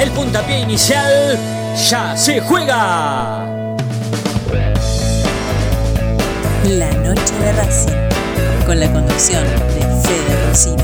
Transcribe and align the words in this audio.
El 0.00 0.10
puntapié 0.10 0.60
inicial 0.60 1.38
ya 1.88 2.16
se 2.16 2.40
juega. 2.40 3.46
La 6.68 6.90
noche 7.04 7.34
de 7.38 7.52
Racing, 7.52 8.66
con 8.66 8.80
la 8.80 8.92
conducción 8.92 9.44
de 9.44 9.80
Fede 10.02 10.48
Rosino. 10.48 10.82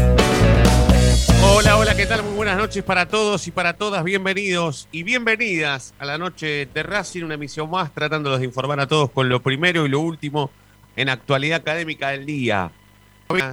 Hola, 1.43 1.77
hola, 1.77 1.97
¿qué 1.97 2.07
tal? 2.07 2.23
Muy 2.23 2.37
buenas 2.37 2.57
noches 2.57 2.85
para 2.85 3.07
todos 3.09 3.49
y 3.49 3.51
para 3.51 3.73
todas. 3.73 4.05
Bienvenidos 4.05 4.87
y 4.93 5.03
bienvenidas 5.03 5.93
a 5.99 6.05
la 6.05 6.17
noche 6.17 6.69
de 6.73 6.83
Racing, 6.85 7.25
una 7.25 7.35
emisión 7.35 7.69
más 7.69 7.93
tratándolos 7.93 8.39
de 8.39 8.45
informar 8.45 8.79
a 8.79 8.87
todos 8.87 9.11
con 9.11 9.29
lo 9.29 9.43
primero 9.43 9.85
y 9.87 9.89
lo 9.89 9.99
último 9.99 10.51
en 10.95 11.09
actualidad 11.09 11.59
académica 11.61 12.11
del 12.11 12.27
día. 12.27 12.71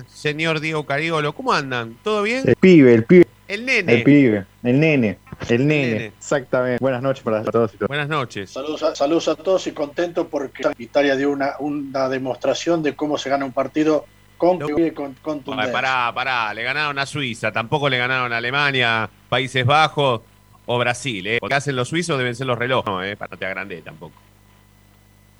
Señor 0.08 0.60
Diego 0.60 0.86
Cariolo, 0.86 1.34
¿cómo 1.34 1.52
andan? 1.52 1.98
¿Todo 2.04 2.22
bien? 2.22 2.44
El 2.46 2.56
pibe, 2.56 2.94
el 2.94 3.04
pibe. 3.06 3.28
El 3.48 3.66
nene. 3.66 3.94
El 3.94 4.04
pibe, 4.04 4.46
el 4.64 4.80
nene. 4.80 5.18
El 5.50 5.68
nene, 5.68 5.88
nene. 5.94 6.06
exactamente. 6.08 6.78
Buenas 6.82 7.02
noches 7.02 7.24
para 7.24 7.44
todos 7.44 7.74
y 7.74 7.78
todas. 7.78 7.88
Buenas 7.88 8.10
noches. 8.10 8.52
Saludos 8.52 8.84
a, 8.84 8.96
saludos 8.96 9.28
a 9.28 9.36
todos 9.36 9.66
y 9.68 9.72
contento 9.72 10.28
porque 10.28 10.64
Italia 10.78 11.16
dio 11.16 11.30
una, 11.32 11.54
una 11.60 12.10
demostración 12.10 12.84
de 12.84 12.96
cómo 12.96 13.18
se 13.18 13.30
gana 13.30 13.46
un 13.46 13.52
partido 13.54 14.06
con, 14.38 14.60
No. 14.60 14.68
con, 14.68 14.82
Ay, 14.82 15.16
contundencia. 15.22 15.72
pará, 15.72 16.12
pará, 16.14 16.54
le 16.54 16.64
ganaron 16.64 16.98
a 17.00 17.06
Suiza, 17.06 17.52
tampoco 17.52 17.90
le 17.90 17.98
ganaron 17.98 18.32
a 18.34 18.38
Alemania, 18.38 19.10
Países 19.30 19.66
Bajos 19.66 20.22
o 20.66 20.78
Brasil, 20.78 21.26
¿eh? 21.28 21.38
Porque 21.40 21.56
hacen 21.56 21.76
los 21.76 21.88
suizos 21.90 22.18
deben 22.18 22.36
ser 22.36 22.46
los 22.48 22.58
relojes, 22.58 22.86
no, 22.92 23.04
¿eh? 23.04 23.16
Para 23.16 23.32
no 23.32 23.38
te 23.38 23.46
agrandé 23.46 23.82
tampoco. 23.82 24.14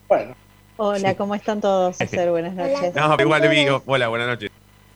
Bueno, 0.08 0.36
Hola, 0.78 1.16
¿cómo 1.16 1.34
están 1.36 1.60
todos? 1.60 1.98
Buenas 2.30 2.54
noches. 2.54 2.96
No, 2.96 3.18
pero 3.18 3.28
igual 3.28 3.42
le 3.42 3.50
digo, 3.50 3.84
hola, 3.88 4.08
buenas 4.08 4.28
noches. 4.28 4.52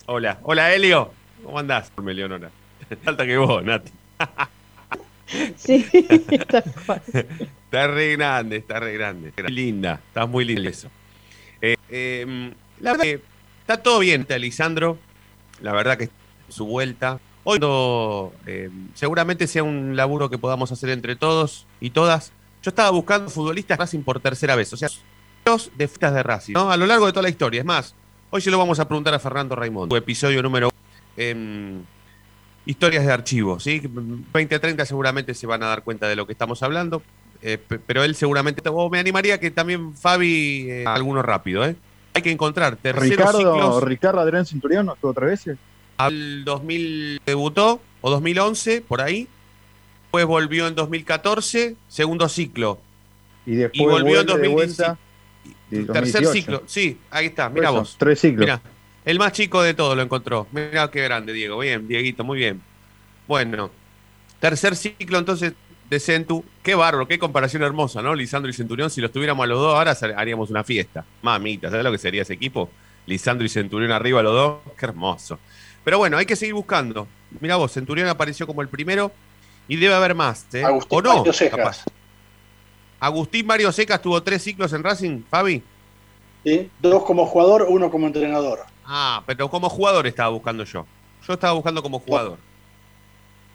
Hola, 0.06 0.38
hola 0.44 0.74
Helio, 0.74 1.12
¿cómo 1.44 1.60
andás? 1.60 1.92
Me 2.02 2.14
Leonora. 2.14 2.50
Falta 3.04 3.26
que 3.26 3.38
vos, 3.38 3.64
Nati. 3.64 3.92
Sí. 5.56 5.86
Está 7.72 7.88
re 7.88 8.12
grande, 8.18 8.58
está 8.58 8.82
re 8.82 8.92
grande. 8.92 9.32
Linda, 9.48 10.02
estás 10.06 10.28
muy 10.28 10.44
linda 10.44 10.70
eso. 10.70 10.90
Eh, 11.62 11.78
eh, 11.90 12.54
la 12.82 12.92
verdad 12.92 13.06
que 13.06 13.22
está 13.62 13.78
todo 13.82 14.00
bien, 14.00 14.22
está 14.22 14.38
Lisandro. 14.38 14.98
La 15.62 15.72
verdad 15.72 15.98
que 15.98 16.09
su 16.50 16.66
vuelta. 16.66 17.22
Hoy 17.46 17.59
eh, 18.46 18.70
seguramente 18.94 19.48
sea 19.48 19.64
un 19.64 19.96
laburo 19.96 20.30
que 20.30 20.38
podamos 20.38 20.74
hacer 20.74 20.90
entre 20.90 21.16
todos 21.16 21.66
y 21.80 21.92
todas. 21.92 22.34
Yo 22.62 22.70
estaba 22.70 22.90
buscando 22.90 23.30
futbolistas 23.30 23.78
de 23.78 23.82
Racing 23.84 24.04
por 24.04 24.20
tercera 24.20 24.58
vez, 24.58 24.74
o 24.74 24.78
sea, 24.78 24.90
los 25.46 25.72
de 25.78 25.88
fiestas 25.88 26.14
de 26.14 26.24
Racing, 26.24 26.54
¿no? 26.54 26.72
A 26.72 26.78
lo 26.78 26.86
largo 26.86 27.06
de 27.06 27.14
toda 27.14 27.24
la 27.24 27.30
historia. 27.30 27.62
Es 27.62 27.66
más, 27.66 27.96
hoy 28.32 28.42
se 28.42 28.52
lo 28.52 28.58
vamos 28.58 28.82
a 28.82 28.88
preguntar 28.88 29.14
a 29.14 29.20
Fernando 29.20 29.56
Raimundo, 29.56 29.96
su 29.96 29.98
episodio 29.98 30.44
número 30.44 30.68
uno. 30.68 31.86
Historias 32.66 33.06
de 33.06 33.12
archivo, 33.12 33.59
¿sí? 33.59 33.81
20 34.34 34.56
a 34.56 34.59
30 34.59 34.86
seguramente 34.86 35.34
se 35.34 35.48
van 35.48 35.64
a 35.64 35.67
dar 35.67 35.84
cuenta 35.84 36.08
de 36.08 36.16
lo 36.16 36.26
que 36.26 36.34
estamos 36.34 36.62
hablando. 36.64 37.02
Eh, 37.42 37.58
pe- 37.58 37.80
pero 37.80 38.03
él 38.03 38.14
seguramente, 38.16 38.62
o 38.70 38.90
me 38.90 39.00
animaría 39.00 39.40
que 39.40 39.50
también 39.50 39.95
Fabi, 39.95 40.68
eh, 40.70 40.84
alguno 40.86 41.22
rápido, 41.23 41.66
¿eh? 41.66 41.76
Hay 42.14 42.22
que 42.22 42.30
encontrar 42.31 42.76
terceros 42.76 43.09
Ricardo, 43.09 43.38
ciclos. 43.38 43.84
Ricardo 43.84 44.19
Adrián 44.19 44.46
Centurión, 44.46 44.86
¿no 44.86 44.94
estuvo 44.94 45.13
tres 45.13 45.30
veces? 45.30 45.58
Al 45.97 46.44
2000 46.46 47.19
debutó, 47.25 47.81
o 48.02 48.09
2011, 48.12 48.81
por 48.81 49.02
ahí. 49.02 49.28
Después 50.03 50.25
volvió 50.25 50.68
en 50.68 50.75
2014, 50.75 51.75
segundo 51.88 52.28
ciclo. 52.30 52.80
Y 53.46 53.56
después 53.56 53.80
Y 53.81 53.86
volvió 53.86 54.19
en 54.22 54.25
vuelve 54.28 54.41
de 54.44 54.50
2017. 54.50 54.53
vuelta. 54.53 54.97
y 55.72 55.75
Tercer 55.86 56.22
2018. 56.24 56.34
ciclo, 56.34 56.63
sí, 56.68 56.97
ahí 57.09 57.28
está, 57.28 57.50
mira 57.50 57.69
vos. 57.69 57.96
Tres 57.97 58.19
ciclos. 58.19 58.41
Mira, 58.41 58.62
el 59.06 59.19
más 59.19 59.31
chico 59.34 59.62
de 59.62 59.73
todos 59.73 59.95
lo 59.95 60.01
encontró. 60.03 60.47
Mira 60.51 60.89
qué 60.91 61.03
grande, 61.03 61.34
Diego. 61.34 61.59
Bien, 61.59 61.88
Dieguito, 61.88 62.23
muy 62.23 62.38
bien. 62.39 62.62
Bueno, 63.28 63.72
tercer 64.39 64.75
ciclo 64.75 65.17
entonces 65.17 65.53
de 65.89 66.00
Centu. 66.00 66.44
Qué 66.63 66.75
bárbaro, 66.75 67.07
qué 67.07 67.19
comparación 67.19 67.63
hermosa, 67.63 68.01
¿no? 68.01 68.16
Lisandro 68.16 68.50
y 68.50 68.53
Centurión. 68.53 68.89
Si 68.89 69.01
los 69.01 69.12
tuviéramos 69.12 69.44
a 69.44 69.47
los 69.47 69.59
dos 69.59 69.75
ahora 69.75 69.95
haríamos 70.17 70.50
una 70.50 70.63
fiesta. 70.63 71.06
Mamita, 71.22 71.69
¿sabes 71.69 71.84
lo 71.84 71.91
que 71.91 71.97
sería 71.97 72.22
ese 72.22 72.34
equipo? 72.34 72.69
Lisandro 73.06 73.45
y 73.45 73.50
Centurión 73.50 73.91
arriba 73.91 74.22
los 74.22 74.34
dos. 74.34 74.57
Qué 74.78 74.85
hermoso. 74.85 75.39
Pero 75.83 75.97
bueno, 75.97 76.18
hay 76.18 76.25
que 76.25 76.35
seguir 76.35 76.53
buscando. 76.53 77.07
Mira 77.39 77.56
vos, 77.56 77.72
Centurión 77.72 78.07
apareció 78.07 78.45
como 78.45 78.62
el 78.62 78.68
primero 78.68 79.12
y 79.68 79.78
debe 79.78 79.95
haber 79.95 80.16
más, 80.16 80.45
¿eh? 80.53 80.63
Agustín 80.63 81.00
¿O 81.00 81.01
no? 81.01 81.18
Mario 81.18 81.33
Cejas. 81.33 81.57
Capaz. 81.57 81.85
Agustín 83.00 83.47
Mario 83.47 83.72
Secas 83.72 84.00
tuvo 84.00 84.22
tres 84.22 84.44
ciclos 84.44 84.72
en 84.73 84.83
Racing, 84.83 85.23
Fabi. 85.29 85.63
¿sí? 86.44 86.69
dos 86.79 87.03
como 87.03 87.25
jugador, 87.25 87.66
uno 87.68 87.89
como 87.89 88.07
entrenador. 88.07 88.59
Ah, 88.94 89.24
pero 89.25 89.50
como 89.50 89.69
jugador 89.69 90.06
estaba 90.06 90.28
buscando 90.29 90.66
yo. 90.66 90.85
Yo 91.25 91.34
estaba 91.34 91.53
buscando 91.53 91.81
como 91.81 92.00
jugador. 92.00 92.38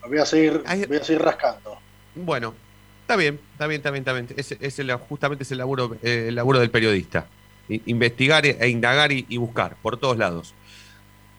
Voy 0.08 0.18
a 0.18 0.24
seguir, 0.24 0.62
voy 0.88 0.96
a 0.96 1.04
seguir 1.04 1.20
rascando. 1.20 1.78
Bueno, 2.14 2.54
está 3.02 3.16
bien, 3.16 3.38
está 3.52 3.66
bien, 3.66 3.80
está 3.80 3.90
bien, 3.90 4.02
está 4.02 4.12
bien. 4.14 4.86
La- 4.88 4.96
justamente 4.98 5.42
es 5.42 5.52
el 5.52 5.58
laburo, 5.58 5.96
eh, 6.02 6.26
el 6.28 6.34
laburo 6.36 6.58
del 6.58 6.70
periodista. 6.70 7.26
I- 7.68 7.82
Investigar 7.84 8.46
e 8.46 8.68
indagar 8.68 9.12
y, 9.12 9.26
y 9.28 9.36
buscar 9.36 9.76
por 9.82 9.98
todos 9.98 10.16
lados. 10.16 10.54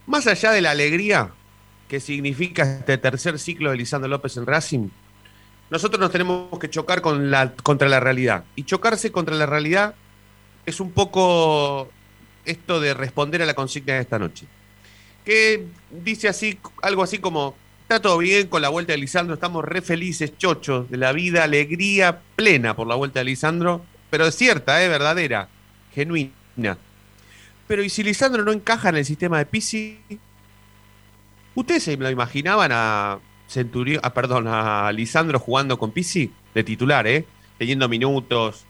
Más 0.06 0.28
allá 0.28 0.52
de 0.52 0.62
la 0.62 0.72
alegría 0.72 1.32
que 1.88 2.00
significa 2.00 2.64
este 2.80 3.00
tercer 3.00 3.40
ciclo 3.40 3.72
de 3.72 3.78
Lisandro 3.78 4.10
López 4.10 4.38
en 4.38 4.46
Racing, 4.46 4.90
nosotros 5.72 6.00
nos 6.00 6.12
tenemos 6.12 6.60
que 6.60 6.70
chocar 6.70 7.02
con 7.02 7.32
la, 7.32 7.54
contra 7.64 7.90
la 7.90 8.00
realidad. 8.00 8.44
Y 8.56 8.64
chocarse 8.64 9.12
contra 9.12 9.36
la 9.36 9.48
realidad 9.48 9.96
es 10.68 10.80
un 10.82 10.92
poco 10.92 11.90
esto 12.48 12.80
de 12.80 12.94
responder 12.94 13.42
a 13.42 13.46
la 13.46 13.54
consigna 13.54 13.94
de 13.94 14.02
esta 14.02 14.20
noche. 14.20 14.46
Que 15.24 15.66
dice 15.92 16.28
así, 16.28 16.58
algo 16.82 17.04
así 17.04 17.20
como, 17.20 17.56
está 17.82 18.02
todo 18.02 18.18
bien 18.18 18.48
con 18.48 18.62
la 18.62 18.70
vuelta 18.70 18.94
de 18.94 18.98
Lisandro, 18.98 19.36
estamos 19.36 19.64
re 19.64 19.82
felices, 19.82 20.38
chochos, 20.38 20.90
de 20.90 20.98
la 20.98 21.12
vida, 21.12 21.44
alegría 21.44 22.22
plena 22.36 22.76
por 22.76 22.88
la 22.88 22.96
vuelta 22.96 23.20
de 23.20 23.26
Lisandro, 23.26 23.86
pero 24.10 24.26
es 24.26 24.36
cierta, 24.36 24.84
es 24.84 24.90
verdadera, 24.90 25.50
genuina. 25.94 26.78
Pero 27.68 27.84
¿y 27.84 27.90
si 27.90 28.04
Lisandro 28.04 28.44
no 28.44 28.52
encaja 28.52 28.90
en 28.90 28.98
el 28.98 29.06
sistema 29.06 29.38
de 29.40 29.46
Pisi? 29.46 30.00
¿Ustedes 31.56 31.84
se 31.84 31.98
lo 31.98 32.10
imaginaban 32.10 32.72
a 32.72 33.20
Centurión, 33.48 34.02
ah, 34.04 34.14
perdón, 34.14 34.48
a 34.48 34.92
Lisandro 34.92 35.40
jugando 35.40 35.80
con 35.80 35.92
Pisi 35.92 36.32
de 36.54 36.64
titular, 36.64 37.08
eh? 37.08 37.26
Teniendo 37.58 37.90
minutos, 37.90 38.67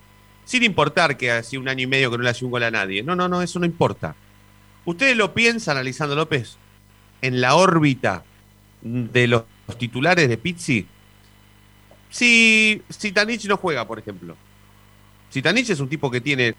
sin 0.48 0.64
importar 0.64 1.18
que 1.18 1.30
hacía 1.30 1.60
un 1.60 1.68
año 1.68 1.84
y 1.84 1.88
medio 1.88 2.10
que 2.10 2.18
no 2.18 2.24
le 2.24 2.30
hacía 2.30 2.46
un 2.46 2.52
gol 2.52 2.64
a 2.64 2.72
nadie. 2.72 3.04
No, 3.04 3.18
no, 3.18 3.28
no, 3.28 3.42
eso 3.42 3.60
no 3.60 3.66
importa. 3.66 4.16
¿Ustedes 4.86 5.18
lo 5.18 5.34
piensan 5.34 5.76
a 5.76 5.84
Lisandro 5.84 6.16
López 6.16 6.56
en 7.22 7.42
la 7.42 7.56
órbita 7.56 8.24
de 8.82 9.28
los 9.28 9.44
titulares 9.78 10.30
de 10.30 10.38
Pizzi? 10.38 10.88
Si, 12.10 12.82
si 12.88 13.12
Tanich 13.12 13.46
no 13.46 13.58
juega, 13.58 13.86
por 13.86 14.00
ejemplo. 14.00 14.38
Si 15.30 15.42
Tanich 15.42 15.70
es 15.70 15.82
un 15.82 15.90
tipo 15.90 16.10
que 16.10 16.22
tiene 16.22 16.56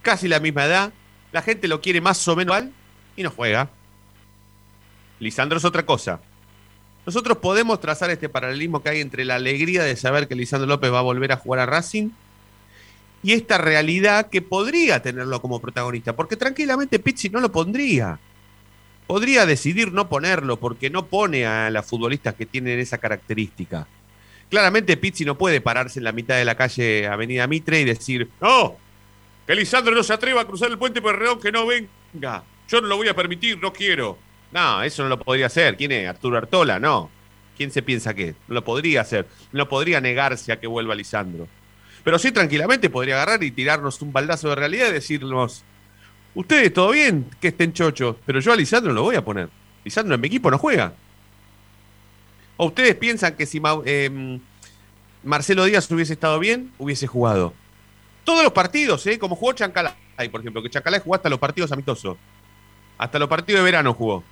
casi 0.00 0.28
la 0.28 0.38
misma 0.38 0.66
edad, 0.66 0.92
la 1.32 1.42
gente 1.42 1.66
lo 1.66 1.80
quiere 1.80 2.00
más 2.00 2.26
o 2.28 2.36
menos 2.36 2.56
igual 2.56 2.72
y 3.16 3.24
no 3.24 3.30
juega. 3.30 3.68
Lisandro 5.18 5.58
es 5.58 5.64
otra 5.64 5.84
cosa. 5.84 6.20
Nosotros 7.04 7.38
podemos 7.38 7.80
trazar 7.80 8.10
este 8.10 8.28
paralelismo 8.28 8.80
que 8.80 8.90
hay 8.90 9.00
entre 9.00 9.24
la 9.24 9.34
alegría 9.34 9.82
de 9.82 9.96
saber 9.96 10.28
que 10.28 10.36
Lisandro 10.36 10.68
López 10.68 10.92
va 10.92 11.00
a 11.00 11.02
volver 11.02 11.32
a 11.32 11.36
jugar 11.36 11.58
a 11.58 11.66
Racing 11.66 12.10
y 13.22 13.32
esta 13.32 13.58
realidad 13.58 14.28
que 14.30 14.42
podría 14.42 15.02
tenerlo 15.02 15.40
como 15.40 15.60
protagonista, 15.60 16.14
porque 16.14 16.36
tranquilamente 16.36 16.98
Pizzi 16.98 17.28
no 17.28 17.40
lo 17.40 17.50
pondría. 17.50 18.18
Podría 19.06 19.46
decidir 19.46 19.92
no 19.92 20.08
ponerlo 20.08 20.58
porque 20.58 20.90
no 20.90 21.06
pone 21.06 21.46
a 21.46 21.70
las 21.70 21.86
futbolistas 21.86 22.34
que 22.34 22.46
tienen 22.46 22.78
esa 22.78 22.98
característica. 22.98 23.86
Claramente 24.50 24.96
Pizzi 24.96 25.24
no 25.24 25.36
puede 25.36 25.60
pararse 25.60 25.98
en 25.98 26.04
la 26.04 26.12
mitad 26.12 26.36
de 26.36 26.44
la 26.44 26.56
calle 26.56 27.06
Avenida 27.06 27.46
Mitre 27.46 27.80
y 27.80 27.84
decir, 27.84 28.30
no, 28.40 28.76
que 29.46 29.54
Lisandro 29.54 29.94
no 29.94 30.02
se 30.02 30.12
atreva 30.12 30.42
a 30.42 30.46
cruzar 30.46 30.70
el 30.70 30.78
puente 30.78 31.00
Perreón, 31.02 31.40
que 31.40 31.50
no 31.50 31.66
venga. 31.66 32.44
Yo 32.68 32.80
no 32.80 32.86
lo 32.86 32.96
voy 32.96 33.08
a 33.08 33.16
permitir, 33.16 33.58
no 33.60 33.72
quiero. 33.72 34.18
No, 34.52 34.82
eso 34.82 35.02
no 35.02 35.08
lo 35.08 35.18
podría 35.18 35.46
hacer. 35.46 35.76
¿Quién 35.76 35.92
es? 35.92 36.08
Arturo 36.08 36.36
Artola, 36.36 36.78
no. 36.78 37.10
¿Quién 37.56 37.70
se 37.70 37.82
piensa 37.82 38.14
que? 38.14 38.34
No 38.46 38.54
lo 38.54 38.64
podría 38.64 39.00
hacer. 39.00 39.26
No 39.52 39.68
podría 39.68 40.00
negarse 40.00 40.52
a 40.52 40.60
que 40.60 40.66
vuelva 40.66 40.94
Lisandro. 40.94 41.48
Pero 42.04 42.18
sí 42.18 42.32
tranquilamente 42.32 42.90
podría 42.90 43.16
agarrar 43.16 43.42
y 43.42 43.50
tirarnos 43.50 44.00
un 44.02 44.12
baldazo 44.12 44.48
de 44.50 44.54
realidad 44.54 44.88
y 44.88 44.92
decirnos, 44.92 45.64
ustedes 46.34 46.72
todo 46.72 46.90
bien 46.90 47.26
que 47.40 47.48
estén 47.48 47.72
chochos, 47.72 48.16
pero 48.24 48.40
yo 48.40 48.52
a 48.52 48.56
Lisandro 48.56 48.92
lo 48.92 49.02
voy 49.02 49.16
a 49.16 49.24
poner. 49.24 49.48
Lisandro 49.84 50.14
en 50.14 50.20
mi 50.20 50.28
equipo 50.28 50.50
no 50.50 50.58
juega. 50.58 50.92
¿O 52.56 52.66
ustedes 52.66 52.94
piensan 52.96 53.36
que 53.36 53.46
si 53.46 53.60
eh, 53.84 54.40
Marcelo 55.22 55.64
Díaz 55.64 55.90
hubiese 55.90 56.12
estado 56.12 56.38
bien, 56.38 56.72
hubiese 56.78 57.06
jugado. 57.06 57.52
Todos 58.24 58.42
los 58.42 58.52
partidos, 58.52 59.06
¿eh? 59.06 59.18
Como 59.18 59.36
jugó 59.36 59.52
Chancalay, 59.52 59.94
por 60.30 60.40
ejemplo, 60.40 60.62
que 60.62 60.70
Chancalay 60.70 61.00
jugó 61.00 61.14
hasta 61.14 61.28
los 61.28 61.38
partidos 61.38 61.72
amistosos. 61.72 62.16
Hasta 62.98 63.18
los 63.18 63.28
partidos 63.28 63.60
de 63.60 63.64
verano 63.64 63.94
jugó. 63.94 64.22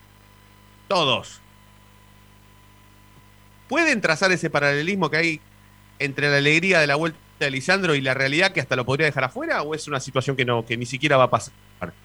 Todos. 0.89 1.41
¿Pueden 3.69 4.01
trazar 4.01 4.31
ese 4.33 4.51
paralelismo 4.51 5.11
que 5.11 5.17
hay 5.17 5.41
entre 5.99 6.31
la 6.31 6.37
alegría 6.37 6.81
de 6.81 6.87
la 6.87 6.97
vuelta 6.97 7.19
de 7.39 7.51
Lisandro 7.51 7.95
y 7.95 8.01
la 8.01 8.15
realidad 8.15 8.53
que 8.53 8.61
hasta 8.61 8.77
lo 8.77 8.85
podría 8.85 9.07
dejar 9.07 9.25
afuera? 9.25 9.63
¿O 9.63 9.75
es 9.75 9.87
una 9.89 10.01
situación 10.01 10.37
que 10.37 10.45
no, 10.45 10.65
que 10.65 10.77
ni 10.77 10.87
siquiera 10.87 11.17
va 11.17 11.25
a 11.25 11.31
pasar? 11.31 11.53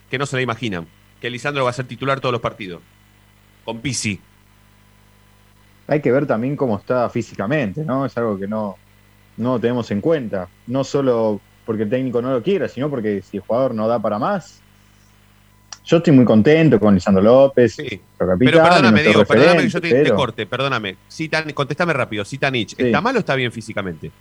Que 0.10 0.18
no 0.18 0.26
se 0.26 0.36
la 0.36 0.42
imaginan. 0.42 0.88
Que 1.20 1.30
Lisandro 1.30 1.64
va 1.64 1.70
a 1.70 1.74
ser 1.74 1.86
titular 1.86 2.20
todos 2.20 2.34
los 2.34 2.42
partidos. 2.42 2.82
Con 3.64 3.80
Pisi. 3.80 4.20
Hay 5.88 6.02
que 6.02 6.12
ver 6.12 6.26
también 6.26 6.56
cómo 6.56 6.78
está 6.78 7.10
físicamente, 7.10 7.84
¿no? 7.84 8.06
Es 8.06 8.18
algo 8.18 8.38
que 8.40 8.48
no, 8.48 8.78
no 9.38 9.60
tenemos 9.60 9.90
en 9.92 10.02
cuenta. 10.02 10.48
No 10.68 10.84
solo 10.84 11.40
porque 11.66 11.84
el 11.84 11.90
técnico 11.90 12.22
no 12.22 12.32
lo 12.32 12.42
quiera, 12.42 12.68
sino 12.68 12.90
porque 12.90 13.22
si 13.22 13.38
el 13.38 13.44
jugador 13.44 13.74
no 13.74 13.88
da 13.88 14.00
para 14.00 14.18
más. 14.18 14.62
Yo 15.84 15.98
estoy 15.98 16.14
muy 16.14 16.26
contento 16.26 16.80
con 16.80 16.94
Lisandro 16.94 17.24
López, 17.24 17.74
Sí. 17.76 17.84
capitán, 18.18 18.38
Pero 18.40 18.64
perdóname, 18.64 19.04
Diego, 19.04 19.26
perdóname 19.26 19.64
que 19.64 19.70
yo 19.70 19.82
te, 19.82 20.12
corte, 20.14 20.46
perdóname. 20.46 20.98
Citan, 21.10 21.52
contestame 21.54 21.92
rápido. 21.94 22.24
Citanich, 22.24 22.76
Sí. 22.76 22.84
¿está 22.84 23.02
mal 23.02 23.16
o 23.16 23.20
está 23.20 23.36
bien 23.36 23.52
físicamente? 23.52 24.12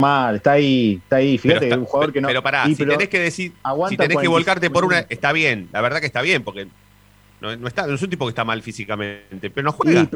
Mal, 0.00 0.36
está 0.36 0.52
ahí, 0.52 1.00
está 1.02 1.16
ahí. 1.16 1.38
Fíjate 1.38 1.66
está- 1.66 1.78
un 1.78 1.84
jugador 1.84 2.12
que 2.12 2.20
no. 2.20 2.28
pero 2.28 2.42
pará, 2.42 2.64
Sí, 2.64 2.74
si 2.74 2.82
pero 2.84 2.92
tenés 2.92 3.08
que 3.08 3.18
decir, 3.20 3.52
aguanta 3.62 3.90
si 3.90 3.96
tenés 3.96 4.08
que 4.18 4.26
45 4.26 4.32
volcarte 4.32 4.70
por 4.70 4.84
una. 4.84 4.98
Está 5.08 5.32
bien, 5.32 5.68
la 5.72 5.80
verdad 5.80 6.00
que 6.00 6.06
está 6.06 6.22
bien, 6.22 6.42
porque 6.42 6.66
no, 7.40 7.56
no 7.56 7.68
está, 7.68 7.86
no 7.86 7.94
es 7.94 8.02
un 8.02 8.10
tipo 8.10 8.24
que 8.26 8.30
está 8.30 8.44
mal 8.44 8.62
físicamente, 8.62 9.50
pero 9.50 9.64
no 9.64 9.72
juega. 9.72 10.08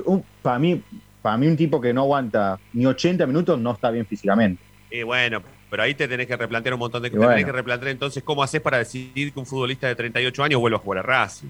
para 0.43 0.59
mí, 0.59 0.83
para 1.23 1.37
mí 1.37 1.47
un 1.47 1.57
tipo 1.57 1.81
que 1.81 1.93
no 1.93 2.03
aguanta 2.03 2.59
ni 2.73 2.85
80 2.87 3.27
minutos 3.27 3.59
no 3.59 3.73
está 3.73 3.91
bien 3.91 4.07
físicamente. 4.07 4.63
Y 4.91 5.03
bueno, 5.03 5.43
pero 5.71 5.83
ahí 5.83 5.95
te 5.95 6.07
tenés 6.07 6.27
que 6.27 6.37
replantear 6.37 6.75
un 6.75 6.81
montón 6.81 7.03
de 7.03 7.11
cosas. 7.11 7.23
Tenés 7.23 7.35
bueno. 7.37 7.47
que 7.47 7.53
replantear 7.53 7.91
entonces 7.93 8.23
cómo 8.23 8.43
haces 8.43 8.61
para 8.61 8.79
decidir 8.79 9.33
que 9.33 9.41
un 9.41 9.47
futbolista 9.47 9.89
de 9.89 9.95
38 9.95 10.45
años 10.45 10.61
vuelva 10.61 10.77
a 10.79 10.81
jugar 10.81 10.99
a 10.99 11.03
Racing. 11.03 11.49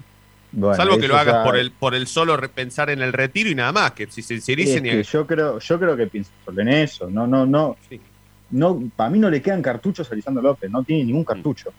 Bueno, 0.51 0.75
Salvo 0.75 0.97
que 0.97 1.07
lo 1.09 1.17
hagas 1.17 1.43
por 1.45 1.57
el, 1.57 1.71
por 1.71 1.93
el 1.95 2.07
solo 2.07 2.37
repensar 2.37 2.89
en 2.89 3.01
el 3.01 3.11
retiro 3.11 3.49
y 3.49 3.55
nada 3.55 3.73
más, 3.73 3.91
que 3.91 4.07
si 4.07 4.21
se 4.21 4.35
es 4.35 4.47
y- 4.47 4.81
que 4.81 5.03
yo 5.03 5.27
creo, 5.27 5.59
yo 5.59 5.77
creo 5.79 5.97
que 5.97 6.07
piensa 6.07 6.31
solo 6.45 6.61
en 6.61 6.69
eso. 6.69 7.09
No, 7.09 7.27
no, 7.27 7.45
no, 7.45 7.75
Sí. 7.89 7.99
No, 8.51 8.81
para 8.95 9.09
mí 9.09 9.19
no 9.19 9.29
le 9.29 9.41
quedan 9.41 9.61
cartuchos 9.61 10.11
a 10.11 10.15
Lisandro 10.15 10.41
López, 10.43 10.69
no 10.71 10.83
tiene 10.83 11.05
ningún 11.05 11.23
cartucho. 11.23 11.71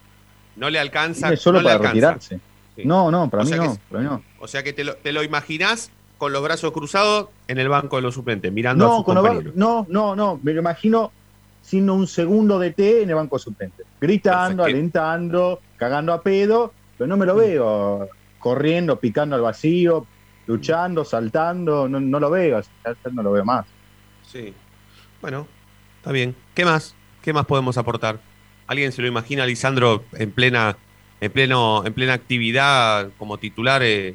no 0.56 0.70
le 0.70 0.78
alcanza. 0.78 1.26
Tiene 1.28 1.36
solo 1.36 1.60
no 1.60 1.68
para 1.68 1.78
retirarse. 1.78 2.40
Sí. 2.74 2.82
No, 2.84 3.10
no, 3.10 3.28
para 3.28 3.44
mí 3.44 3.50
que 3.50 3.56
no, 3.56 3.64
es- 3.72 3.78
para 3.90 4.02
mí 4.02 4.08
no. 4.08 4.22
O 4.40 4.48
sea 4.48 4.62
que 4.62 4.72
te 4.72 4.84
lo, 4.84 4.94
te 4.96 5.12
lo 5.12 5.22
imaginás 5.22 5.90
con 6.18 6.32
los 6.32 6.42
brazos 6.42 6.72
cruzados 6.72 7.28
en 7.46 7.58
el 7.58 7.68
banco 7.68 7.96
de 7.96 8.02
los 8.02 8.14
suplentes, 8.14 8.50
mirando 8.52 8.86
a 8.86 8.88
No, 8.88 8.96
sus 8.96 9.04
con 9.04 9.16
compañeros. 9.16 9.54
no, 9.54 9.86
no, 9.90 10.16
no, 10.16 10.40
me 10.42 10.52
lo 10.54 10.60
imagino 10.60 11.12
siendo 11.60 11.92
un 11.94 12.06
segundo 12.06 12.58
de 12.58 12.72
T 12.72 13.02
en 13.02 13.10
el 13.10 13.16
banco 13.16 13.38
suplente. 13.38 13.82
Gritando, 14.00 14.62
Perfecto. 14.62 14.64
alentando, 14.64 15.60
cagando 15.76 16.12
a 16.14 16.22
pedo, 16.22 16.72
pero 16.96 17.06
no 17.08 17.16
me 17.18 17.26
lo 17.26 17.34
veo 17.34 18.08
corriendo, 18.38 18.98
picando 18.98 19.36
al 19.36 19.42
vacío, 19.42 20.06
luchando, 20.46 21.04
saltando, 21.04 21.86
no, 21.88 22.00
no 22.00 22.18
lo 22.20 22.30
veo, 22.30 22.62
no 23.12 23.22
lo 23.22 23.32
veo 23.32 23.44
más. 23.44 23.66
Sí. 24.24 24.54
Bueno, 25.20 25.46
está 26.06 26.12
bien. 26.12 26.36
¿Qué 26.54 26.64
más? 26.64 26.94
¿Qué 27.20 27.32
más 27.32 27.46
podemos 27.46 27.76
aportar? 27.78 28.20
¿Alguien 28.68 28.92
se 28.92 29.02
lo 29.02 29.08
imagina 29.08 29.44
Lisandro 29.44 30.04
en 30.12 30.30
plena, 30.30 30.78
en 31.20 31.32
pleno, 31.32 31.84
en 31.84 31.94
plena 31.94 32.12
actividad 32.12 33.10
como 33.18 33.38
titular 33.38 33.82
eh, 33.82 34.14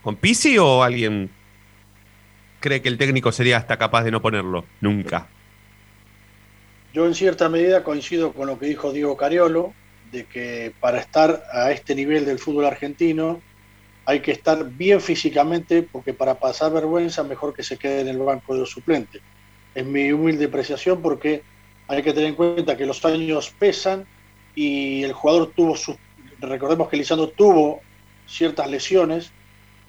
con 0.00 0.14
Pisi 0.14 0.58
o 0.58 0.84
alguien 0.84 1.28
cree 2.60 2.80
que 2.82 2.88
el 2.88 2.98
técnico 2.98 3.32
sería 3.32 3.56
hasta 3.56 3.76
capaz 3.78 4.04
de 4.04 4.12
no 4.12 4.22
ponerlo? 4.22 4.64
Nunca. 4.80 5.26
Yo 6.92 7.04
en 7.04 7.16
cierta 7.16 7.48
medida 7.48 7.82
coincido 7.82 8.32
con 8.32 8.46
lo 8.46 8.56
que 8.56 8.66
dijo 8.66 8.92
Diego 8.92 9.16
Cariolo, 9.16 9.74
de 10.12 10.26
que 10.26 10.72
para 10.78 11.00
estar 11.00 11.42
a 11.52 11.72
este 11.72 11.96
nivel 11.96 12.26
del 12.26 12.38
fútbol 12.38 12.66
argentino 12.66 13.42
hay 14.06 14.20
que 14.20 14.30
estar 14.30 14.64
bien 14.70 15.00
físicamente, 15.00 15.82
porque 15.82 16.14
para 16.14 16.38
pasar 16.38 16.72
vergüenza 16.72 17.24
mejor 17.24 17.52
que 17.52 17.64
se 17.64 17.76
quede 17.76 18.02
en 18.02 18.08
el 18.08 18.18
banco 18.18 18.54
de 18.54 18.60
los 18.60 18.70
suplentes. 18.70 19.20
Es 19.74 19.84
mi 19.84 20.12
humilde 20.12 20.46
apreciación 20.46 21.02
porque 21.02 21.42
hay 21.88 22.02
que 22.02 22.12
tener 22.12 22.30
en 22.30 22.34
cuenta 22.34 22.76
que 22.76 22.86
los 22.86 23.04
años 23.04 23.54
pesan 23.58 24.06
y 24.54 25.02
el 25.02 25.12
jugador 25.12 25.52
tuvo 25.54 25.76
sus... 25.76 25.96
Recordemos 26.40 26.88
que 26.88 26.96
Lisandro 26.96 27.28
tuvo 27.28 27.80
ciertas 28.26 28.70
lesiones 28.70 29.32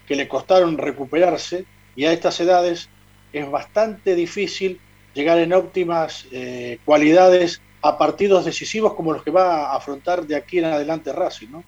que 0.08 0.16
le 0.16 0.28
costaron 0.28 0.78
recuperarse 0.78 1.66
y 1.96 2.06
a 2.06 2.12
estas 2.12 2.40
edades 2.40 2.90
es 3.34 3.50
bastante 3.50 4.16
difícil 4.16 4.80
llegar 5.14 5.40
en 5.40 5.54
óptimas 5.54 6.28
eh, 6.31 6.80
cualidades 6.86 7.62
a 7.81 7.98
partidos 7.98 8.46
decisivos 8.46 8.94
como 8.94 9.14
los 9.14 9.24
que 9.24 9.31
va 9.31 9.72
a 9.72 9.76
afrontar 9.76 10.26
de 10.26 10.36
aquí 10.36 10.60
en 10.60 10.66
adelante 10.66 11.14
Racing, 11.14 11.50
¿no? 11.52 11.64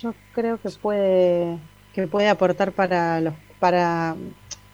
Yo 0.00 0.14
creo 0.32 0.60
que 0.60 0.68
puede, 0.70 1.58
que 1.92 2.06
puede 2.06 2.28
aportar 2.28 2.72
para 2.72 3.20
los, 3.20 3.34
para, 3.58 4.14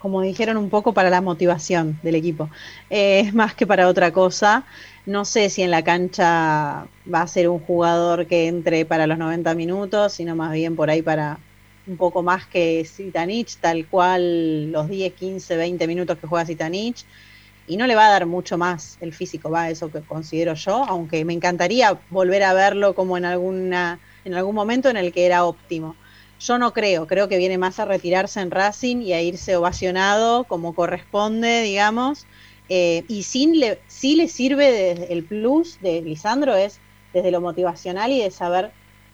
como 0.00 0.23
dijeron 0.23 0.56
un 0.56 0.70
poco, 0.70 0.93
para 0.93 1.11
la 1.11 1.20
motivación 1.20 1.99
del 2.02 2.14
equipo. 2.14 2.49
Eh, 2.88 3.20
es 3.20 3.35
más 3.35 3.55
que 3.55 3.67
para 3.67 3.87
otra 3.87 4.12
cosa. 4.12 4.64
No 5.06 5.25
sé 5.25 5.50
si 5.50 5.62
en 5.62 5.70
la 5.70 5.82
cancha 5.82 6.87
va 7.12 7.23
a 7.23 7.26
ser 7.26 7.49
un 7.49 7.61
jugador 7.61 8.26
que 8.26 8.49
entre 8.49 8.85
para 8.85 9.06
los 9.06 9.19
90 9.19 9.55
minutos, 9.55 10.14
sino 10.14 10.35
más 10.35 10.52
bien 10.52 10.75
por 10.75 10.91
ahí 10.91 11.02
para 11.02 11.38
un 11.87 11.97
poco 11.97 12.23
más 12.23 12.47
que 12.47 12.85
Zitanich, 12.87 13.56
tal 13.58 13.87
cual 13.87 14.70
los 14.73 14.88
10, 14.88 15.12
15, 15.14 15.56
20 15.56 15.87
minutos 15.87 16.19
que 16.19 16.26
juega 16.26 16.47
Zitanich. 16.47 17.05
Y 17.67 17.76
no 17.76 17.87
le 17.87 17.94
va 17.94 18.06
a 18.06 18.11
dar 18.11 18.26
mucho 18.26 18.58
más 18.58 18.97
el 19.00 19.12
físico, 19.12 19.50
va, 19.50 19.70
eso 19.70 19.91
que 19.93 20.00
considero 20.00 20.55
yo, 20.55 20.85
aunque 20.85 21.25
me 21.25 21.35
encantaría 21.35 21.99
volver 22.11 22.43
a 22.43 22.52
verlo 22.52 22.94
como 22.94 23.17
en 23.17 23.25
alguna 23.25 24.00
en 24.25 24.35
algún 24.35 24.55
momento 24.55 24.88
en 24.88 24.97
el 24.97 25.12
que 25.12 25.26
era 25.26 25.44
óptimo. 25.44 25.97
Yo 26.40 26.56
no 26.56 26.72
creo, 26.72 27.06
creo 27.06 27.28
que 27.28 27.37
viene 27.37 27.58
más 27.58 27.78
a 27.81 27.84
retirarse 27.84 28.40
en 28.40 28.50
Racing 28.50 29.02
y 29.02 29.12
a 29.12 29.20
irse 29.20 29.56
ovacionado 29.56 30.44
como 30.44 30.75
corresponde, 30.75 31.60
digamos. 31.60 32.26
Eh, 32.70 33.04
y 33.08 33.25
sin 33.25 33.60
le, 33.60 33.78
sí 33.88 34.16
le 34.16 34.26
sirve 34.26 35.12
el 35.12 35.25
plus 35.25 35.81
de 35.82 36.00
Lisandro 36.00 36.54
es 36.54 36.81
desde 37.12 37.31
lo 37.31 37.40
motivacional 37.42 38.12
y 38.12 38.22
de 38.22 38.31
saber 38.31 38.70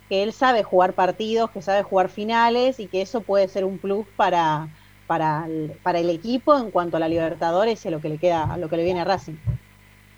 que 0.08 0.22
él 0.22 0.32
sabe 0.32 0.62
jugar 0.62 0.92
partidos, 0.92 1.50
que 1.50 1.62
sabe 1.62 1.82
jugar 1.82 2.10
finales 2.10 2.78
y 2.78 2.86
que 2.86 3.02
eso 3.02 3.22
puede 3.22 3.48
ser 3.48 3.64
un 3.64 3.78
plus 3.78 4.06
para, 4.14 4.68
para, 5.08 5.46
el, 5.46 6.10
equipo 6.10 6.56
en 6.56 6.70
cuanto 6.70 6.96
a 6.96 7.00
la 7.00 7.08
Libertadores 7.08 7.84
y 7.84 7.88
a 7.88 7.90
lo 7.90 8.00
que 8.00 8.10
le 8.10 8.18
queda, 8.18 8.52
a 8.52 8.56
lo 8.56 8.68
que 8.68 8.76
le 8.76 8.84
viene 8.84 9.00
a 9.00 9.04
Racing. 9.04 9.34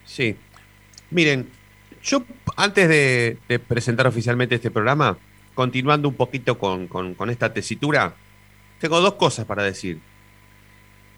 Sí. 0.05 0.37
Miren, 1.11 1.49
yo 2.03 2.23
antes 2.57 2.87
de 2.87 3.61
presentar 3.67 4.07
oficialmente 4.07 4.57
este 4.57 4.71
programa, 4.71 5.17
continuando 5.59 6.09
un 6.09 6.15
poquito 6.15 6.57
con, 6.57 7.17
esta 7.31 7.53
tesitura, 7.53 8.15
tengo 8.79 9.00
dos 9.00 9.15
cosas 9.15 9.45
para 9.45 9.65
decir. 9.65 9.99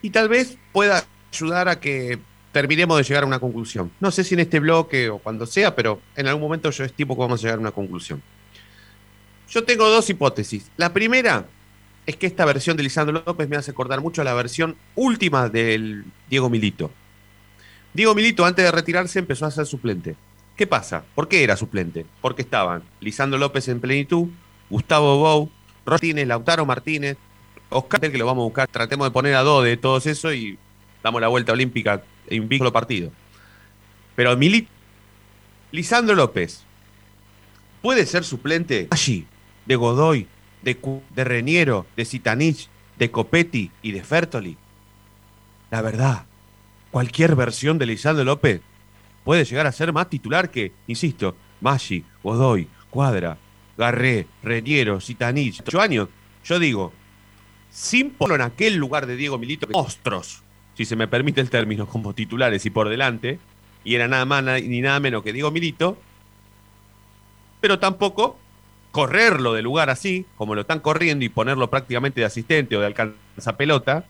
Y 0.01 0.09
tal 0.09 0.29
vez 0.29 0.57
pueda 0.71 1.05
ayudar 1.31 1.69
a 1.69 1.79
que 1.79 2.17
terminemos 2.51 2.97
de 2.97 3.03
llegar 3.03 3.21
a 3.21 3.27
una 3.27 3.37
conclusión. 3.37 3.91
No 3.99 4.09
sé 4.09 4.23
si 4.23 4.33
en 4.33 4.39
este 4.39 4.59
bloque 4.59 5.11
o 5.11 5.19
cuando 5.19 5.45
sea, 5.45 5.75
pero 5.75 6.01
en 6.15 6.25
algún 6.25 6.41
momento 6.41 6.71
yo 6.71 6.83
estimo 6.83 7.13
que 7.13 7.21
vamos 7.21 7.39
a 7.39 7.43
llegar 7.43 7.59
a 7.59 7.61
una 7.61 7.71
conclusión. 7.71 8.19
Yo 9.47 9.63
tengo 9.63 9.87
dos 9.87 10.09
hipótesis. 10.09 10.71
La 10.75 10.91
primera 10.91 11.45
es 12.07 12.15
que 12.15 12.25
esta 12.25 12.43
versión 12.43 12.75
de 12.75 12.81
Lisandro 12.81 13.23
López 13.23 13.47
me 13.47 13.57
hace 13.57 13.69
acordar 13.69 14.01
mucho 14.01 14.23
a 14.23 14.25
la 14.25 14.33
versión 14.33 14.75
última 14.95 15.49
del 15.49 16.03
Diego 16.31 16.49
Milito. 16.49 16.89
Diego 17.93 18.15
Milito, 18.15 18.43
antes 18.43 18.65
de 18.65 18.71
retirarse, 18.71 19.19
empezó 19.19 19.45
a 19.45 19.51
ser 19.51 19.67
suplente. 19.67 20.15
¿Qué 20.61 20.67
pasa? 20.67 21.03
¿Por 21.15 21.27
qué 21.27 21.43
era 21.43 21.57
suplente? 21.57 22.05
Porque 22.21 22.43
estaban 22.43 22.83
Lisandro 22.99 23.39
López 23.39 23.67
en 23.67 23.79
plenitud, 23.79 24.27
Gustavo 24.69 25.17
Bou, 25.17 25.49
Martínez, 25.87 26.27
Lautaro 26.27 26.67
Martínez, 26.67 27.17
Oscar, 27.69 27.99
que 27.99 28.15
lo 28.15 28.27
vamos 28.27 28.43
a 28.43 28.45
buscar. 28.45 28.67
Tratemos 28.67 29.07
de 29.07 29.11
poner 29.11 29.33
a 29.33 29.41
dos 29.41 29.63
de 29.63 29.75
todos 29.75 30.05
eso 30.05 30.31
y 30.31 30.59
damos 31.01 31.19
la 31.19 31.29
vuelta 31.29 31.53
olímpica 31.53 32.03
en 32.27 32.43
un 32.43 32.57
solo 32.59 32.71
partido. 32.71 33.11
Pero 34.15 34.37
Milito, 34.37 34.69
Lisandro 35.71 36.13
López, 36.13 36.63
¿puede 37.81 38.05
ser 38.05 38.23
suplente 38.23 38.87
allí 38.91 39.25
de 39.65 39.75
Godoy, 39.75 40.27
de, 40.61 40.77
de 41.15 41.23
Reniero, 41.23 41.87
de 41.97 42.05
Zitanich, 42.05 42.69
de 42.99 43.09
Copetti 43.09 43.71
y 43.81 43.93
de 43.93 44.03
Fertoli? 44.03 44.57
La 45.71 45.81
verdad, 45.81 46.27
cualquier 46.91 47.35
versión 47.35 47.79
de 47.79 47.87
Lisandro 47.87 48.25
López 48.25 48.61
puede 49.23 49.45
llegar 49.45 49.67
a 49.67 49.71
ser 49.71 49.93
más 49.93 50.09
titular 50.09 50.49
que, 50.49 50.71
insisto, 50.87 51.35
Maggi, 51.59 52.03
Godoy, 52.23 52.67
Cuadra, 52.89 53.37
Garré, 53.77 54.27
Reñero, 54.43 54.99
Zitanich, 54.99 55.61
ocho 55.61 55.81
años. 55.81 56.09
Yo 56.43 56.59
digo, 56.59 56.91
sin 57.69 58.11
ponerlo 58.11 58.43
en 58.43 58.51
aquel 58.51 58.75
lugar 58.75 59.05
de 59.05 59.15
Diego 59.15 59.37
Milito, 59.37 59.67
que 59.67 59.73
si 60.75 60.85
se 60.85 60.95
me 60.95 61.07
permite 61.07 61.41
el 61.41 61.49
término, 61.49 61.87
como 61.87 62.13
titulares 62.13 62.65
y 62.65 62.69
por 62.69 62.89
delante, 62.89 63.39
y 63.83 63.95
era 63.95 64.07
nada 64.07 64.25
más 64.25 64.43
ni 64.43 64.81
nada 64.81 64.99
menos 64.99 65.23
que 65.23 65.33
Diego 65.33 65.51
Milito, 65.51 65.97
pero 67.59 67.79
tampoco 67.79 68.39
correrlo 68.91 69.53
de 69.53 69.61
lugar 69.61 69.89
así, 69.89 70.25
como 70.35 70.55
lo 70.55 70.61
están 70.61 70.79
corriendo, 70.79 71.23
y 71.23 71.29
ponerlo 71.29 71.69
prácticamente 71.69 72.21
de 72.21 72.25
asistente 72.25 72.75
o 72.75 72.81
de 72.81 72.87
alcanza 72.87 73.55
pelota, 73.57 74.05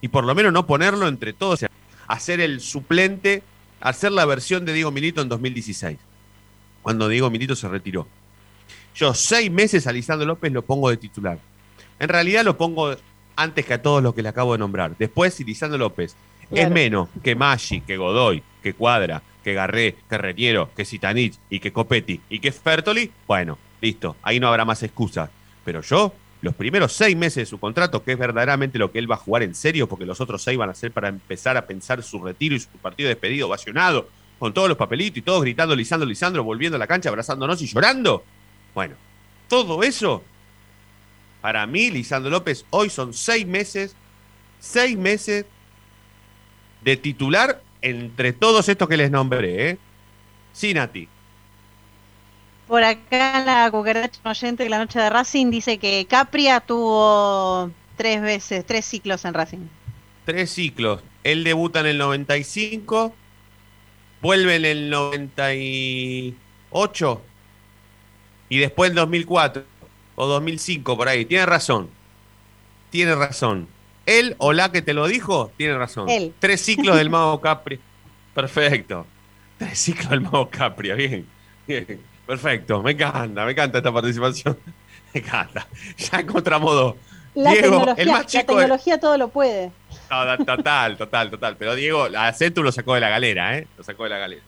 y 0.00 0.08
por 0.08 0.24
lo 0.24 0.34
menos 0.34 0.52
no 0.52 0.66
ponerlo 0.66 1.08
entre 1.08 1.32
todos, 1.32 1.64
hacer 2.06 2.40
el 2.40 2.60
suplente, 2.60 3.42
hacer 3.80 4.12
la 4.12 4.24
versión 4.24 4.64
de 4.64 4.72
Diego 4.72 4.90
Milito 4.90 5.20
en 5.20 5.28
2016, 5.28 5.98
cuando 6.82 7.08
Diego 7.08 7.30
Milito 7.30 7.56
se 7.56 7.68
retiró. 7.68 8.06
Yo 8.94 9.12
seis 9.14 9.50
meses 9.50 9.86
a 9.86 9.92
Lisandro 9.92 10.26
López 10.26 10.52
lo 10.52 10.62
pongo 10.62 10.90
de 10.90 10.96
titular. 10.96 11.38
En 11.98 12.08
realidad 12.08 12.44
lo 12.44 12.56
pongo 12.56 12.96
antes 13.36 13.66
que 13.66 13.74
a 13.74 13.82
todos 13.82 14.02
los 14.02 14.14
que 14.14 14.22
le 14.22 14.30
acabo 14.30 14.52
de 14.52 14.58
nombrar. 14.58 14.96
Después, 14.98 15.34
si 15.34 15.44
Lisandro 15.44 15.78
López 15.78 16.16
es 16.50 16.70
menos 16.70 17.08
que 17.22 17.34
Maggi, 17.34 17.80
que 17.82 17.96
Godoy, 17.96 18.42
que 18.62 18.74
Cuadra, 18.74 19.22
que 19.44 19.54
Garré, 19.54 19.96
que 20.08 20.18
Reniero, 20.18 20.70
que 20.74 20.84
Sitanich 20.84 21.38
y 21.50 21.60
que 21.60 21.72
Copetti 21.72 22.20
y 22.28 22.38
que 22.40 22.52
Fertoli, 22.52 23.10
bueno, 23.26 23.58
listo, 23.80 24.16
ahí 24.22 24.40
no 24.40 24.48
habrá 24.48 24.64
más 24.64 24.82
excusas. 24.82 25.30
Pero 25.64 25.82
yo, 25.82 26.14
los 26.46 26.54
primeros 26.54 26.92
seis 26.92 27.16
meses 27.16 27.42
de 27.42 27.46
su 27.46 27.58
contrato, 27.58 28.02
que 28.02 28.12
es 28.12 28.18
verdaderamente 28.18 28.78
lo 28.78 28.92
que 28.92 29.00
él 29.00 29.10
va 29.10 29.16
a 29.16 29.18
jugar 29.18 29.42
en 29.42 29.54
serio, 29.54 29.88
porque 29.88 30.06
los 30.06 30.20
otros 30.20 30.42
seis 30.42 30.56
van 30.56 30.70
a 30.70 30.74
ser 30.74 30.92
para 30.92 31.08
empezar 31.08 31.56
a 31.56 31.66
pensar 31.66 32.02
su 32.02 32.22
retiro 32.22 32.54
y 32.54 32.60
su 32.60 32.68
partido 32.68 33.08
de 33.08 33.16
despedido 33.16 33.48
ovacionado, 33.48 34.08
con 34.38 34.54
todos 34.54 34.68
los 34.68 34.78
papelitos 34.78 35.18
y 35.18 35.22
todos 35.22 35.42
gritando 35.42 35.74
Lisandro, 35.74 36.08
Lisandro, 36.08 36.44
volviendo 36.44 36.76
a 36.76 36.78
la 36.78 36.86
cancha, 36.86 37.08
abrazándonos 37.08 37.60
y 37.62 37.66
llorando. 37.66 38.24
Bueno, 38.74 38.94
todo 39.48 39.82
eso, 39.82 40.22
para 41.40 41.66
mí, 41.66 41.90
Lisandro 41.90 42.30
López, 42.30 42.64
hoy 42.70 42.90
son 42.90 43.12
seis 43.12 43.46
meses, 43.46 43.96
seis 44.60 44.96
meses 44.96 45.46
de 46.82 46.96
titular 46.96 47.60
entre 47.82 48.32
todos 48.32 48.68
estos 48.68 48.88
que 48.88 48.96
les 48.96 49.10
nombré, 49.10 49.70
¿eh? 49.70 49.78
Sinati. 50.52 51.08
Por 52.66 52.82
acá 52.82 53.44
la 53.44 53.70
cucaracha 53.70 54.18
oyente 54.24 54.64
de 54.64 54.70
la 54.70 54.78
noche 54.78 54.98
de 54.98 55.08
Racing 55.08 55.50
dice 55.50 55.78
que 55.78 56.04
Capria 56.08 56.58
tuvo 56.60 57.70
tres 57.96 58.20
veces, 58.20 58.66
tres 58.66 58.84
ciclos 58.84 59.24
en 59.24 59.34
Racing. 59.34 59.68
Tres 60.24 60.50
ciclos. 60.50 61.00
Él 61.22 61.44
debuta 61.44 61.78
en 61.80 61.86
el 61.86 61.98
95, 61.98 63.14
vuelve 64.20 64.56
en 64.56 64.64
el 64.64 64.90
98 64.90 67.22
y 68.48 68.58
después 68.58 68.90
en 68.90 68.96
2004 68.96 69.64
o 70.16 70.26
2005 70.26 70.96
por 70.96 71.08
ahí. 71.08 71.24
Tiene 71.24 71.46
razón. 71.46 71.88
Tiene 72.90 73.14
razón. 73.14 73.68
Él 74.06 74.34
o 74.38 74.52
la 74.52 74.72
que 74.72 74.82
te 74.82 74.92
lo 74.92 75.06
dijo, 75.06 75.52
tiene 75.56 75.78
razón. 75.78 76.08
Él. 76.08 76.34
Tres 76.40 76.62
ciclos 76.62 76.96
del 76.96 77.10
Mago 77.10 77.40
Capri. 77.40 77.78
Perfecto. 78.34 79.06
Tres 79.58 79.78
ciclos 79.78 80.10
del 80.10 80.22
Mago 80.22 80.50
Capri. 80.50 80.92
Bien. 80.92 81.26
Bien. 81.66 82.15
Perfecto. 82.26 82.82
Me 82.82 82.92
encanta, 82.92 83.44
me 83.44 83.52
encanta 83.52 83.78
esta 83.78 83.92
participación. 83.92 84.58
Me 85.14 85.20
encanta. 85.20 85.66
Ya 85.96 86.20
encontramos 86.20 86.74
dos. 86.74 86.94
La 87.34 87.52
Diego, 87.52 87.68
tecnología, 87.78 88.02
el 88.02 88.10
más 88.10 88.20
la 88.20 88.26
chico 88.26 88.54
de- 88.54 88.60
tecnología 88.62 88.98
todo 89.00 89.16
lo 89.18 89.28
puede. 89.28 89.70
no, 90.10 90.44
total, 90.44 90.96
total, 90.96 91.30
total. 91.30 91.56
Pero 91.56 91.74
Diego, 91.74 92.08
a 92.16 92.32
Centu 92.32 92.62
lo 92.62 92.72
sacó 92.72 92.94
de 92.94 93.00
la 93.00 93.08
galera, 93.08 93.56
¿eh? 93.58 93.66
Lo 93.78 93.84
sacó 93.84 94.04
de 94.04 94.10
la 94.10 94.18
galera. 94.18 94.42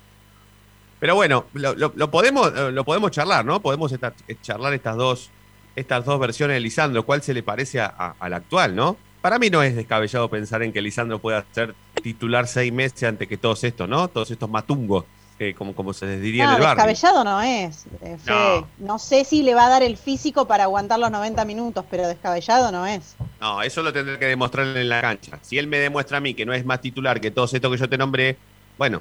Pero 0.99 1.15
bueno, 1.15 1.47
lo, 1.55 1.75
lo- 1.75 1.93
lo 1.95 2.11
podemos, 2.11 2.53
eh, 2.57 2.73
lo 2.73 2.85
podemos 2.85 3.11
charlar, 3.13 3.45
¿no? 3.45 3.61
Podemos 3.61 3.93
esta- 3.93 4.13
eh, 4.27 4.37
charlar 4.43 4.75
estas 4.75 4.97
dos, 4.97 5.31
estas 5.77 6.05
dos 6.05 6.19
versiones 6.19 6.57
de 6.57 6.61
Lisandro. 6.61 7.05
¿Cuál 7.05 7.23
se 7.23 7.33
le 7.35 7.43
parece 7.43 7.81
a, 7.81 7.87
a- 7.87 8.15
a 8.19 8.29
la 8.29 8.37
actual, 8.39 8.75
no? 8.75 8.97
Para 9.21 9.39
mí 9.39 9.49
no 9.51 9.63
es 9.63 9.75
descabellado 9.77 10.29
pensar 10.29 10.63
en 10.63 10.73
que 10.73 10.83
Lisandro 10.83 11.19
pueda 11.19 11.45
ser 11.53 11.75
titular 12.03 12.47
seis 12.47 12.73
meses 12.73 13.03
antes 13.05 13.29
que 13.29 13.37
todos 13.37 13.63
estos, 13.65 13.89
¿no? 13.89 14.09
Todos 14.09 14.31
estos 14.31 14.49
matungos, 14.51 15.05
eh, 15.41 15.55
como, 15.55 15.75
como 15.75 15.93
se 15.93 16.05
les 16.07 16.21
diría 16.21 16.45
No, 16.47 16.51
en 16.51 16.57
el 16.57 16.63
barrio. 16.65 16.85
descabellado 16.87 17.25
no 17.25 17.41
es. 17.41 17.87
eh, 18.03 18.17
Fede. 18.19 18.65
No. 18.79 18.99
sé 18.99 19.25
si 19.25 19.43
le 19.43 19.55
va 19.55 19.67
a 19.67 19.69
dar 19.69 19.83
el 19.85 19.97
físico 19.97 20.47
para 20.49 20.65
aguantar 20.65 20.99
los 20.99 21.11
90 21.11 21.45
minutos, 21.45 21.85
pero 21.91 22.09
descabellado 22.09 22.73
no 22.73 22.87
es. 22.87 23.15
No, 23.41 23.63
eso 23.63 23.83
lo 23.83 23.93
tendré 23.93 24.19
que 24.19 24.27
demostrar 24.27 24.67
en 24.77 24.89
la 24.89 25.01
cancha. 25.01 25.39
Si 25.43 25.57
él 25.59 25.67
me 25.69 25.79
demuestra 25.79 26.19
a 26.19 26.21
mí 26.21 26.35
que 26.35 26.45
no 26.45 26.53
es 26.53 26.65
más 26.65 26.81
titular 26.81 27.21
que 27.21 27.31
todos 27.31 27.55
estos 27.55 27.71
que 27.71 27.79
yo 27.79 27.89
te 27.89 27.97
nombré, 27.97 28.37
bueno, 28.77 29.01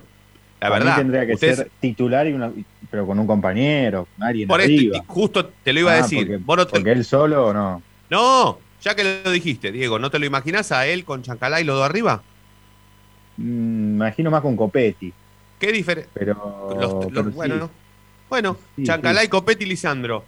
la 0.60 0.70
Para 0.70 0.79
mí 0.79 0.86
verdad. 0.86 0.98
tendría 0.98 1.25
que 1.25 1.34
ustedes- 1.34 1.58
ser 1.58 1.72
titular, 1.79 2.27
y 2.27 2.34
una- 2.34 2.51
pero 2.91 3.08
con 3.08 3.17
un 3.20 3.25
compañero, 3.27 4.08
con 4.17 4.27
alguien 4.27 4.48
Por 4.48 4.62
esto, 4.62 4.74
arriba. 4.74 5.03
justo 5.08 5.46
te 5.63 5.74
lo 5.74 5.79
iba 5.79 5.91
a 5.91 5.96
Ah, 5.96 6.01
decir. 6.03 6.20
Porque, 6.27 6.38
Vos 6.38 6.58
no, 6.58 6.65
te- 6.67 6.72
porque 6.72 6.91
él 6.91 7.03
solo 7.06 7.51
no. 7.53 7.82
no, 8.12 8.60
ya 8.82 8.94
que 8.96 9.22
lo 9.25 9.32
dijiste, 9.32 9.72
Diego, 9.72 9.98
¿no 9.98 10.12
te 10.12 10.20
lo 10.20 10.25
imaginás 10.27 10.72
a 10.72 10.86
él 10.86 11.03
con 11.03 11.24
Chancalá 11.24 11.60
y 11.62 11.63
los 11.63 11.77
dos 11.77 11.86
arriba? 11.86 12.22
Mm, 13.38 13.96
imagino 13.96 14.32
más 14.32 14.41
con 14.41 14.56
Copetti, 14.56 15.13
¿Qué 15.60 15.72
diferencia? 15.72 16.12
pero, 16.14 17.08
pero 17.14 17.24
sí, 17.26 17.30
bueno, 17.36 17.56
¿no? 17.56 17.72
Bueno, 18.30 18.58
Sí, 18.76 18.84
Chancalá 18.84 19.22
sí. 19.22 19.26
y 19.28 19.30
Copetti 19.30 19.64
y 19.64 19.68
Lisandro. 19.68 20.24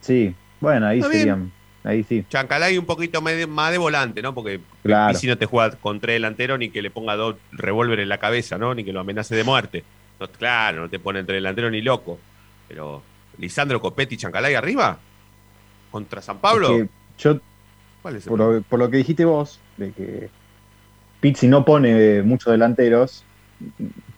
sí, 0.00 0.34
bueno, 0.60 0.86
ahí 0.86 1.02
serían, 1.02 1.52
ahí 1.84 2.02
sí, 2.02 2.24
Chancalá 2.30 2.70
y 2.70 2.78
un 2.78 2.86
poquito 2.86 3.20
más 3.20 3.70
de 3.70 3.78
volante, 3.78 4.22
¿no? 4.22 4.34
Porque 4.34 4.60
claro. 4.82 5.16
si 5.18 5.26
no 5.26 5.36
te 5.36 5.44
juega 5.46 5.76
con 5.76 6.00
tres 6.00 6.14
delanteros 6.14 6.58
ni 6.58 6.70
que 6.70 6.80
le 6.82 6.90
ponga 6.90 7.14
dos 7.14 7.36
revólveres 7.52 8.04
en 8.04 8.08
la 8.08 8.18
cabeza, 8.18 8.56
¿no? 8.56 8.74
Ni 8.74 8.82
que 8.84 8.92
lo 8.92 9.00
amenace 9.00 9.36
de 9.36 9.44
muerte. 9.44 9.84
No, 10.18 10.26
claro, 10.28 10.80
no 10.82 10.88
te 10.88 10.98
pone 10.98 11.20
entre 11.20 11.34
delantero 11.36 11.70
ni 11.70 11.82
loco. 11.82 12.18
Pero 12.68 13.02
Lisandro, 13.38 13.80
Copetti 13.82 14.14
y 14.14 14.18
Chancalá 14.18 14.50
y 14.50 14.54
arriba, 14.54 14.98
contra 15.90 16.22
San 16.22 16.38
Pablo. 16.38 16.74
Es 16.74 16.82
que 16.84 16.88
yo, 17.18 17.38
¿Cuál 18.00 18.16
es 18.16 18.24
el 18.24 18.30
por 18.30 18.38
lo, 18.38 18.62
por 18.62 18.78
lo 18.78 18.90
que 18.90 18.96
dijiste 18.96 19.26
vos, 19.26 19.60
de 19.76 19.92
que 19.92 20.30
Pizzi 21.20 21.48
no 21.48 21.66
pone 21.66 22.22
muchos 22.22 22.50
delanteros, 22.50 23.24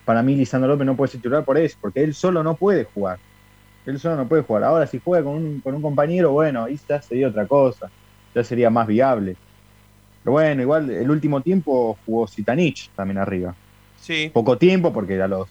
para 0.09 0.23
mí 0.23 0.33
Lisandro 0.35 0.67
López 0.71 0.87
no 0.87 0.95
puede 0.95 1.11
ser 1.11 1.21
titular 1.21 1.45
por 1.45 1.55
eso, 1.59 1.77
porque 1.79 2.03
él 2.03 2.15
solo 2.15 2.41
no 2.41 2.55
puede 2.55 2.85
jugar. 2.85 3.19
Él 3.85 3.99
solo 3.99 4.15
no 4.15 4.27
puede 4.27 4.41
jugar. 4.41 4.63
Ahora, 4.63 4.87
si 4.87 4.99
juega 4.99 5.23
con 5.23 5.35
un, 5.35 5.59
con 5.61 5.75
un 5.75 5.83
compañero, 5.83 6.31
bueno, 6.31 6.63
ahí 6.63 6.79
ya 6.89 6.99
sería 6.99 7.27
otra 7.27 7.45
cosa. 7.45 7.91
Ya 8.33 8.43
sería 8.43 8.71
más 8.71 8.87
viable. 8.87 9.35
Pero 10.23 10.31
bueno, 10.31 10.63
igual 10.63 10.89
el 10.89 11.11
último 11.11 11.41
tiempo 11.41 11.95
jugó 12.07 12.25
Sitanich 12.27 12.89
también 12.95 13.19
arriba. 13.19 13.53
Sí. 14.01 14.31
Poco 14.33 14.57
tiempo, 14.57 14.91
porque 14.91 15.21
a 15.21 15.27
los. 15.27 15.47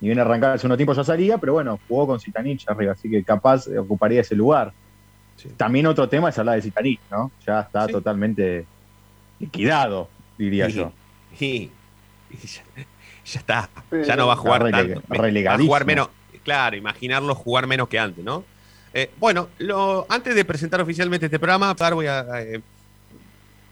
Ni 0.00 0.06
bien 0.06 0.20
arrancar 0.20 0.52
el 0.52 0.60
segundo 0.60 0.76
tiempo 0.76 0.92
ya 0.92 1.02
salía, 1.02 1.38
pero 1.38 1.54
bueno, 1.54 1.80
jugó 1.88 2.06
con 2.06 2.20
Sitanich 2.20 2.68
arriba, 2.68 2.92
así 2.92 3.10
que 3.10 3.24
capaz 3.24 3.66
ocuparía 3.76 4.20
ese 4.20 4.36
lugar. 4.36 4.72
Sí. 5.34 5.48
También 5.56 5.86
otro 5.86 6.08
tema 6.08 6.28
es 6.28 6.38
hablar 6.38 6.54
de 6.54 6.62
Sitanich, 6.62 7.00
¿no? 7.10 7.32
Ya 7.44 7.62
está 7.62 7.86
Sí. 7.86 7.92
totalmente 7.92 8.66
liquidado, 9.40 10.08
diría 10.38 10.68
Y- 10.68 10.72
yo. 10.74 10.92
y- 11.40 11.70
y 12.30 12.36
ya, 13.24 13.40
está. 13.40 13.70
Ya 14.06 14.16
no 14.16 14.26
va 14.26 14.34
a 14.34 14.36
jugar 14.36 14.70
tanto. 14.70 15.02
Va 15.10 15.54
a 15.54 15.58
jugar 15.58 15.84
menos. 15.84 16.08
Claro, 16.44 16.76
imaginarlo 16.76 17.34
jugar 17.34 17.66
menos 17.66 17.88
que 17.88 17.98
antes, 17.98 18.24
¿no? 18.24 18.44
Eh, 18.94 19.10
bueno, 19.18 19.48
lo, 19.58 20.06
antes 20.08 20.34
de 20.34 20.44
presentar 20.44 20.80
oficialmente 20.80 21.26
este 21.26 21.38
programa, 21.38 21.74
voy 21.92 22.06
a. 22.06 22.24
eh, 22.40 22.60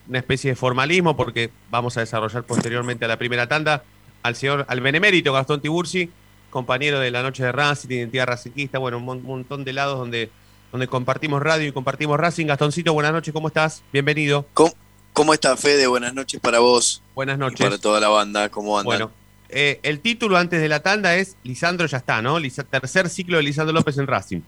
una 0.09 0.19
especie 0.21 0.50
de 0.52 0.57
formalismo, 0.57 1.17
porque 1.17 1.50
vamos 1.71 1.97
a 1.97 2.00
desarrollar 2.00 2.43
posteriormente 2.45 3.05
a 3.05 3.09
la 3.09 3.19
primera 3.19 3.47
tanda 3.47 3.83
al 4.23 4.37
señor, 4.37 4.64
al 4.69 4.81
benemérito 4.81 5.33
Gastón 5.35 5.61
Tiburci, 5.61 6.11
compañero 6.50 6.99
de 6.99 7.11
la 7.11 7.23
noche 7.23 7.45
de 7.45 7.52
Racing, 7.52 7.88
de 7.88 7.95
identidad 7.97 8.26
racinguista, 8.26 8.78
bueno, 8.78 8.97
un 8.99 9.05
mon- 9.05 9.23
montón 9.23 9.64
de 9.64 9.73
lados 9.75 9.99
donde, 9.99 10.31
donde 10.73 10.87
compartimos 10.88 11.43
radio 11.43 11.69
y 11.69 11.73
compartimos 11.73 12.19
Racing. 12.19 12.47
Gastoncito, 12.47 12.93
buenas 12.95 13.12
noches, 13.12 13.35
¿cómo 13.35 13.49
estás? 13.49 13.83
Bienvenido. 13.93 14.47
¿Cómo, 14.55 14.73
cómo 15.12 15.35
está 15.35 15.57
Fede? 15.59 15.87
Buenas 15.87 16.14
noches 16.14 16.40
para 16.40 16.59
vos 16.61 17.02
Buenas 17.14 17.37
y 17.37 17.40
noches. 17.40 17.61
para 17.67 17.78
toda 17.78 18.00
la 18.00 18.09
banda. 18.09 18.49
¿Cómo 18.49 18.78
andan? 18.78 18.87
Bueno, 18.87 19.11
eh, 19.50 19.81
el 19.83 20.00
título 20.00 20.37
antes 20.37 20.61
de 20.61 20.69
la 20.69 20.81
tanda 20.81 21.17
es 21.17 21.37
Lisandro 21.43 21.87
ya 21.87 21.99
está, 21.99 22.21
¿no? 22.23 22.38
Lisa- 22.38 22.64
tercer 22.64 23.09
ciclo 23.09 23.37
de 23.38 23.43
Lisandro 23.45 23.73
López 23.73 23.97
en 23.99 24.07
Racing. 24.07 24.40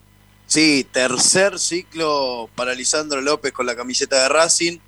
Sí, 0.46 0.86
tercer 0.90 1.58
ciclo 1.58 2.50
para 2.54 2.74
Lisandro 2.74 3.20
López 3.20 3.52
con 3.52 3.66
la 3.66 3.76
camiseta 3.76 4.22
de 4.22 4.28
Racing. 4.28 4.78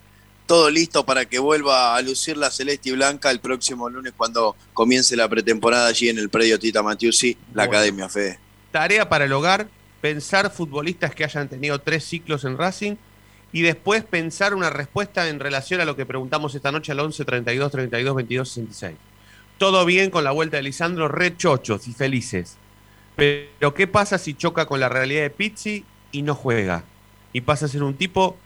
Todo 0.47 0.71
listo 0.71 1.07
para 1.07 1.25
que 1.25 1.39
vuelva 1.39 1.95
a 1.97 2.03
lucir 2.03 2.37
la 2.37 2.51
celeste 2.51 2.89
y 2.91 2.93
blanca 2.93 3.31
el 3.31 3.39
próximo 3.41 3.89
lunes 3.89 4.13
cuando 4.17 4.57
comience 4.75 5.15
la 5.17 5.29
pretemporada 5.29 5.87
allí 5.87 6.09
en 6.09 6.19
el 6.19 6.29
predio 6.31 6.59
Tita 6.59 6.83
Matiusi, 6.83 7.37
la 7.55 7.65
Bueno. 7.67 7.79
Academia 7.79 8.09
Fede. 8.09 8.39
Tarea 8.73 9.09
para 9.09 9.25
el 9.27 9.33
hogar, 9.33 9.69
pensar 10.01 10.51
futbolistas 10.51 11.15
que 11.15 11.25
hayan 11.25 11.49
tenido 11.49 11.79
tres 11.79 12.05
ciclos 12.05 12.45
en 12.45 12.59
Racing 12.59 12.97
y 13.53 13.63
después 13.63 14.03
pensar 14.03 14.53
una 14.55 14.69
respuesta 14.69 15.29
en 15.29 15.39
relación 15.39 15.81
a 15.81 15.85
lo 15.85 15.95
que 15.95 16.05
preguntamos 16.07 16.55
esta 16.57 16.73
noche 16.73 16.91
al 16.91 17.01
11 17.01 17.25
32 17.25 17.71
32 17.71 18.15
22 18.17 18.49
66. 18.49 18.97
Todo 19.63 19.85
bien 19.85 20.11
con 20.11 20.25
la 20.25 20.33
vuelta 20.33 20.57
de 20.57 20.65
Lisandro, 20.65 21.07
re 21.07 21.37
chochos 21.37 21.87
y 21.87 21.93
felices. 21.93 22.57
Pero 23.15 23.75
¿qué 23.75 23.87
pasa 23.87 24.19
si 24.19 24.35
choca 24.35 24.67
con 24.67 24.81
la 24.81 24.89
realidad 24.89 25.23
de 25.23 25.31
Pizzi 25.31 25.85
y 26.11 26.23
no 26.23 26.35
juega? 26.35 26.83
Y 27.33 27.43
pasa 27.43 27.67
a 27.67 27.69
ser 27.69 27.85
un 27.85 27.95
tipo 27.95 28.37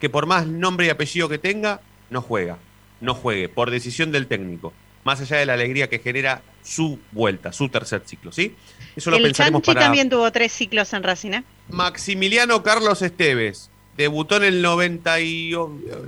que 0.00 0.10
por 0.10 0.26
más 0.26 0.46
nombre 0.46 0.84
y 0.84 0.90
apellido 0.90 1.30
que 1.30 1.38
tenga, 1.38 1.80
no 2.10 2.20
juega. 2.20 2.58
No 3.00 3.14
juegue, 3.14 3.48
por 3.48 3.70
decisión 3.70 4.12
del 4.12 4.26
técnico. 4.26 4.74
Más 5.02 5.22
allá 5.22 5.38
de 5.38 5.46
la 5.46 5.54
alegría 5.54 5.88
que 5.88 5.98
genera 5.98 6.42
su 6.62 6.98
vuelta, 7.10 7.54
su 7.54 7.70
tercer 7.70 8.02
ciclo, 8.04 8.30
¿sí? 8.30 8.54
Eso 8.94 9.10
lo 9.10 9.16
El 9.16 9.22
pensaremos 9.22 9.62
Chanchi 9.62 9.74
para 9.74 9.86
también 9.86 10.10
tuvo 10.10 10.30
tres 10.30 10.52
ciclos 10.52 10.92
en 10.92 11.02
Racing, 11.02 11.30
¿eh? 11.30 11.44
Maximiliano 11.70 12.62
Carlos 12.62 13.00
Esteves. 13.00 13.69
Debutó 14.00 14.36
en 14.38 14.44
el 14.44 14.62
90 14.62 15.20
y- 15.20 15.52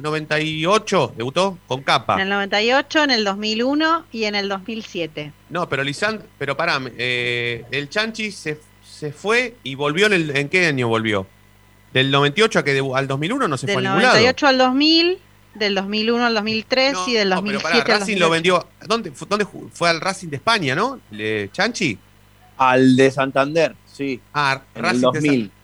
98, 0.01 1.13
debutó 1.15 1.59
con 1.67 1.83
capa. 1.83 2.15
En 2.15 2.21
el 2.23 2.29
98, 2.31 3.05
en 3.05 3.11
el 3.11 3.23
2001 3.23 4.07
y 4.13 4.25
en 4.25 4.35
el 4.35 4.49
2007. 4.49 5.31
No, 5.51 5.69
pero 5.69 5.85
Lisandro, 5.85 6.27
pero 6.39 6.57
pará, 6.57 6.81
eh, 6.97 7.65
el 7.71 7.91
Chanchi 7.91 8.31
se, 8.31 8.59
se 8.83 9.13
fue 9.13 9.57
y 9.63 9.75
volvió 9.75 10.07
en, 10.07 10.15
el, 10.15 10.37
¿en 10.37 10.49
qué 10.49 10.67
año 10.67 10.89
volvió? 10.89 11.27
Del 11.93 12.11
98 12.11 12.61
a 12.61 12.65
que 12.65 12.81
debu- 12.81 12.97
al 12.97 13.07
2001 13.07 13.47
no 13.47 13.59
se 13.59 13.67
Del 13.67 13.75
fue 13.75 13.83
a 13.87 13.89
ningún 13.91 14.03
lado. 14.03 14.15
98 14.15 14.47
al 14.47 14.57
2000 14.57 15.19
Del 15.55 15.75
2001 15.75 16.25
al 16.25 16.35
2003 16.35 16.95
y 17.09 17.13
del 17.13 17.29
No, 17.29 17.35
2007 17.37 17.63
pero 17.75 17.85
para 17.85 17.95
al 17.95 18.01
Racing 18.01 18.17
lo 18.19 18.29
2008. 18.31 18.31
vendió. 18.33 18.67
¿Dónde, 18.89 19.11
fu- 19.13 19.27
dónde 19.27 19.47
fue 19.71 19.91
al 19.91 20.01
Racing 20.01 20.29
de 20.29 20.37
España, 20.37 20.75
no? 20.75 20.99
Le- 21.11 21.51
¿Chanchi? 21.53 21.99
Al 22.57 22.97
de 22.97 23.11
Santander, 23.11 23.75
sí, 23.85 24.19
Ah, 24.33 24.63
en 24.75 24.83
Racing 24.83 24.95
el 24.95 25.01
de 25.01 25.07
2000. 25.21 25.47
Sa- 25.49 25.62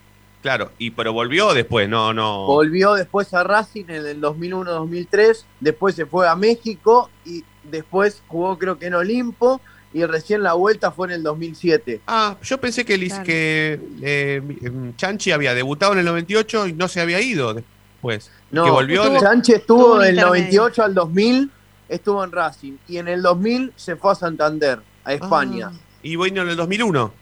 Claro, 0.49 0.73
y 0.78 0.93
pero 0.93 1.12
volvió 1.12 1.52
después, 1.52 1.90
no, 1.90 2.14
no. 2.14 2.47
Volvió 2.47 2.95
después 2.95 3.35
a 3.35 3.45
Racing 3.45 3.85
en 3.88 4.07
el 4.07 4.19
2001-2003, 4.23 5.45
después 5.61 5.95
se 5.95 6.07
fue 6.07 6.26
a 6.26 6.35
México 6.37 7.11
y 7.26 7.45
después 7.64 8.23
jugó 8.28 8.59
creo 8.59 8.78
que 8.78 8.87
en 8.87 8.95
Olimpo 8.95 9.61
y 9.93 10.07
recién 10.07 10.43
la 10.43 10.55
vuelta 10.55 10.90
fue 10.90 11.09
en 11.09 11.12
el 11.12 11.23
2007. 11.23 12.00
Ah, 12.07 12.38
yo 12.43 12.59
pensé 12.59 12.87
que, 12.87 12.97
Liz- 12.97 13.09
Claro. 13.11 13.25
que 13.25 13.81
eh, 14.00 14.43
em, 14.62 14.97
Chanchi 14.97 15.33
había 15.33 15.52
debutado 15.52 15.93
en 15.93 15.99
el 15.99 16.07
98 16.07 16.69
y 16.69 16.73
no 16.73 16.88
se 16.88 17.02
había 17.02 17.21
ido 17.21 17.52
después. 17.52 18.31
No, 18.50 18.64
que 18.64 18.71
volvió 18.71 19.02
Estuvo- 19.05 19.19
Tuvo 19.21 19.55
estuvo 19.57 19.99
del 19.99 20.14
intermedio. 20.14 20.25
98 20.28 20.83
al 20.83 20.95
2000, 20.95 21.50
estuvo 21.90 22.25
en 22.25 22.33
Racing 22.33 22.73
y 22.88 22.97
en 22.97 23.09
el 23.09 23.21
2000 23.21 23.75
se 23.76 23.97
fue 23.97 24.12
a 24.12 24.14
Santander, 24.14 24.78
a 25.05 25.12
España. 25.12 25.73
Ah, 25.75 25.78
y 26.02 26.17
vino 26.17 26.40
en 26.40 26.49
el 26.49 26.57
2001. 26.57 27.12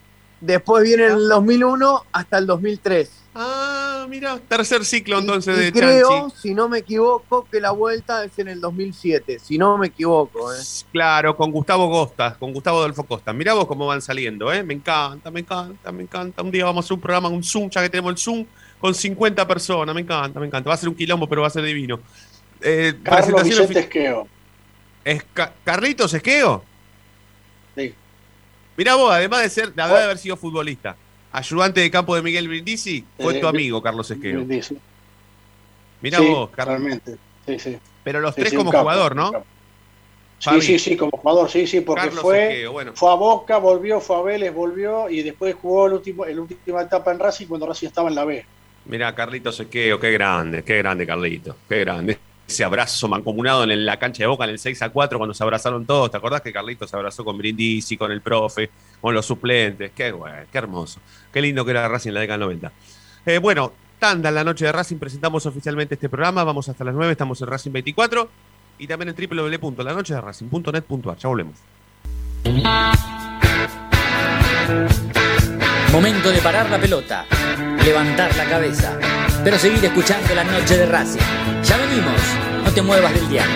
Después 0.41 0.85
viene 0.85 1.07
el 1.07 1.29
2001 1.29 2.05
hasta 2.13 2.39
el 2.39 2.47
2003. 2.47 3.11
Ah, 3.39 4.07
mira, 4.09 4.39
tercer 4.49 4.85
ciclo 4.85 5.17
Y- 5.17 5.21
entonces 5.21 5.59
y, 5.59 5.61
de 5.65 5.73
creo, 5.73 6.09
Chanchi. 6.09 6.37
si 6.39 6.55
no 6.55 6.69
me 6.69 6.79
equivoco, 6.79 7.47
que 7.51 7.61
la 7.61 7.71
vuelta 7.71 8.25
es 8.25 8.39
en 8.39 8.49
el 8.49 8.61
2007, 8.61 9.39
si 9.39 9.59
no 9.59 9.77
me 9.77 9.89
equivoco. 9.89 10.53
¿eh? 10.55 10.57
Claro, 10.93 11.37
con 11.37 11.51
Gustavo 11.53 11.91
Costa, 11.91 12.37
con 12.39 12.53
Gustavo 12.53 12.79
Adolfo 12.79 13.05
Costa. 13.05 13.33
Mirá 13.33 13.53
vos 13.55 13.67
cómo 13.67 13.87
van 13.87 14.01
saliendo, 14.01 14.53
¿eh? 14.53 14.63
Me 14.63 14.75
encanta, 14.75 15.31
me 15.31 15.41
encanta, 15.41 15.93
me 15.93 16.03
encanta. 16.03 16.43
Un 16.43 16.51
día 16.51 16.65
vamos 16.65 16.85
a 16.85 16.87
hacer 16.87 16.95
un 16.95 17.01
programa, 17.01 17.29
un 17.29 17.43
Zoom, 17.43 17.69
ya 17.71 17.83
que 17.83 17.91
tenemos 17.91 18.11
el 18.13 18.19
Zoom, 18.19 18.47
con 18.79 18.95
50 18.95 19.47
personas. 19.47 19.95
Me 19.95 20.01
encanta, 20.03 20.41
me 20.41 20.47
encanta. 20.47 20.69
Va 20.69 20.75
a 20.75 20.79
ser 20.79 20.89
un 20.89 20.95
quilombo, 20.95 21.29
pero 21.29 21.43
va 21.43 21.49
a 21.49 21.51
ser 21.51 21.63
divino. 21.65 22.01
Eh, 22.61 22.95
Carlos 23.03 23.47
Esqueo. 23.47 24.29
¿Es 25.05 25.25
Ca- 25.35 25.53
Carlitos 25.65 26.13
Esqueo? 26.15 26.65
Sí. 27.77 27.95
Mirá 28.77 28.95
vos, 28.95 29.13
además 29.13 29.43
de 29.43 29.51
ser, 29.51 29.73
de 29.73 29.83
haber, 29.83 30.19
sido 30.19 30.37
futbolista, 30.37 30.97
ayudante 31.33 31.81
de 31.81 31.91
campo 31.91 32.15
de 32.15 32.23
Miguel 32.23 32.49
Brindisi, 32.49 33.05
fue 33.19 33.37
Eh, 33.37 33.41
tu 33.41 33.47
amigo, 33.47 33.83
Carlos 33.83 34.11
Esqueo. 34.11 34.43
Dice. 34.43 34.77
Mirá 36.01 36.19
Sí, 36.19 36.29
vos, 36.29 36.51
Carlos. 36.51 36.81
realmente. 36.81 37.17
Sí, 37.47 37.59
sí. 37.59 37.79
Pero 38.05 38.21
los 38.21 38.35
tres 38.35 38.53
como 38.53 38.71
jugador, 38.71 39.17
¿no? 39.17 39.33
Sí, 40.39 40.61
sí, 40.61 40.79
sí, 40.79 40.97
como 40.97 41.13
jugador, 41.13 41.51
sí, 41.51 41.67
sí, 41.67 41.81
porque 41.81 42.05
Carlos 42.05 42.21
fue, 42.21 42.49
Esqueo, 42.49 42.73
bueno. 42.73 42.93
fue 42.95 43.11
a 43.11 43.15
Boca, 43.15 43.57
volvió, 43.57 44.01
fue 44.01 44.17
a 44.17 44.21
Vélez, 44.21 44.53
volvió 44.53 45.09
y 45.09 45.23
después 45.23 45.55
jugó 45.55 45.87
el 45.87 45.95
último, 45.95 46.27
el 46.27 46.39
última 46.39 46.83
etapa 46.83 47.11
en 47.13 47.19
Racing 47.19 47.47
cuando 47.47 47.67
Racing 47.67 47.87
estaba 47.87 48.11
en 48.11 48.15
la 48.15 48.25
B. 48.27 48.45
Mirá, 48.85 49.15
Carlitos 49.15 49.59
Esqueo, 49.59 49.99
qué 49.99 50.11
grande, 50.13 50.63
qué 50.63 50.79
grande, 50.79 51.07
Carlitos, 51.07 51.57
qué 51.69 51.81
grande. 51.81 52.19
Ese 52.49 52.63
abrazo 52.63 53.09
mancomunado 53.09 53.65
en 53.65 53.85
la 53.85 53.99
cancha 53.99 54.23
de 54.23 54.29
Boca 54.29 54.45
en 54.45 54.51
el 54.51 54.59
6 54.59 54.81
a 54.83 54.91
4 54.91 55.19
cuando 55.19 55.35
se 55.35 55.43
abrazaron 55.43 55.85
todos. 55.85 56.11
¿Te 56.11 56.17
acordás 56.17 56.43
que 56.43 56.53
Carlitos 56.53 56.89
se 56.89 56.97
abrazó 56.97 57.25
con 57.25 57.37
Brindisi, 57.37 57.97
con 57.97 58.13
el 58.13 58.21
profe, 58.21 58.71
con 59.01 59.15
los 59.15 59.27
suplentes? 59.27 59.91
Qué 59.95 60.13
bueno, 60.13 60.37
qué 60.51 60.59
hermoso. 60.59 61.01
Qué 61.33 61.41
lindo 61.41 61.65
que 61.65 61.73
era 61.73 61.89
Racing 61.89 62.11
en 62.11 62.15
la 62.15 62.21
década 62.21 62.39
del 62.39 62.47
90. 62.47 62.73
Eh, 63.27 63.39
bueno, 63.39 63.73
tanda 63.99 64.29
en 64.29 64.35
la 64.37 64.45
noche 64.45 64.65
de 64.65 64.73
Racing, 64.73 64.99
presentamos 64.99 65.45
oficialmente 65.45 65.95
este 65.95 66.09
programa. 66.09 66.45
Vamos 66.45 66.69
hasta 66.69 66.85
las 66.85 66.95
9, 66.95 67.13
estamos 67.13 67.41
en 67.43 67.49
Racing 67.49 67.73
24 67.73 68.29
y 68.79 68.87
también 68.87 69.15
en 69.17 69.29
www.lanochederacing.net.ar. 69.29 71.17
Ya 71.17 71.29
volvemos. 71.29 71.59
Momento 75.93 76.31
de 76.31 76.39
parar 76.41 76.71
la 76.71 76.79
pelota, 76.79 77.25
levantar 77.85 78.37
la 78.37 78.45
cabeza, 78.45 78.99
pero 79.47 79.61
seguir 79.61 79.85
escuchando 79.85 80.35
la 80.35 80.43
noche 80.43 80.77
de 80.77 80.87
Racing. 80.87 81.21
Ya 81.63 81.77
venimos, 81.77 82.21
no 82.65 82.73
te 82.73 82.83
muevas 82.83 83.15
del 83.15 83.29
diario. 83.29 83.55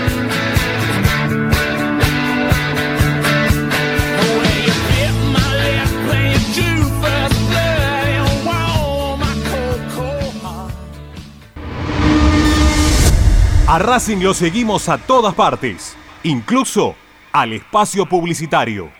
A 13.66 13.78
Racing 13.80 14.18
lo 14.18 14.32
seguimos 14.32 14.88
a 14.88 14.96
todas 14.96 15.34
partes, 15.34 15.96
incluso 16.22 16.94
al 17.32 17.52
espacio 17.52 18.06
publicitario. 18.06 18.99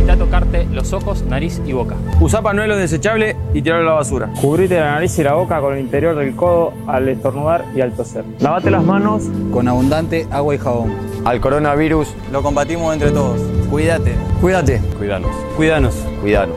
Evita 0.00 0.16
tocarte 0.16 0.64
los 0.72 0.94
ojos, 0.94 1.24
nariz 1.24 1.60
y 1.66 1.74
boca. 1.74 1.94
Usa 2.20 2.40
pañuelo 2.40 2.74
desechable 2.74 3.36
y 3.52 3.60
tirarlo 3.60 3.90
a 3.90 3.92
la 3.92 3.98
basura. 3.98 4.30
Cubrite 4.40 4.80
la 4.80 4.92
nariz 4.92 5.18
y 5.18 5.22
la 5.22 5.34
boca 5.34 5.60
con 5.60 5.74
el 5.74 5.80
interior 5.80 6.16
del 6.16 6.34
codo 6.34 6.72
al 6.86 7.06
estornudar 7.06 7.66
y 7.76 7.82
al 7.82 7.92
toser. 7.92 8.24
Lavate 8.38 8.70
las 8.70 8.82
manos 8.82 9.24
con 9.52 9.68
abundante 9.68 10.26
agua 10.30 10.54
y 10.54 10.58
jabón. 10.58 10.94
al 11.26 11.38
coronavirus. 11.38 12.08
Lo 12.32 12.42
combatimos 12.42 12.94
entre 12.94 13.10
todos. 13.10 13.38
Cuídate. 13.70 14.14
Cuídate. 14.40 14.80
Cuidanos. 14.96 15.30
Cuidanos. 15.54 15.94
Cuidanos. 16.22 16.56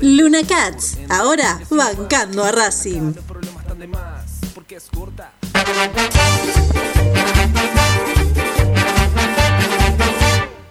Luna 0.00 0.38
Cats, 0.46 0.96
ahora 1.10 1.60
bancando 1.68 2.42
a 2.42 2.52
Racing. 2.52 3.12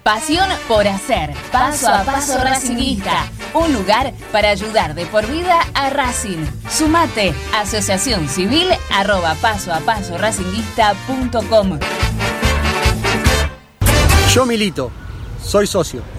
Pasión 0.03 0.49
por 0.67 0.87
hacer. 0.87 1.35
Paso 1.51 1.87
a 1.89 2.03
paso 2.03 2.39
Racingista. 2.39 3.27
Un 3.53 3.73
lugar 3.73 4.13
para 4.31 4.49
ayudar 4.49 4.95
de 4.95 5.05
por 5.05 5.27
vida 5.27 5.59
a 5.75 5.91
Racing. 5.91 6.45
Sumate. 6.67 7.35
Asociación 7.55 8.27
Civil 8.27 8.67
arroba 8.91 9.35
paso 9.35 9.71
a 9.71 9.79
paso 9.81 10.17
racinguista.com. 10.17 11.79
Yo 14.33 14.45
milito. 14.47 14.91
Soy 15.43 15.67
socio. 15.67 16.18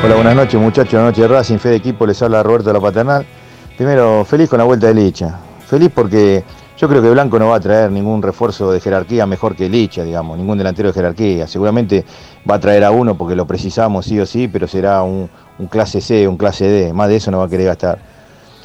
Hola, 0.00 0.14
buenas 0.14 0.36
noches 0.36 0.60
muchachos, 0.60 1.02
noche 1.02 1.22
de 1.22 1.28
Racing, 1.28 1.58
fe 1.58 1.70
de 1.70 1.76
equipo, 1.76 2.06
les 2.06 2.22
habla 2.22 2.40
Roberto 2.44 2.68
de 2.68 2.74
la 2.74 2.80
Paternal. 2.80 3.26
Primero, 3.76 4.24
feliz 4.24 4.48
con 4.48 4.58
la 4.58 4.64
vuelta 4.64 4.86
de 4.86 4.94
Licha. 4.94 5.40
Feliz 5.66 5.90
porque 5.92 6.44
yo 6.76 6.88
creo 6.88 7.02
que 7.02 7.10
Blanco 7.10 7.36
no 7.40 7.48
va 7.48 7.56
a 7.56 7.60
traer 7.60 7.90
ningún 7.90 8.22
refuerzo 8.22 8.70
de 8.70 8.78
jerarquía 8.78 9.26
mejor 9.26 9.56
que 9.56 9.68
Licha, 9.68 10.04
digamos, 10.04 10.38
ningún 10.38 10.56
delantero 10.56 10.90
de 10.90 10.92
jerarquía. 10.92 11.48
Seguramente 11.48 12.04
va 12.48 12.54
a 12.54 12.60
traer 12.60 12.84
a 12.84 12.92
uno 12.92 13.18
porque 13.18 13.34
lo 13.34 13.44
precisamos 13.44 14.06
sí 14.06 14.20
o 14.20 14.24
sí, 14.24 14.46
pero 14.46 14.68
será 14.68 15.02
un, 15.02 15.28
clase 15.68 16.00
C, 16.00 16.28
un 16.28 16.36
clase 16.36 16.66
D, 16.66 16.92
más 16.92 17.08
de 17.08 17.16
eso 17.16 17.32
no 17.32 17.38
va 17.38 17.46
a 17.46 17.48
querer 17.48 17.66
gastar. 17.66 17.98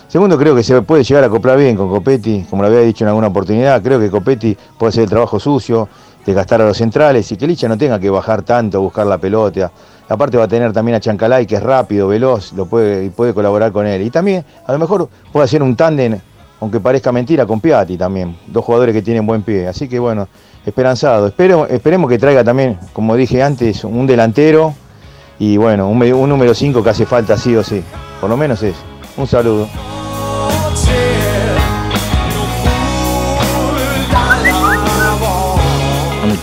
Segundo, 0.08 0.38
creo 0.38 0.56
que 0.56 0.62
se 0.62 0.84
puede 0.84 1.04
llegar 1.04 1.24
a 1.24 1.28
acoplar 1.28 1.58
bien 1.58 1.76
con 1.76 1.90
Copetti, 1.90 2.46
como 2.48 2.62
lo 2.62 2.68
había 2.68 2.82
dicho 2.82 3.06
en 3.06 3.08
alguna 3.08 3.28
oportunidad, 3.28 3.82
creo 3.82 4.00
que 4.00 4.12
Copetti 4.12 4.56
puede 4.78 4.90
hacer 4.92 5.06
el 5.06 5.10
trabajo 5.10 5.40
sucio, 5.40 5.90
desgastar 6.24 6.62
a 6.62 6.66
los 6.66 6.78
centrales 6.78 7.32
y 7.32 7.38
que 7.38 7.48
Licha 7.48 7.68
no 7.68 7.76
tenga 7.76 8.00
que 8.00 8.12
bajar 8.12 8.44
tanto, 8.44 8.80
buscar 8.80 9.08
la 9.08 9.18
pelota. 9.18 9.72
Aparte 10.10 10.38
va 10.38 10.46
a 10.46 10.48
tener 10.48 10.74
también 10.74 10.96
a 10.96 11.00
Chancalay, 11.00 11.46
que 11.46 11.56
es 11.56 11.64
rápido, 11.64 12.08
veloz, 12.08 12.54
lo 12.54 12.66
puede, 12.66 13.06
y 13.06 13.10
puede 13.10 13.34
colaborar 13.34 13.72
con 13.72 13.88
él. 13.88 14.02
Y 14.02 14.10
también, 14.10 14.44
a 14.66 14.72
lo 14.74 14.80
mejor, 14.80 15.10
puede 15.32 15.46
hacer 15.46 15.64
un 15.64 15.76
tándem, 15.76 16.20
aunque 16.60 16.80
parezca 16.80 17.12
mentira, 17.12 17.46
con 17.46 17.60
Piatti 17.60 17.98
también. 17.98 18.38
Dos 18.48 18.66
jugadores 18.66 18.94
que 18.94 19.02
tienen 19.02 19.26
buen 19.26 19.44
pie. 19.44 19.68
Así 19.68 19.88
que 19.88 20.00
bueno, 20.00 20.28
esperanzado. 20.66 21.28
Espero, 21.28 21.68
esperemos 21.68 22.10
que 22.10 22.18
traiga 22.18 22.44
también, 22.44 22.78
como 22.92 23.16
dije 23.16 23.42
antes, 23.42 23.84
un 23.84 24.06
delantero 24.06 24.74
y 25.40 25.58
bueno, 25.58 25.90
un, 25.90 26.02
un 26.02 26.30
número 26.30 26.54
5 26.54 26.84
que 26.84 26.90
hace 26.90 27.06
falta 27.06 27.38
sí 27.38 27.56
o 27.56 27.64
sí. 27.64 27.84
Por 28.22 28.30
lo 28.30 28.38
menos 28.38 28.62
es. 28.64 28.76
Un 29.18 29.28
saludo. 29.28 29.68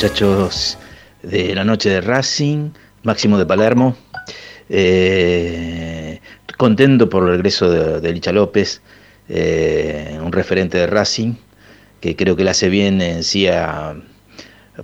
muchachos 0.01 0.79
de 1.23 1.55
la 1.55 1.65
noche 1.65 1.91
de 1.91 2.01
Racing, 2.01 2.71
Máximo 3.03 3.39
de 3.39 3.47
Palermo. 3.47 3.97
Eh, 4.69 6.21
contento 6.57 7.09
por 7.09 7.25
el 7.25 7.31
regreso 7.31 7.71
de, 7.71 8.13
Licha 8.13 8.33
López, 8.33 8.83
eh, 9.29 10.19
un 10.23 10.33
referente 10.33 10.79
de 10.79 10.87
Racing, 10.87 11.35
que 12.01 12.15
creo 12.17 12.37
que 12.37 12.45
le 12.45 12.51
hace 12.51 12.69
bien 12.69 13.01
en 13.01 13.25
sí 13.25 13.47
a- 13.49 13.95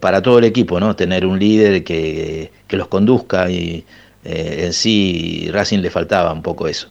para 0.01 0.23
todo 0.23 0.39
el 0.39 0.45
equipo, 0.45 0.81
¿no? 0.81 0.97
Tener 0.97 1.25
un 1.27 1.39
líder 1.39 1.85
que, 1.85 2.51
que 2.67 2.77
los 2.77 2.89
conduzca 2.89 3.51
y 3.51 3.85
eh, 4.25 4.65
en 4.67 4.73
sí 4.73 5.49
Racing 5.53 5.79
le 5.79 5.91
faltaba 5.91 6.33
un 6.33 6.43
poco 6.43 6.67
eso. 6.69 6.91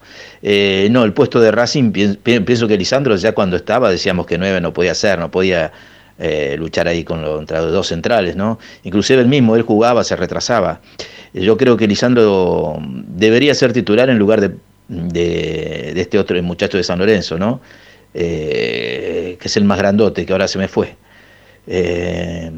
No, 0.90 1.04
el 1.04 1.14
puesto 1.14 1.40
de 1.42 1.52
Racing, 1.52 1.92
pien- 1.92 2.18
pi- 2.18 2.40
pienso 2.40 2.68
que 2.68 2.78
Lisandro 2.78 3.16
ya 3.18 3.34
cuando 3.34 3.58
estaba 3.58 3.90
decíamos 3.92 4.26
que 4.26 4.38
nueve 4.38 4.62
no 4.62 4.74
podía 4.74 4.96
ser, 4.96 5.20
no 5.20 5.30
podía 5.32 5.72
eh, 6.18 6.56
luchar 6.58 6.88
ahí 6.88 7.04
con 7.04 7.22
los, 7.22 7.46
dos 7.48 7.88
centrales, 7.88 8.36
¿no? 8.36 8.58
Inclusive 8.84 9.22
él 9.22 9.28
mismo, 9.28 9.56
él 9.56 9.64
jugaba, 9.64 10.04
se 10.04 10.16
retrasaba. 10.16 10.82
Yo 11.34 11.58
creo 11.58 11.76
que 11.76 11.88
Lisandro 11.88 12.78
debería 12.82 13.54
ser 13.54 13.74
titular 13.74 14.10
en 14.10 14.18
lugar 14.18 14.40
de, 14.40 14.56
de, 14.88 15.92
de 15.94 16.02
este 16.02 16.18
otro 16.18 16.42
muchacho 16.42 16.78
de 16.78 16.84
San 16.84 17.00
Lorenzo, 17.00 17.38
¿no? 17.38 17.60
Eh, 18.14 19.38
que 19.42 19.50
es 19.50 19.58
el 19.58 19.66
más 19.66 19.78
grandote, 19.78 20.26
que 20.26 20.32
ahora 20.32 20.48
se 20.48 20.58
me 20.58 20.70
fue. 20.70 20.96
Eh, 21.68 22.50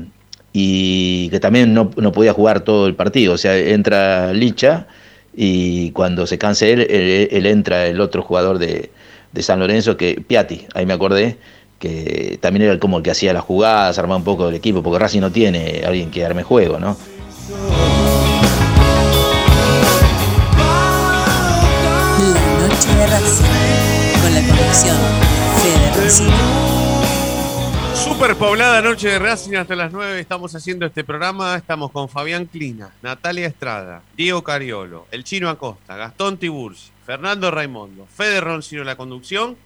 y 0.54 1.30
que 1.30 1.40
también 1.40 1.74
no, 1.74 1.90
no 1.98 2.12
podía 2.12 2.34
jugar 2.34 2.60
todo 2.62 2.86
el 2.86 2.94
partido, 2.96 3.34
o 3.34 3.38
sea, 3.38 3.58
entra 3.58 4.34
Licha 4.34 4.88
y 5.36 5.92
cuando 5.92 6.28
se 6.28 6.38
canse 6.38 6.74
él, 6.74 6.82
él, 6.90 7.28
él 7.32 7.46
entra 7.48 7.88
el 7.88 8.02
otro 8.02 8.22
jugador 8.22 8.60
de, 8.60 8.92
de 9.32 9.44
San 9.44 9.60
Lorenzo, 9.60 9.98
que 9.98 10.22
Piatti, 10.26 10.68
ahí 10.74 10.86
me 10.86 10.94
acordé, 10.94 11.38
que 11.80 12.38
también 12.42 12.70
era 12.70 12.80
como 12.80 12.98
el 12.98 13.04
que 13.04 13.12
hacía 13.12 13.34
las 13.34 13.44
jugadas, 13.44 13.98
armaba 13.98 14.18
un 14.18 14.24
poco 14.24 14.50
el 14.50 14.56
equipo, 14.56 14.82
porque 14.84 15.00
Racing 15.00 15.22
no 15.22 15.32
tiene 15.32 15.84
alguien 15.86 16.12
que 16.12 16.26
arme 16.26 16.44
juego, 16.44 16.80
¿no? 16.80 16.98
La 22.34 22.68
noche 22.68 22.94
de 22.96 23.08
Racing. 23.08 23.46
Con 24.22 24.34
la 24.34 24.42
conducción 24.42 24.98
Fede 25.62 26.04
Racing. 26.04 26.32
Super 27.94 28.36
poblada 28.36 28.82
noche 28.82 29.10
de 29.10 29.20
Racing 29.20 29.56
hasta 29.56 29.76
las 29.76 29.92
9 29.92 30.20
estamos 30.20 30.56
haciendo 30.56 30.86
este 30.86 31.04
programa. 31.04 31.56
Estamos 31.56 31.92
con 31.92 32.10
Fabián 32.10 32.46
Clina, 32.46 32.90
Natalia 33.02 33.48
Estrada, 33.48 34.02
Diego 34.16 34.44
Cariolo, 34.44 35.08
el 35.12 35.24
Chino 35.24 35.50
Acosta, 35.50 35.96
Gastón 35.96 36.38
Tiburci, 36.38 36.90
Fernando 37.06 37.52
Raimondo, 37.52 38.08
Fede 38.12 38.42
Roncino 38.42 38.82
en 38.82 38.88
la 38.88 38.96
conducción. 38.96 39.58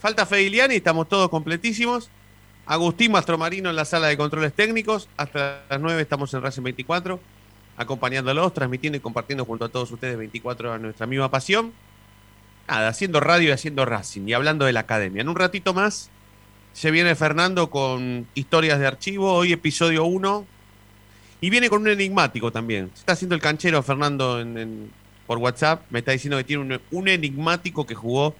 Falta 0.00 0.24
Fediliani, 0.24 0.76
estamos 0.76 1.10
todos 1.10 1.28
completísimos. 1.28 2.08
Agustín 2.64 3.12
Mastromarino 3.12 3.68
en 3.68 3.76
la 3.76 3.84
sala 3.84 4.06
de 4.06 4.16
controles 4.16 4.54
técnicos. 4.54 5.10
Hasta 5.18 5.60
las 5.68 5.78
9 5.78 6.00
estamos 6.00 6.32
en 6.32 6.40
Racing 6.40 6.62
24, 6.62 7.20
acompañándolos, 7.76 8.54
transmitiendo 8.54 8.96
y 8.96 9.00
compartiendo 9.00 9.44
junto 9.44 9.66
a 9.66 9.68
todos 9.68 9.90
ustedes 9.92 10.16
24 10.16 10.70
horas 10.70 10.80
nuestra 10.80 11.06
misma 11.06 11.30
pasión. 11.30 11.74
Nada, 12.66 12.88
haciendo 12.88 13.20
radio 13.20 13.50
y 13.50 13.52
haciendo 13.52 13.84
Racing 13.84 14.26
y 14.26 14.32
hablando 14.32 14.64
de 14.64 14.72
la 14.72 14.80
academia. 14.80 15.20
En 15.20 15.28
un 15.28 15.36
ratito 15.36 15.74
más 15.74 16.08
se 16.72 16.90
viene 16.90 17.14
Fernando 17.14 17.68
con 17.68 18.26
historias 18.34 18.78
de 18.78 18.86
archivo, 18.86 19.34
hoy 19.34 19.52
episodio 19.52 20.06
1. 20.06 20.46
Y 21.42 21.50
viene 21.50 21.68
con 21.68 21.82
un 21.82 21.88
enigmático 21.88 22.50
también. 22.50 22.90
Se 22.94 23.00
está 23.00 23.12
haciendo 23.12 23.34
el 23.34 23.42
canchero 23.42 23.82
Fernando 23.82 24.42
por 25.26 25.36
WhatsApp. 25.36 25.82
Me 25.90 25.98
está 25.98 26.12
diciendo 26.12 26.38
que 26.38 26.44
tiene 26.44 26.80
un 26.90 27.08
enigmático 27.08 27.86
que 27.86 27.94
jugó 27.94 28.34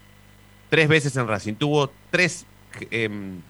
tres 0.71 0.89
veces 0.89 1.15
en 1.17 1.29
Racing. 1.29 1.55
Tuvo 1.55 1.93
tres 2.11 2.47
em, 2.91 3.41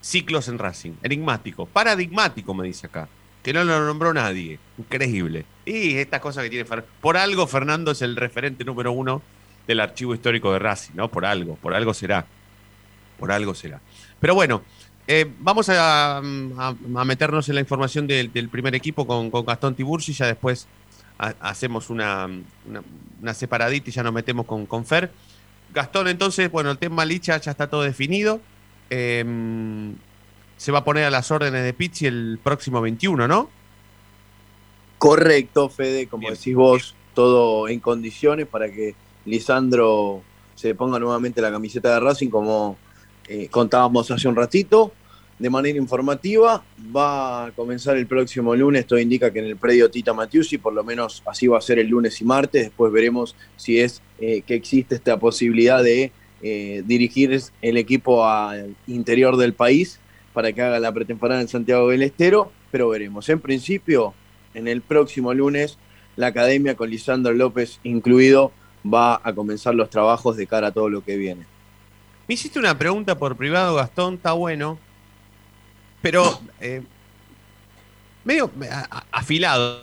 ciclos 0.00 0.48
en 0.48 0.58
Racing. 0.58 0.92
Enigmático. 1.02 1.66
Paradigmático, 1.66 2.54
me 2.54 2.66
dice 2.66 2.86
acá. 2.86 3.08
Que 3.42 3.52
no 3.52 3.62
lo 3.64 3.84
nombró 3.86 4.14
nadie. 4.14 4.58
Increíble. 4.78 5.44
Y 5.66 5.96
estas 5.96 6.20
cosas 6.20 6.44
que 6.44 6.50
tiene 6.50 6.64
Fernando. 6.64 6.90
Por 7.00 7.16
algo 7.16 7.46
Fernando 7.46 7.90
es 7.90 8.00
el 8.02 8.16
referente 8.16 8.64
número 8.64 8.92
uno 8.92 9.20
del 9.66 9.80
archivo 9.80 10.14
histórico 10.14 10.52
de 10.52 10.58
Racing, 10.58 10.94
¿no? 10.94 11.08
Por 11.08 11.26
algo. 11.26 11.56
Por 11.56 11.74
algo 11.74 11.92
será. 11.92 12.24
Por 13.18 13.30
algo 13.32 13.54
será. 13.54 13.80
Pero 14.20 14.34
bueno, 14.34 14.62
Eh, 15.10 15.24
vamos 15.40 15.70
a, 15.70 16.20
meternos 16.22 17.48
en 17.48 17.54
la 17.54 17.62
información 17.62 18.06
del, 18.06 18.28
primer 18.50 18.74
equipo 18.74 19.06
con, 19.06 19.30
con 19.30 19.46
Gastón 19.46 19.74
Tiburci, 19.74 20.12
ya 20.12 20.26
después 20.26 20.66
ha- 21.18 21.32
hacemos 21.40 21.88
una, 21.88 22.26
una, 22.66 22.82
una 23.22 23.32
separadita 23.32 23.88
y 23.88 23.92
ya 23.94 24.02
nos 24.02 24.12
metemos 24.12 24.44
con, 24.44 24.66
con 24.66 24.84
Fer. 24.84 25.10
Gastón, 25.72 26.08
entonces, 26.08 26.50
bueno, 26.50 26.70
el 26.70 26.78
tema 26.78 27.04
Licha 27.04 27.38
ya 27.38 27.50
está 27.50 27.68
todo 27.68 27.82
definido. 27.82 28.40
Eh, 28.90 29.24
se 30.58 30.72
va 30.72 30.80
a 30.80 30.84
poner 30.84 31.04
a 31.04 31.10
las 31.10 31.30
órdenes 31.30 31.64
de 31.64 31.72
Pizzi 31.72 32.06
el 32.06 32.38
próximo 32.42 32.80
21, 32.80 33.28
¿no? 33.28 33.48
Correcto, 34.98 35.68
Fede, 35.68 36.08
como 36.08 36.28
decís 36.28 36.54
vos, 36.54 36.94
todo 37.14 37.68
en 37.68 37.78
condiciones 37.78 38.48
para 38.48 38.68
que 38.70 38.96
Lisandro 39.24 40.22
se 40.56 40.74
ponga 40.74 40.98
nuevamente 40.98 41.40
la 41.40 41.52
camiseta 41.52 41.94
de 41.94 42.00
Racing, 42.00 42.28
como 42.28 42.76
eh, 43.28 43.48
contábamos 43.48 44.10
hace 44.10 44.26
un 44.26 44.34
ratito. 44.34 44.92
De 45.38 45.50
manera 45.50 45.78
informativa, 45.78 46.64
va 46.94 47.46
a 47.46 47.50
comenzar 47.52 47.96
el 47.96 48.08
próximo 48.08 48.56
lunes, 48.56 48.86
todo 48.86 48.98
indica 48.98 49.32
que 49.32 49.38
en 49.38 49.44
el 49.44 49.56
predio 49.56 49.88
Tita 49.88 50.12
Matiusi, 50.12 50.58
por 50.58 50.72
lo 50.72 50.82
menos 50.82 51.22
así 51.26 51.46
va 51.46 51.58
a 51.58 51.60
ser 51.60 51.78
el 51.78 51.86
lunes 51.86 52.20
y 52.20 52.24
martes, 52.24 52.64
después 52.64 52.92
veremos 52.92 53.36
si 53.56 53.78
es 53.78 54.02
eh, 54.18 54.42
que 54.42 54.54
existe 54.54 54.96
esta 54.96 55.16
posibilidad 55.18 55.82
de 55.82 56.10
eh, 56.42 56.82
dirigir 56.86 57.40
el 57.62 57.76
equipo 57.76 58.26
al 58.26 58.74
interior 58.88 59.36
del 59.36 59.54
país 59.54 60.00
para 60.32 60.52
que 60.52 60.62
haga 60.62 60.80
la 60.80 60.92
pretemporada 60.92 61.40
en 61.40 61.48
Santiago 61.48 61.88
del 61.88 62.02
Estero, 62.02 62.50
pero 62.70 62.88
veremos. 62.88 63.28
En 63.28 63.40
principio, 63.40 64.14
en 64.54 64.66
el 64.68 64.82
próximo 64.82 65.34
lunes, 65.34 65.78
la 66.16 66.28
academia 66.28 66.76
con 66.76 66.90
Lisandro 66.90 67.32
López 67.32 67.78
incluido 67.84 68.50
va 68.84 69.20
a 69.22 69.32
comenzar 69.34 69.74
los 69.74 69.90
trabajos 69.90 70.36
de 70.36 70.46
cara 70.46 70.68
a 70.68 70.72
todo 70.72 70.88
lo 70.88 71.04
que 71.04 71.16
viene. 71.16 71.46
Me 72.26 72.34
hiciste 72.34 72.58
una 72.58 72.76
pregunta 72.76 73.18
por 73.18 73.36
privado, 73.36 73.76
Gastón, 73.76 74.14
está 74.14 74.32
bueno. 74.32 74.78
Pero 76.02 76.40
eh, 76.60 76.82
medio 78.24 78.50
afilado, 79.10 79.82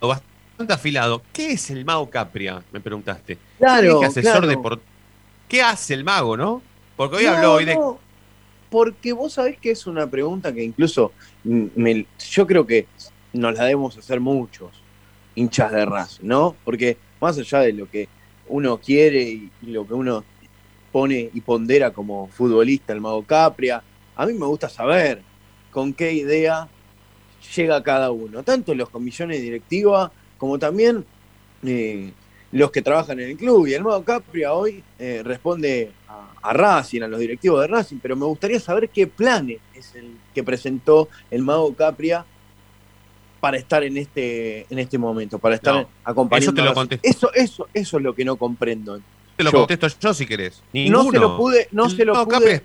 bastante 0.00 0.72
afilado. 0.72 1.22
¿Qué 1.32 1.52
es 1.52 1.70
el 1.70 1.84
mago 1.84 2.08
Capria? 2.08 2.62
Me 2.72 2.80
preguntaste. 2.80 3.38
Claro, 3.58 4.02
asesor 4.02 4.46
claro. 4.46 4.46
de 4.46 4.78
¿Qué 5.48 5.62
hace 5.62 5.94
el 5.94 6.04
mago, 6.04 6.36
no? 6.36 6.62
Porque 6.96 7.16
hoy 7.16 7.24
No, 7.24 7.30
habló 7.30 7.54
hoy 7.54 7.64
de. 7.64 7.74
no, 7.74 7.98
Porque 8.70 9.12
vos 9.12 9.32
sabés 9.32 9.58
que 9.58 9.70
es 9.70 9.86
una 9.86 10.06
pregunta 10.08 10.52
que 10.52 10.62
incluso 10.62 11.12
me- 11.44 12.06
yo 12.30 12.46
creo 12.46 12.66
que 12.66 12.86
nos 13.32 13.54
la 13.56 13.64
debemos 13.64 13.96
hacer 13.96 14.20
muchos 14.20 14.70
hinchas 15.34 15.72
de 15.72 15.86
Racing, 15.86 16.26
¿no? 16.26 16.54
Porque 16.64 16.98
más 17.20 17.38
allá 17.38 17.60
de 17.60 17.72
lo 17.72 17.88
que 17.88 18.08
uno 18.48 18.78
quiere 18.78 19.22
y, 19.22 19.50
y 19.62 19.66
lo 19.70 19.86
que 19.86 19.94
uno 19.94 20.24
pone 20.92 21.30
y 21.32 21.40
pondera 21.40 21.92
como 21.92 22.28
futbolista, 22.28 22.92
el 22.92 23.00
mago 23.00 23.22
Capria, 23.24 23.82
a 24.16 24.26
mí 24.26 24.32
me 24.34 24.46
gusta 24.46 24.68
saber 24.68 25.22
con 25.78 25.92
qué 25.92 26.12
idea 26.12 26.66
llega 27.54 27.80
cada 27.84 28.10
uno, 28.10 28.42
tanto 28.42 28.74
los 28.74 28.90
comisiones 28.90 29.40
directivas 29.40 30.10
como 30.36 30.58
también 30.58 31.04
eh, 31.64 32.10
los 32.50 32.72
que 32.72 32.82
trabajan 32.82 33.20
en 33.20 33.30
el 33.30 33.36
club. 33.36 33.68
Y 33.68 33.74
el 33.74 33.84
Mago 33.84 34.02
Capria 34.02 34.54
hoy 34.54 34.82
eh, 34.98 35.22
responde 35.24 35.92
a, 36.08 36.32
a 36.42 36.52
Racing, 36.52 37.02
a 37.02 37.06
los 37.06 37.20
directivos 37.20 37.60
de 37.60 37.68
Racing, 37.68 37.98
pero 38.02 38.16
me 38.16 38.24
gustaría 38.26 38.58
saber 38.58 38.88
qué 38.88 39.06
planes 39.06 39.58
es 39.72 39.94
el 39.94 40.16
que 40.34 40.42
presentó 40.42 41.08
el 41.30 41.42
Mago 41.42 41.72
Capria 41.76 42.26
para 43.38 43.56
estar 43.56 43.84
en 43.84 43.98
este, 43.98 44.66
en 44.68 44.80
este 44.80 44.98
momento, 44.98 45.38
para 45.38 45.54
estar 45.54 45.74
No, 45.74 45.88
acompañando. 46.02 46.50
eso 46.50 46.54
te 46.56 46.60
a 46.60 46.64
lo 46.64 46.70
Racing. 46.70 46.80
contesto. 46.80 47.08
Eso, 47.08 47.32
eso, 47.34 47.68
eso 47.72 47.96
es 47.98 48.02
lo 48.02 48.16
que 48.16 48.24
no 48.24 48.34
comprendo. 48.34 49.00
Te 49.36 49.44
lo 49.44 49.52
Yo. 49.52 49.58
contesto 49.58 49.86
yo 50.00 50.12
si 50.12 50.26
querés. 50.26 50.60
No 50.72 51.08
se 51.08 51.20
lo 51.20 51.36
pude, 51.36 51.68
no 51.70 51.84
El 51.84 51.92
se 51.96 52.04
lo 52.04 52.26
pude, 52.26 52.62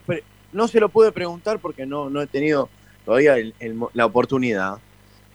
no 0.51 0.67
se 0.67 0.79
lo 0.79 0.89
pude 0.89 1.11
preguntar 1.11 1.59
porque 1.59 1.85
no, 1.85 2.09
no 2.09 2.19
he 2.23 2.25
tenido 2.27 2.69
todavía 3.05 3.37
el- 3.37 3.53
el 3.59 3.77
la 3.93 4.05
oportunidad. 4.05 4.77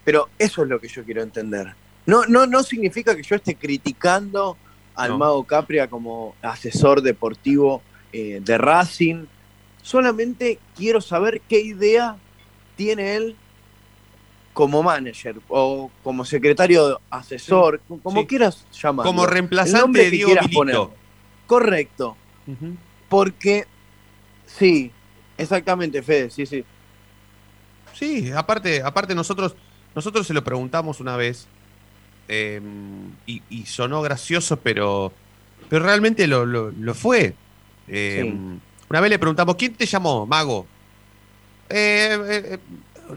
Pero 0.04 0.28
eso 0.38 0.62
es 0.62 0.68
lo 0.68 0.81
que 0.81 0.88
yo 0.88 1.04
quiero 1.04 1.22
entender. 1.22 1.74
No, 2.07 2.24
no, 2.26 2.46
no 2.46 2.62
significa 2.62 3.14
que 3.14 3.22
yo 3.22 3.37
esté 3.37 3.54
criticando 3.57 4.57
al 4.94 5.11
No. 5.11 5.18
Mago 5.18 5.44
Capria 5.44 5.88
como 5.88 6.35
asesor 6.42 7.02
deportivo 7.02 7.83
eh, 8.12 8.40
de 8.42 8.57
Racing. 8.59 9.26
Solamente 9.83 10.59
quiero 10.74 11.00
saber 11.00 11.40
qué 11.48 11.61
idea 11.61 12.16
tiene 12.76 13.16
él 13.16 13.37
como 14.54 14.83
manager 14.83 15.37
o 15.48 15.90
como 16.02 16.24
secretario 16.24 17.00
asesor, 17.11 17.81
como 18.02 18.22
sí. 18.22 18.26
quieras 18.26 18.66
llamarlo. 18.72 19.11
Como 19.11 19.26
reemplazante 19.26 20.00
de 20.04 20.11
Diego 20.11 20.35
poner. 20.52 20.76
Correcto. 21.46 22.16
Porque, 23.09 23.66
sí, 24.46 24.90
exactamente, 25.37 26.02
Fede, 26.02 26.31
sí, 26.31 26.44
sí. 26.46 26.64
Sí, 27.98 28.30
aparte, 28.32 28.82
aparte 28.82 29.14
nosotros, 29.14 29.54
nosotros 29.94 30.26
se 30.26 30.34
lo 30.34 30.44
preguntamos 30.44 31.00
una 31.00 31.16
vez 31.16 31.46
eh, 32.28 32.61
y, 33.26 33.42
y 33.50 33.66
sonó 33.66 34.02
gracioso, 34.02 34.58
pero, 34.58 35.12
pero 35.68 35.84
realmente 35.84 36.26
lo, 36.26 36.44
lo- 36.46 36.70
lo 36.70 36.94
fue. 36.94 37.34
Eh, 37.88 38.22
Sí. 38.24 38.61
Una 38.90 39.00
vez 39.00 39.11
le 39.11 39.18
preguntamos, 39.18 39.56
¿quién 39.56 39.74
te 39.74 39.84
llamó, 39.84 40.24
Mago? 40.26 40.66
"Eh, 41.68 42.18
eh, 42.28 42.42
eh, 42.54 42.58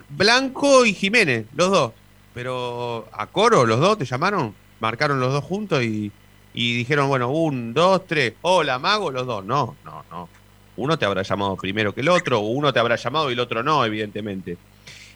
Blanco 0.10 0.86
y 0.86 0.94
Jiménez, 0.94 1.46
los 1.56 1.72
dos. 1.72 1.92
Pero 2.34 3.08
a 3.12 3.28
coro, 3.28 3.66
los 3.66 3.80
dos 3.80 3.98
te 3.98 4.06
llamaron, 4.06 4.54
marcaron 4.80 5.20
los 5.20 5.32
dos 5.34 5.44
juntos 5.44 5.84
y, 5.84 6.12
y 6.54 6.76
dijeron, 6.78 7.08
bueno, 7.10 7.30
un, 7.30 7.74
dos, 7.74 8.06
tres, 8.08 8.34
hola, 8.42 8.80
Mago, 8.80 9.12
los 9.12 9.26
dos. 9.26 9.44
No, 9.46 9.76
no, 9.86 10.04
no. 10.10 10.30
Uno 10.78 10.98
te 10.98 11.06
habrá 11.06 11.22
llamado 11.24 11.56
primero 11.58 11.94
que 11.94 12.02
el 12.02 12.10
otro, 12.10 12.40
o 12.40 12.48
uno 12.50 12.72
te 12.74 12.80
habrá 12.80 12.96
llamado 12.96 13.30
y 13.30 13.34
el 13.34 13.40
otro 13.40 13.64
no, 13.64 13.84
evidentemente. 13.86 14.58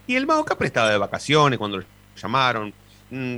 Y 0.08 0.16
el 0.16 0.28
Mago 0.28 0.46
Capri 0.46 0.68
estaba 0.68 0.90
de 0.92 0.98
vacaciones 0.98 1.58
cuando 1.60 1.78
lo 1.78 1.84
llamaron. 2.16 2.74
Mm, 3.12 3.38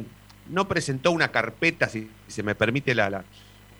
No 0.49 0.67
presentó 0.67 1.11
una 1.11 1.29
carpeta, 1.29 1.89
si 1.89 2.09
se 2.27 2.41
me 2.43 2.55
permite 2.55 2.95
la, 2.95 3.09
la, 3.09 3.23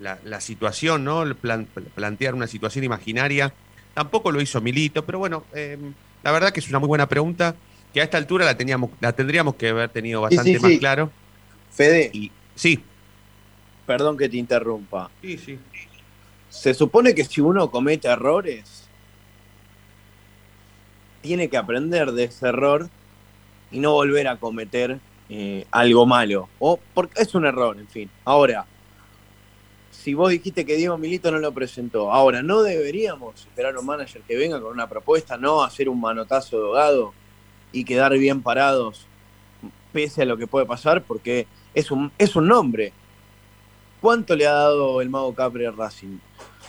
la- 0.01 0.19
la 0.25 0.41
situación, 0.41 1.03
¿no? 1.05 1.23
Plan- 1.35 1.65
plantear 1.95 2.33
una 2.35 2.47
situación 2.47 2.83
imaginaria. 2.83 3.53
Tampoco 3.93 4.31
lo 4.31 4.41
hizo 4.41 4.59
Milito, 4.61 5.05
pero 5.05 5.17
bueno, 5.19 5.45
eh, 5.53 5.77
la 6.23 6.31
verdad 6.31 6.51
que 6.51 6.59
es 6.59 6.67
una 6.69 6.79
muy 6.79 6.87
buena 6.87 7.07
pregunta, 7.07 7.55
que 7.93 8.01
a 8.01 8.03
esta 8.03 8.17
altura 8.17 8.43
la, 8.45 8.57
teníamos, 8.57 8.89
la 8.99 9.13
tendríamos 9.13 9.55
que 9.55 9.69
haber 9.69 9.89
tenido 9.89 10.19
bastante 10.21 10.53
sí, 10.55 10.59
más 10.59 10.71
sí. 10.71 10.79
claro. 10.79 11.09
Fede, 11.71 12.11
sí. 12.55 12.83
perdón 13.85 14.17
que 14.17 14.27
te 14.29 14.37
interrumpa. 14.37 15.09
Sí, 15.21 15.37
sí. 15.37 15.57
Se 16.49 16.73
supone 16.73 17.15
que 17.15 17.23
si 17.23 17.39
uno 17.41 17.69
comete 17.71 18.07
errores, 18.09 18.86
tiene 21.27 21.49
que 21.49 21.57
aprender 21.57 22.13
de 22.13 22.23
ese 22.23 22.47
error 22.47 22.89
y 23.69 23.79
no 23.79 23.91
volver 23.91 24.29
a 24.29 24.37
cometer 24.37 24.97
eh, 25.29 25.65
algo 25.71 26.05
malo. 26.05 26.47
O 26.57 26.79
porque 26.93 27.21
es 27.21 27.35
un 27.35 27.45
error, 27.45 27.77
en 27.77 27.87
fin. 27.89 28.09
Ahora, 28.23 28.65
si 29.91 30.13
vos 30.13 30.29
dijiste 30.29 30.65
que 30.65 30.77
Diego 30.77 30.97
Milito 30.97 31.29
no 31.29 31.39
lo 31.39 31.51
presentó, 31.51 32.13
ahora 32.13 32.41
no 32.41 32.63
deberíamos 32.63 33.41
esperar 33.41 33.75
a 33.75 33.79
un 33.81 33.85
manager 33.85 34.21
que 34.21 34.37
venga 34.37 34.61
con 34.61 34.71
una 34.71 34.87
propuesta, 34.87 35.35
no 35.37 35.63
hacer 35.63 35.89
un 35.89 35.99
manotazo 35.99 36.57
de 36.57 36.65
ahogado 36.65 37.13
y 37.73 37.83
quedar 37.83 38.17
bien 38.17 38.41
parados 38.41 39.05
pese 39.91 40.21
a 40.21 40.25
lo 40.25 40.37
que 40.37 40.47
puede 40.47 40.65
pasar, 40.65 41.03
porque 41.03 41.45
es 41.73 41.91
un, 41.91 42.09
es 42.17 42.37
un 42.37 42.47
nombre. 42.47 42.93
¿Cuánto 43.99 44.33
le 44.33 44.47
ha 44.47 44.53
dado 44.53 45.01
el 45.01 45.09
Mago 45.09 45.35
Capri 45.35 45.65
a 45.65 45.71
Racing 45.71 46.19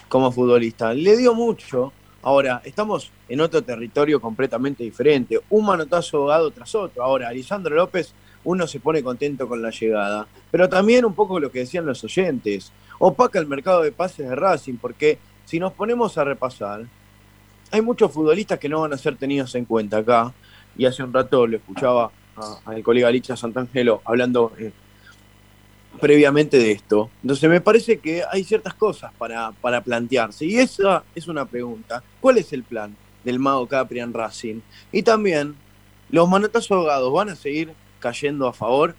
como 0.08 0.32
futbolista? 0.32 0.92
Le 0.94 1.16
dio 1.16 1.32
mucho. 1.32 1.92
Ahora, 2.22 2.60
estamos 2.64 3.10
en 3.28 3.40
otro 3.40 3.62
territorio 3.62 4.20
completamente 4.20 4.82
diferente. 4.82 5.40
Un 5.50 5.66
manotazo 5.66 6.18
ahogado 6.18 6.50
tras 6.50 6.74
otro. 6.74 7.02
Ahora, 7.02 7.32
Lisandro 7.32 7.74
López, 7.76 8.12
uno 8.44 8.66
se 8.66 8.80
pone 8.80 9.02
contento 9.02 9.46
con 9.48 9.62
la 9.62 9.70
llegada. 9.70 10.26
Pero 10.50 10.68
también 10.68 11.04
un 11.04 11.14
poco 11.14 11.38
lo 11.38 11.50
que 11.50 11.60
decían 11.60 11.86
los 11.86 12.02
oyentes. 12.02 12.72
Opaca 12.98 13.38
el 13.38 13.46
mercado 13.46 13.82
de 13.82 13.92
pases 13.92 14.28
de 14.28 14.34
Racing, 14.34 14.76
porque 14.80 15.18
si 15.44 15.60
nos 15.60 15.72
ponemos 15.72 16.18
a 16.18 16.24
repasar, 16.24 16.84
hay 17.70 17.80
muchos 17.82 18.10
futbolistas 18.10 18.58
que 18.58 18.68
no 18.68 18.80
van 18.80 18.92
a 18.92 18.98
ser 18.98 19.16
tenidos 19.16 19.54
en 19.54 19.64
cuenta 19.64 19.98
acá. 19.98 20.32
Y 20.76 20.86
hace 20.86 21.02
un 21.02 21.12
rato 21.12 21.46
lo 21.46 21.56
escuchaba 21.56 22.10
al 22.64 22.82
colega 22.82 23.10
Licha 23.10 23.36
Santangelo 23.36 24.00
hablando 24.04 24.52
eh, 24.58 24.72
previamente 25.98 26.58
de 26.58 26.72
esto. 26.72 27.10
Entonces 27.22 27.48
me 27.50 27.60
parece 27.60 27.98
que 27.98 28.22
hay 28.30 28.44
ciertas 28.44 28.74
cosas 28.74 29.12
para, 29.18 29.52
para 29.60 29.82
plantearse. 29.82 30.46
Y 30.46 30.56
esa 30.56 31.04
es 31.14 31.28
una 31.28 31.44
pregunta. 31.44 32.02
¿Cuál 32.20 32.38
es 32.38 32.52
el 32.52 32.62
plan 32.64 32.96
del 33.24 33.38
Mago 33.38 33.66
Capri 33.66 34.00
en 34.00 34.12
Racing? 34.14 34.60
Y 34.92 35.02
también, 35.02 35.54
¿los 36.10 36.28
manotazos 36.28 36.70
ahogados 36.70 37.12
van 37.12 37.28
a 37.30 37.36
seguir 37.36 37.72
cayendo 38.00 38.46
a 38.46 38.52
favor? 38.52 38.94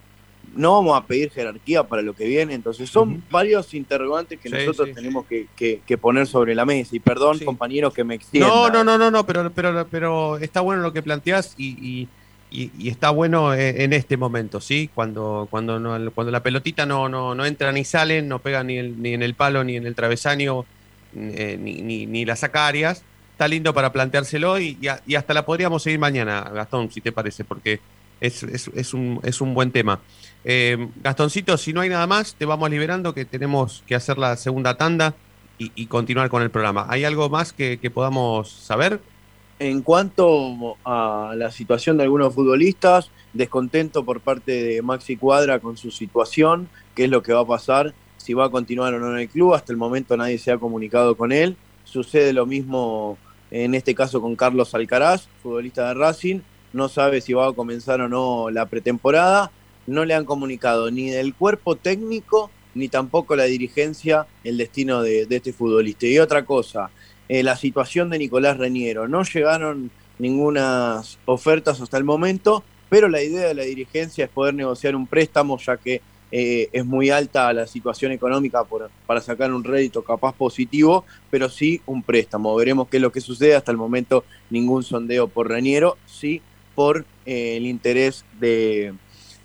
No 0.56 0.74
vamos 0.74 0.98
a 0.98 1.06
pedir 1.06 1.30
jerarquía 1.32 1.84
para 1.84 2.02
lo 2.02 2.14
que 2.16 2.26
viene. 2.26 2.54
Entonces 2.54 2.90
son 2.90 3.24
varios 3.30 3.74
interrogantes 3.74 4.40
que 4.40 4.50
Sí, 4.50 4.56
nosotros 4.56 4.90
sí. 4.90 4.96
tenemos 4.96 5.26
que, 5.26 5.48
que- 5.56 5.82
que 5.86 5.98
poner 5.98 6.26
sobre 6.28 6.56
la 6.56 6.66
mesa. 6.66 6.96
Y 6.96 7.00
perdón, 7.00 7.40
compañeros, 7.40 7.94
que 7.94 8.04
me 8.04 8.16
extienda. 8.16 8.48
No, 8.50 8.70
no, 8.70 8.84
no, 8.84 8.98
no, 8.98 9.12
no, 9.12 9.26
pero, 9.26 9.52
pero, 9.52 9.88
pero 9.92 10.38
está 10.38 10.62
bueno 10.62 10.82
lo 10.82 10.92
que 10.94 11.04
planteás 11.04 11.54
y, 11.58 11.68
y- 11.86 12.08
y- 12.50 12.72
y 12.78 12.90
está 12.90 13.10
bueno 13.12 13.54
eh, 13.54 13.84
en 13.84 13.94
este 13.94 14.18
momento, 14.18 14.60
¿sí? 14.62 14.90
Cuando, 14.94 15.48
cuando, 15.50 15.80
no- 15.80 16.12
cuando 16.12 16.32
la 16.32 16.42
pelotita 16.44 16.86
no, 16.86 17.10
no, 17.10 17.36
no 17.36 17.46
entra 17.46 17.72
ni 17.72 17.84
sale, 17.86 18.22
no 18.22 18.40
pega 18.40 18.64
ni, 18.64 18.78
el- 18.78 19.02
ni 19.02 19.14
en 19.14 19.24
el 19.24 19.36
palo, 19.36 19.64
ni 19.64 19.76
en 19.78 19.86
el 19.86 19.96
travesaño, 19.96 20.66
eh, 21.16 21.58
ni, 21.60 21.82
ni, 21.82 22.06
ni 22.06 22.26
la 22.26 22.36
saca 22.36 22.72
está 23.40 23.48
lindo 23.48 23.74
para 23.74 23.92
planteárselo 23.94 24.60
y, 24.60 24.78
y, 25.08 25.16
hasta 25.16 25.34
la 25.34 25.46
podríamos 25.46 25.82
seguir 25.84 25.98
mañana, 26.00 26.42
Gastón, 26.54 26.92
si 26.92 27.00
te 27.00 27.14
parece, 27.14 27.46
porque 27.46 27.80
es, 28.20 28.44
es, 28.44 28.94
un, 28.94 29.20
es 29.24 29.40
un 29.40 29.54
buen 29.54 29.72
tema. 29.72 30.02
Eh, 30.44 30.90
Gastoncito, 30.98 31.58
si 31.58 31.72
no 31.72 31.80
hay 31.82 31.88
nada 31.90 32.06
más, 32.06 32.36
te 32.36 32.44
vamos 32.46 32.70
liberando 32.70 33.14
que 33.14 33.24
tenemos 33.24 33.82
que 33.88 33.96
hacer 33.96 34.18
la 34.18 34.36
segunda 34.36 34.76
tanda 34.76 35.16
y, 35.58 35.88
continuar 35.88 36.30
con 36.30 36.42
el 36.42 36.52
programa. 36.52 36.86
¿Hay 36.90 37.04
algo 37.06 37.30
más 37.30 37.52
que, 37.54 37.78
podamos 37.94 38.50
saber? 38.52 39.00
En 39.60 39.82
cuanto 39.82 40.78
a 40.86 41.34
la 41.36 41.52
situación 41.52 41.98
de 41.98 42.04
algunos 42.04 42.34
futbolistas, 42.34 43.12
descontento 43.34 44.06
por 44.06 44.22
parte 44.22 44.64
de 44.64 44.82
Maxi 44.82 45.18
Cuadra 45.18 45.60
con 45.60 45.76
su 45.76 45.92
situación, 45.92 46.70
qué 46.96 47.04
es 47.04 47.10
lo 47.10 47.22
que 47.22 47.34
va 47.34 47.42
a 47.42 47.46
pasar, 47.46 47.94
si 48.16 48.34
va 48.34 48.46
a 48.46 48.50
continuar 48.50 48.94
o 48.94 49.00
no 49.00 49.12
en 49.12 49.20
el 49.20 49.28
club. 49.28 49.54
Hasta 49.54 49.74
el 49.74 49.78
momento 49.78 50.16
nadie 50.16 50.38
se 50.38 50.52
ha 50.52 50.58
comunicado 50.58 51.18
con 51.18 51.34
él. 51.34 51.58
Sucede 51.84 52.32
lo 52.32 52.46
mismo 52.46 53.18
en 53.52 53.76
este 53.76 53.94
caso 53.94 54.22
con 54.22 54.38
Carlos 54.38 54.74
Alcaraz, 54.76 55.28
futbolista 55.44 55.90
de 55.90 55.94
Racing. 55.94 56.40
No 56.72 56.88
sabe 56.88 57.20
si 57.20 57.34
va 57.34 57.48
a 57.48 57.54
comenzar 57.54 58.00
o 58.00 58.08
no 58.08 58.50
la 58.50 58.68
pretemporada. 58.68 59.52
No 59.88 60.06
le 60.06 60.14
han 60.14 60.24
comunicado 60.24 60.90
ni 60.90 61.10
del 61.10 61.34
cuerpo 61.34 61.76
técnico 61.76 62.50
ni 62.76 62.88
tampoco 62.88 63.36
la 63.36 63.46
dirigencia 63.46 64.28
el 64.44 64.58
destino 64.58 65.02
de, 65.02 65.28
este 65.30 65.54
futbolista. 65.54 66.06
Y 66.06 66.20
otra 66.20 66.46
cosa, 66.46 66.90
eh, 67.30 67.44
la 67.44 67.56
situación 67.56 68.10
de 68.10 68.20
Nicolás 68.20 68.58
Reñero. 68.58 69.08
No 69.08 69.24
llegaron 69.24 69.92
ninguna 70.18 71.02
ofertas 71.26 71.80
hasta 71.80 71.98
el 71.98 72.04
momento, 72.04 72.64
pero 72.90 73.08
la 73.08 73.22
idea 73.22 73.48
de 73.48 73.54
la 73.54 73.64
dirigencia 73.64 74.26
es 74.26 74.32
poder 74.32 74.54
negociar 74.54 74.96
un 74.96 75.08
préstamo, 75.08 75.58
ya 75.58 75.78
que 75.78 76.02
eh, 76.32 76.70
es 76.74 76.86
muy 76.86 77.10
alta 77.10 77.52
la 77.54 77.66
situación 77.66 78.12
económica 78.12 78.66
para 79.08 79.22
sacar 79.22 79.54
un 79.54 79.64
rédito 79.64 80.04
capaz 80.04 80.36
positivo, 80.36 81.06
pero 81.32 81.50
sí 81.50 81.82
un 81.86 82.04
préstamo. 82.04 82.56
Veremos 82.56 82.90
qué 82.90 82.98
es 82.98 83.02
lo 83.02 83.12
que 83.12 83.22
sucede. 83.22 83.56
Hasta 83.56 83.72
el 83.72 83.78
momento 83.78 84.26
ningún 84.50 84.84
sondeo 84.84 85.28
por 85.28 85.48
Reñero, 85.48 85.98
sí 86.06 86.42
por 86.76 87.06
eh, 87.26 87.58
el 87.58 87.66
interés 87.66 88.26
de, 88.40 88.94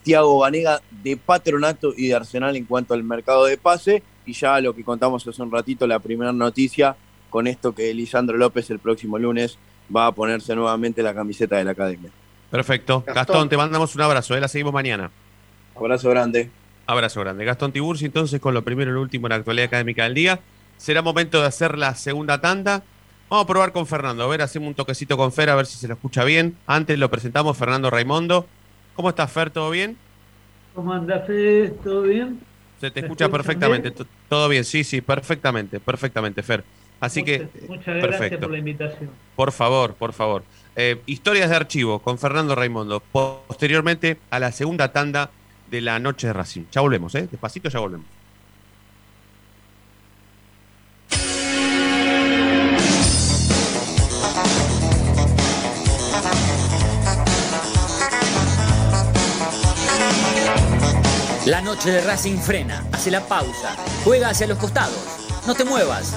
Tiago 0.05 0.39
Vanega 0.39 0.83
de 1.03 1.17
Patronato 1.17 1.95
y 1.97 2.09
de 2.09 2.15
Arsenal 2.15 2.55
en 2.57 2.67
cuanto 2.67 2.95
al 2.95 3.03
mercado 3.03 3.47
de 3.47 3.57
pase. 3.57 4.03
Y 4.27 4.35
ya 4.35 4.61
lo 4.61 4.75
que 4.75 4.85
contamos 4.85 5.27
hace 5.27 5.43
un 5.43 5.51
ratito, 5.51 5.87
la 5.87 5.99
primera 5.99 6.33
noticia 6.33 6.95
con 7.35 7.49
esto 7.49 7.75
que 7.75 7.93
Lisandro 7.93 8.37
López 8.37 8.71
el 8.71 8.79
próximo 8.79 9.19
lunes 9.19 9.59
va 9.95 10.07
a 10.07 10.13
ponerse 10.13 10.55
nuevamente 10.55 11.03
la 11.03 11.13
camiseta 11.13 11.57
de 11.57 11.65
la 11.65 11.73
academia. 11.73 12.09
Perfecto. 12.49 13.03
Gastón, 13.05 13.49
te 13.49 13.57
mandamos 13.57 13.93
un 13.97 14.03
abrazo, 14.03 14.37
¿eh? 14.37 14.41
la 14.41 14.47
seguimos 14.47 14.73
mañana. 14.73 15.11
Abrazo 15.75 16.11
grande. 16.11 16.49
Abrazo 16.87 17.19
grande. 17.23 17.45
Gastón 17.45 17.73
Tiburci, 17.73 18.05
entonces, 18.05 18.41
con 18.41 18.55
lo 18.55 18.63
primero 18.63 18.93
y 18.93 18.95
lo 18.95 19.03
último 19.03 19.27
en 19.27 19.31
la 19.31 19.35
actualidad 19.35 19.67
académica 19.67 20.05
del 20.05 20.15
día. 20.15 20.39
Será 20.77 21.03
momento 21.03 21.41
de 21.41 21.49
hacer 21.49 21.77
la 21.77 21.97
segunda 21.97 22.41
tanda. 22.41 22.85
Vamos 23.29 23.43
a 23.43 23.49
probar 23.49 23.73
con 23.73 23.89
Fernando. 23.89 24.23
A 24.23 24.29
ver, 24.29 24.41
hacemos 24.41 24.69
un 24.69 24.75
toquecito 24.75 25.17
con 25.17 25.33
Fer, 25.33 25.51
a 25.51 25.57
ver 25.57 25.67
si 25.67 25.77
se 25.77 25.89
lo 25.89 25.95
escucha 25.95 26.23
bien. 26.23 26.57
Antes 26.69 27.01
lo 27.01 27.11
presentamos 27.11 27.59
Fernando 27.59 27.91
Raimondo. 27.91 28.47
¿Cómo 28.95 29.09
estás, 29.09 29.33
Fer? 29.33 29.51
¿Todo 29.51 29.71
bien? 29.71 29.97
¿Cómo 30.73 30.93
andas, 30.93 31.27
Fer? 31.27 31.73
¿Todo 31.83 32.03
bien? 32.03 32.39
Se 32.81 32.93
te 32.93 33.01
escucha 33.01 33.29
perfectamente. 33.29 33.93
Todo 34.29 34.49
bien, 34.49 34.65
sí, 34.65 34.85
sí, 34.85 35.01
perfectamente, 35.01 35.81
perfectamente, 35.81 36.41
Fer. 36.45 36.63
Así 37.01 37.23
que. 37.23 37.49
Muchas 37.69 37.97
gracias 37.97 38.41
por 38.41 38.51
la 38.51 38.59
invitación. 38.59 39.11
Por 39.37 39.53
favor, 39.53 39.95
por 39.95 40.13
favor. 40.13 40.45
Eh, 40.77 41.01
historias 41.07 41.51
de 41.51 41.57
archivo 41.57 42.01
con 42.01 42.19
Fernando 42.19 42.55
Raimondo. 42.55 43.01
Posteriormente 43.01 44.19
a 44.31 44.39
la 44.39 44.53
segunda 44.53 44.93
tanda 44.93 45.31
de 45.71 45.81
la 45.81 45.99
noche 45.99 46.29
de 46.29 46.33
Racing. 46.33 46.63
Ya 46.73 46.81
volvemos, 46.81 47.15
¿eh? 47.15 47.29
Despacito, 47.31 47.69
ya 47.69 47.81
volvemos. 47.81 48.07
La 61.47 61.61
noche 61.61 61.91
de 61.91 62.01
Racing 62.01 62.39
frena, 62.39 62.83
hace 62.91 63.11
la 63.11 63.21
pausa, 63.21 63.77
juega 64.03 64.31
hacia 64.31 64.47
los 64.47 64.57
costados. 64.57 64.99
No 65.47 65.55
te 65.55 65.67
muevas, 65.67 66.17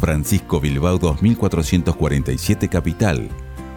Francisco 0.00 0.60
Bilbao 0.60 0.98
2447 0.98 2.68
Capital. 2.68 3.28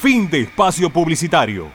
Fin 0.00 0.30
de 0.30 0.42
espacio 0.42 0.90
publicitario. 0.90 1.72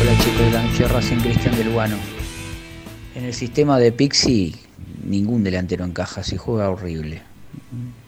Hola 0.00 0.18
chicos, 0.20 0.52
la 0.52 0.60
anunció 0.60 0.86
Racing 0.86 1.16
Cristian 1.16 1.56
del 1.56 1.70
Lugano. 1.70 1.96
En 3.16 3.24
el 3.24 3.34
sistema 3.34 3.80
de 3.80 3.90
Pixi, 3.90 4.54
ningún 5.04 5.44
delantero 5.44 5.84
encaja, 5.84 6.22
si 6.22 6.36
juega 6.36 6.70
horrible. 6.70 7.22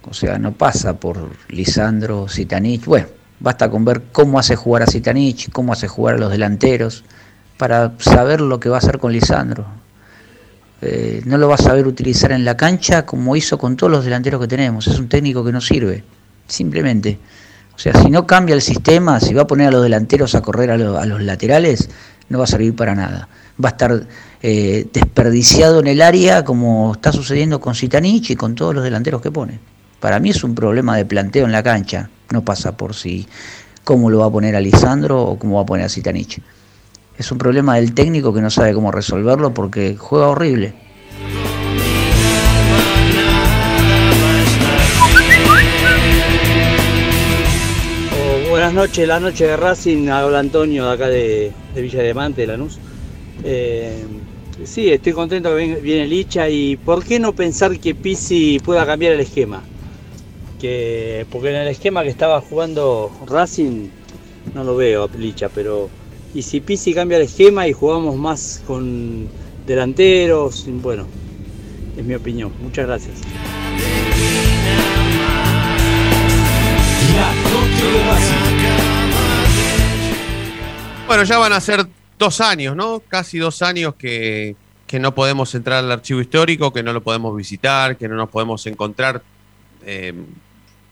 O 0.08 0.14
sea, 0.14 0.38
no 0.38 0.52
pasa 0.52 0.94
por 0.94 1.30
Lisandro, 1.48 2.28
Zitanich. 2.28 2.84
Bueno, 2.84 3.06
basta 3.40 3.70
con 3.70 3.84
ver 3.84 4.02
cómo 4.12 4.38
hace 4.38 4.56
jugar 4.56 4.82
a 4.82 4.86
Zitanich, 4.86 5.50
cómo 5.50 5.72
hace 5.72 5.88
jugar 5.88 6.16
a 6.16 6.18
los 6.18 6.30
delanteros, 6.30 7.04
para 7.58 7.94
saber 7.98 8.40
lo 8.40 8.60
que 8.60 8.68
va 8.68 8.76
a 8.76 8.78
hacer 8.78 8.98
con 8.98 9.12
Lisandro. 9.12 9.66
Eh, 10.82 11.22
no 11.24 11.38
lo 11.38 11.48
va 11.48 11.54
a 11.54 11.58
saber 11.58 11.86
utilizar 11.86 12.32
en 12.32 12.44
la 12.44 12.56
cancha 12.56 13.06
como 13.06 13.34
hizo 13.34 13.58
con 13.58 13.76
todos 13.76 13.90
los 13.90 14.04
delanteros 14.04 14.40
que 14.40 14.48
tenemos. 14.48 14.86
Es 14.86 14.98
un 14.98 15.08
técnico 15.08 15.44
que 15.44 15.52
no 15.52 15.60
sirve, 15.60 16.04
simplemente. 16.46 17.18
O 17.74 17.78
sea, 17.78 17.94
si 18.00 18.10
no 18.10 18.26
cambia 18.26 18.54
el 18.54 18.62
sistema, 18.62 19.20
si 19.20 19.34
va 19.34 19.42
a 19.42 19.46
poner 19.46 19.68
a 19.68 19.70
los 19.70 19.82
delanteros 19.82 20.34
a 20.34 20.42
correr 20.42 20.70
a, 20.70 20.74
a 20.74 21.06
los 21.06 21.22
laterales, 21.22 21.90
no 22.28 22.38
va 22.38 22.44
a 22.44 22.46
servir 22.46 22.74
para 22.74 22.94
nada. 22.94 23.28
Va 23.62 23.70
a 23.70 23.72
estar 23.72 24.06
eh, 24.42 24.86
desperdiciado 24.92 25.80
en 25.80 25.86
el 25.86 26.02
área 26.02 26.44
como 26.44 26.92
está 26.92 27.12
sucediendo 27.12 27.60
con 27.60 27.74
Zitanich 27.74 28.30
y 28.30 28.36
con 28.36 28.54
todos 28.54 28.74
los 28.74 28.84
delanteros 28.84 29.22
que 29.22 29.30
pone. 29.30 29.58
Para 30.00 30.20
mí 30.20 30.30
es 30.30 30.44
un 30.44 30.54
problema 30.54 30.96
de 30.96 31.04
planteo 31.04 31.46
en 31.46 31.52
la 31.52 31.62
cancha. 31.62 32.10
No 32.30 32.44
pasa 32.44 32.76
por 32.76 32.94
si 32.94 33.26
cómo 33.82 34.10
lo 34.10 34.18
va 34.18 34.26
a 34.26 34.30
poner 34.30 34.56
a 34.56 34.60
Lisandro 34.60 35.22
o 35.22 35.38
cómo 35.38 35.56
va 35.56 35.62
a 35.62 35.66
poner 35.66 35.86
a 35.86 35.88
Zitanich. 35.88 36.40
Es 37.18 37.32
un 37.32 37.38
problema 37.38 37.76
del 37.76 37.94
técnico 37.94 38.34
que 38.34 38.42
no 38.42 38.50
sabe 38.50 38.74
cómo 38.74 38.92
resolverlo 38.92 39.54
porque 39.54 39.96
juega 39.96 40.28
horrible. 40.28 40.74
Oh, 48.12 48.50
buenas 48.50 48.74
noches, 48.74 49.08
la 49.08 49.18
noche 49.18 49.46
de 49.46 49.56
Racing, 49.56 50.08
habla 50.08 50.40
Antonio 50.40 50.86
de 50.86 50.92
acá 50.92 51.08
de, 51.08 51.52
Villa 51.74 52.02
de 52.02 52.46
Lanús. 52.46 52.78
Eh, 53.44 54.04
sí, 54.64 54.90
estoy 54.90 55.12
contento 55.12 55.54
que 55.54 55.76
viene 55.76 56.06
Licha 56.06 56.48
y 56.48 56.76
¿por 56.76 57.04
qué 57.04 57.18
no 57.18 57.34
pensar 57.34 57.78
que 57.78 57.94
Pizzi 57.94 58.58
pueda 58.60 58.86
cambiar 58.86 59.12
el 59.12 59.20
esquema? 59.20 59.62
Que, 60.60 61.26
porque 61.30 61.50
en 61.50 61.56
el 61.56 61.68
esquema 61.68 62.02
que 62.02 62.08
estaba 62.08 62.40
jugando 62.40 63.10
Racing 63.26 63.88
no 64.54 64.64
lo 64.64 64.76
veo 64.76 65.04
a 65.04 65.16
Licha, 65.18 65.48
pero 65.48 65.90
y 66.34 66.42
si 66.42 66.60
Pizzi 66.60 66.94
cambia 66.94 67.16
el 67.16 67.24
esquema 67.24 67.66
y 67.68 67.72
jugamos 67.72 68.16
más 68.16 68.62
con 68.66 69.28
delanteros, 69.66 70.66
bueno, 70.82 71.06
es 71.96 72.04
mi 72.04 72.14
opinión. 72.14 72.52
Muchas 72.62 72.86
gracias. 72.86 73.14
Bueno, 81.06 81.22
ya 81.24 81.38
van 81.38 81.52
a 81.52 81.60
ser 81.60 81.86
dos 82.18 82.40
años, 82.40 82.76
¿no? 82.76 83.00
Casi 83.00 83.38
dos 83.38 83.62
años 83.62 83.94
que, 83.96 84.56
que 84.86 84.98
no 84.98 85.14
podemos 85.14 85.54
entrar 85.54 85.84
al 85.84 85.92
archivo 85.92 86.20
histórico, 86.20 86.72
que 86.72 86.82
no 86.82 86.92
lo 86.92 87.02
podemos 87.02 87.36
visitar, 87.36 87.96
que 87.96 88.08
no 88.08 88.14
nos 88.14 88.30
podemos 88.30 88.66
encontrar 88.66 89.22
eh, 89.84 90.14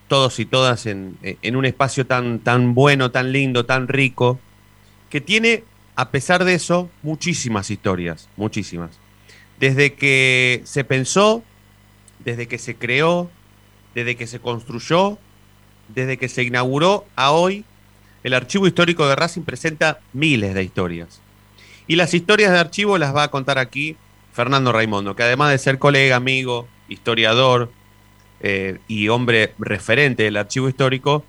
todos 0.09 0.39
y 0.39 0.45
todas 0.45 0.87
en, 0.87 1.17
en 1.23 1.57
un 1.57 1.65
espacio 1.65 2.07
tan, 2.07 2.41
tan 2.41 2.75
bueno, 2.75 3.11
tan 3.11 3.33
lindo, 3.33 3.65
tan 3.65 3.89
rico, 3.89 4.39
que 5.11 5.21
tiene, 5.21 5.65
a 5.97 6.11
pesar 6.11 6.45
de 6.45 6.55
eso, 6.55 6.91
muchísimas 7.03 7.71
historias, 7.71 8.29
muchísimas. 8.37 8.91
Desde 9.59 9.95
que 9.95 10.63
se 10.65 10.85
pensó, 10.85 11.43
desde 12.25 12.49
que 12.49 12.59
se 12.59 12.75
creó, 12.75 13.31
desde 13.95 14.17
que 14.17 14.27
se 14.27 14.41
construyó, 14.41 15.19
desde 15.89 16.17
que 16.17 16.29
se 16.29 16.43
inauguró 16.43 17.07
a 17.17 17.31
hoy, 17.31 17.65
el 18.25 18.35
archivo 18.35 18.67
histórico 18.67 19.07
de 19.07 19.15
Racing 19.15 19.43
presenta 19.43 20.01
miles 20.13 20.55
de 20.55 20.65
historias. 20.65 21.21
Y 21.87 21.97
las 21.97 22.15
historias 22.15 22.51
de 22.53 22.59
archivo 22.59 22.99
las 22.99 23.15
va 23.15 23.23
a 23.25 23.31
contar 23.31 23.59
aquí 23.59 23.97
Fernando 24.33 24.73
Raimondo, 24.73 25.15
que 25.15 25.23
además 25.23 25.51
de 25.51 25.59
ser 25.59 25.79
colega, 25.79 26.17
amigo, 26.17 26.67
historiador 26.89 27.71
eh, 28.41 28.79
y 28.89 29.09
hombre 29.09 29.55
referente 29.59 30.25
del 30.25 30.37
archivo 30.37 30.69
histórico, 30.69 31.25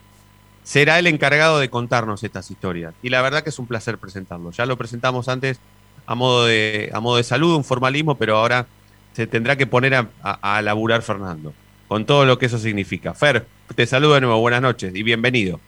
será 0.64 0.98
el 0.98 1.08
encargado 1.08 1.60
de 1.60 1.70
contarnos 1.70 2.24
estas 2.24 2.50
historias. 2.50 2.94
Y 3.04 3.10
la 3.10 3.22
verdad 3.22 3.44
que 3.44 3.50
es 3.50 3.60
un 3.60 3.68
placer 3.68 3.98
presentarlo. 4.00 4.52
Ya 4.52 4.66
lo 4.66 4.78
presentamos 4.78 5.28
antes 5.28 5.60
a 6.08 6.16
modo 6.16 6.46
de, 6.46 6.90
a 6.94 7.00
modo 7.00 7.18
de 7.18 7.24
saludo, 7.24 7.58
un 7.58 7.64
formalismo, 7.64 8.16
pero 8.16 8.38
ahora 8.38 8.66
se 9.14 9.28
tendrá 9.28 9.56
que 9.58 9.68
poner 9.68 9.94
a, 9.96 10.10
a- 10.24 10.58
a 10.58 10.62
laburar 10.62 11.02
Fernando, 11.02 11.54
con 11.88 12.06
todo 12.06 12.26
lo 12.26 12.40
que 12.40 12.48
eso 12.48 12.58
significa. 12.58 13.14
Fer, 13.14 13.46
te 13.76 13.86
saludo 13.86 14.14
de 14.16 14.22
nuevo, 14.22 14.40
buenas 14.40 14.62
noches 14.62 14.96
y 14.96 15.04
bienvenido. 15.04 15.60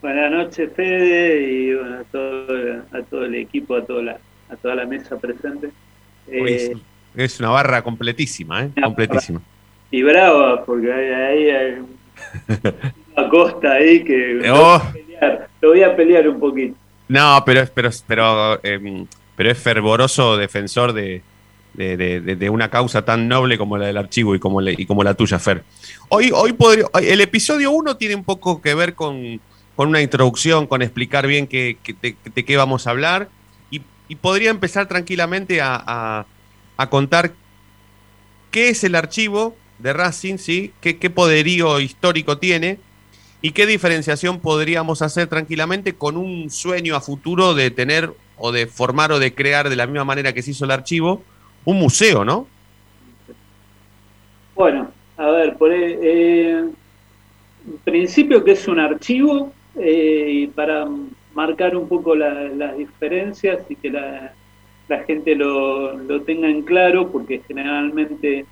Buenas 0.00 0.30
noches, 0.30 0.70
Fede, 0.76 1.42
y 1.50 1.74
bueno, 1.74 1.98
a, 1.98 2.04
todo, 2.04 2.82
a 2.92 3.02
todo 3.02 3.24
el 3.24 3.34
equipo, 3.34 3.74
a 3.74 3.84
toda 3.84 4.02
la, 4.02 4.18
a 4.48 4.56
toda 4.56 4.76
la 4.76 4.86
mesa 4.86 5.18
presente. 5.18 5.70
Eh, 6.28 6.72
es, 7.16 7.40
una 7.40 7.50
barra 7.50 7.82
completísima, 7.82 8.64
¿eh? 8.64 8.70
Completísima. 8.82 9.40
y 9.90 10.02
brava, 10.02 10.64
porque 10.64 10.92
ahí, 10.92 11.08
ahí 11.10 11.50
hay 11.50 11.74
una 13.16 13.28
costa 13.28 13.72
ahí 13.72 14.04
que 14.04 14.34
lo, 14.34 14.54
Oh. 14.54 14.78
voy 14.78 14.86
a 14.88 14.92
pelear, 14.92 15.48
lo 15.60 15.68
voy 15.70 15.82
a 15.82 15.96
pelear 15.96 16.28
un 16.28 16.38
poquito. 16.40 16.76
No, 17.08 17.42
pero, 17.44 17.60
es- 17.62 17.70
pero, 17.70 17.90
pero, 18.06 18.60
em, 18.64 19.06
pero 19.34 19.50
es 19.50 19.58
fervoroso 19.58 20.36
defensor 20.36 20.92
de, 20.92 21.22
de, 21.74 21.96
de- 22.20 22.50
una 22.50 22.70
causa 22.70 23.04
tan 23.04 23.26
noble 23.26 23.56
como 23.58 23.78
la 23.78 23.86
del 23.86 23.96
archivo 23.96 24.34
y 24.34 24.38
como, 24.38 24.60
la- 24.60 24.72
y 24.72 24.86
como 24.86 25.02
la 25.02 25.14
tuya, 25.14 25.38
Fer. 25.40 25.64
Hoy, 26.08 26.30
hoy 26.32 26.52
podría, 26.52 26.84
hoy- 26.92 27.06
el 27.08 27.20
episodio 27.20 27.72
1 27.72 27.96
tiene 27.96 28.14
un 28.14 28.24
poco 28.24 28.60
que 28.62 28.74
ver 28.74 28.94
con, 28.94 29.40
con 29.78 29.90
una 29.90 30.02
introducción, 30.02 30.66
con 30.66 30.82
explicar 30.82 31.28
bien 31.28 31.46
qué, 31.46 31.78
qué- 31.84 31.94
de, 32.34 32.44
qué 32.44 32.56
vamos 32.56 32.88
a 32.88 32.90
hablar. 32.90 33.28
Y, 33.70 33.82
podría 34.16 34.50
empezar 34.50 34.88
tranquilamente 34.88 35.60
a, 35.60 36.26
a- 36.76 36.90
contar 36.90 37.32
qué 38.50 38.70
es 38.70 38.82
el 38.82 38.96
archivo 38.96 39.56
de 39.78 39.92
Racing, 39.92 40.38
¿sí? 40.38 40.72
¿Qué, 40.80 40.98
qué 40.98 41.10
poderío 41.10 41.78
histórico 41.78 42.38
tiene 42.38 42.80
y 43.40 43.52
qué 43.52 43.66
diferenciación 43.66 44.40
podríamos 44.40 45.00
hacer 45.02 45.28
tranquilamente 45.28 45.94
con 45.94 46.16
un 46.16 46.50
sueño 46.50 46.96
a 46.96 47.00
futuro 47.00 47.54
de 47.54 47.70
tener 47.70 48.12
o 48.36 48.50
de 48.50 48.66
formar 48.66 49.12
o 49.12 49.20
de 49.20 49.32
crear 49.32 49.68
de 49.68 49.76
la 49.76 49.86
misma 49.86 50.04
manera 50.04 50.32
que 50.32 50.42
se 50.42 50.50
hizo 50.52 50.64
el 50.64 50.72
archivo 50.72 51.22
un 51.64 51.78
museo, 51.78 52.24
¿no? 52.24 52.48
Bueno, 54.54 54.92
a 55.16 55.30
ver, 55.30 55.56
por, 55.56 55.70
eh, 55.72 56.64
principio 57.84 58.44
que 58.44 58.52
es 58.52 58.66
un 58.68 58.78
archivo, 58.80 59.52
eh, 59.80 60.50
para 60.54 60.86
marcar 61.34 61.76
un 61.76 61.88
poco 61.88 62.14
la- 62.14 62.48
las 62.48 62.76
diferencias 62.76 63.64
y 63.70 63.76
que 63.76 63.90
la, 63.90 64.32
gente 65.04 65.34
lo, 65.36 65.96
lo 65.98 66.22
tenga 66.22 66.48
en 66.48 66.62
claro, 66.62 67.10
porque 67.10 67.42
generalmente 67.46 68.46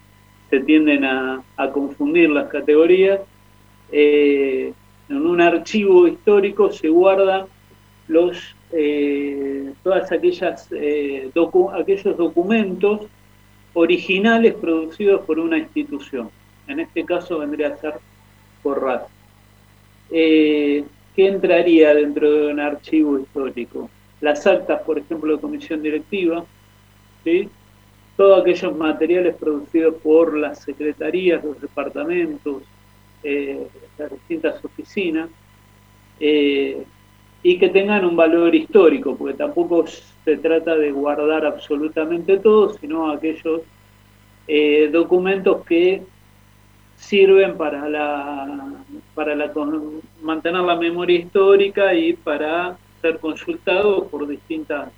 se 0.51 0.61
tienden 0.61 1.05
a, 1.05 1.43
a 1.57 1.71
confundir 1.73 2.31
las 2.31 2.49
categorías. 2.49 3.21
Eh, 3.93 4.73
en 5.09 5.17
un 5.27 5.41
archivo 5.41 6.09
histórico 6.09 6.71
se 6.73 6.89
guardan 6.89 7.47
los 8.09 8.55
eh, 8.73 9.73
todas 9.83 10.11
aquellas 10.13 10.69
eh, 10.73 11.31
aquellos 11.75 12.17
documentos 12.17 13.03
originales 13.75 14.55
producidos 14.55 15.23
por 15.27 15.39
una 15.39 15.59
institución. 15.59 16.31
En 16.67 16.81
este 16.81 17.05
caso 17.05 17.39
vendría 17.39 17.69
a 17.69 17.77
ser 17.77 17.95
por 18.63 18.83
RAS. 18.83 19.03
Eh, 20.11 20.85
¿Qué 21.17 21.29
entraría 21.29 21.95
dentro 21.95 22.31
de 22.31 22.53
un 22.53 22.61
archivo 22.61 23.19
histórico? 23.19 23.89
Las 24.21 24.47
actas, 24.47 24.83
por 24.83 24.99
ejemplo, 24.99 25.35
de 25.35 25.41
comisión 25.41 25.83
directiva, 25.83 26.45
¿sí? 27.25 27.49
todos 28.19 28.43
aquellos 28.43 28.77
materiales 28.77 29.35
producidos 29.37 29.95
por 30.03 30.37
las 30.37 30.61
secretarías, 30.61 31.43
los 31.43 31.59
departamentos, 31.59 32.63
eh, 33.23 33.67
las 33.97 34.11
distintas 34.11 34.63
oficinas, 34.63 35.31
eh, 36.21 36.85
y 37.43 37.59
que 37.59 37.71
tengan 37.71 38.05
un 38.05 38.15
valor 38.15 38.55
histórico, 38.55 39.17
porque 39.17 39.39
tampoco 39.39 39.87
se 39.87 40.37
trata 40.37 40.77
de 40.77 40.91
guardar 40.91 41.47
absolutamente 41.47 42.37
todo, 42.39 42.75
sino 42.75 43.11
aquellos 43.11 43.63
eh, 44.49 44.91
documentos 44.93 45.65
que 45.65 46.03
sirven 46.97 47.57
para 47.57 47.89
la 47.89 48.85
para 49.15 49.35
la, 49.35 49.53
mantener 50.23 50.63
la 50.63 50.77
memoria 50.77 51.19
histórica 51.19 51.95
y 51.95 52.15
para 52.15 52.77
ser 53.01 53.19
consultados 53.19 54.09
por 54.09 54.27
distintas 54.27 54.91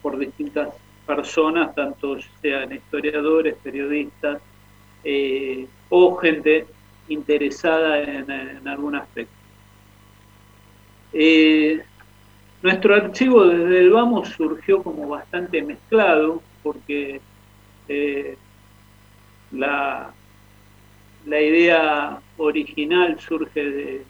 por 0.00 0.18
distintas 0.18 0.68
personas, 1.06 1.74
tanto 1.74 2.18
sean 2.40 2.72
historiadores, 2.72 3.56
periodistas 3.62 4.40
eh, 5.02 5.66
o 5.88 6.16
gente 6.16 6.66
interesada 7.08 8.02
en, 8.02 8.66
algún 8.66 8.96
aspecto. 8.96 9.32
Eh, 11.12 11.82
nuestro 12.62 12.94
archivo 12.94 13.44
desde 13.44 13.80
el 13.80 13.90
Vamos 13.90 14.30
surgió 14.30 14.82
como 14.82 15.08
bastante 15.08 15.62
mezclado 15.62 16.42
porque 16.62 17.20
eh, 17.88 18.36
la, 19.52 20.12
la 21.26 21.40
idea 21.40 22.20
original 22.36 23.18
surge 23.18 23.64
de, 23.64 24.02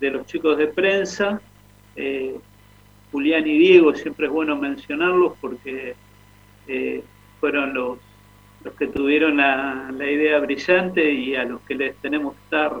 de 0.00 0.10
los 0.10 0.26
chicos 0.26 0.58
de 0.58 0.68
prensa 0.68 1.40
Julián 3.12 3.46
y 3.46 3.58
Diego, 3.58 3.94
siempre 3.94 4.26
es 4.26 4.32
bueno 4.32 4.56
mencionarlos 4.56 5.32
porque 5.40 5.94
eh, 6.68 7.02
fueron 7.40 7.74
los, 7.74 7.98
los 8.62 8.74
que 8.74 8.86
tuvieron 8.86 9.38
la, 9.38 9.92
idea 9.98 10.38
brillante 10.38 11.12
y 11.12 11.34
a 11.34 11.44
los 11.44 11.60
que 11.62 11.74
les 11.74 11.96
tenemos 11.96 12.34
que 12.34 12.40
estar 12.44 12.72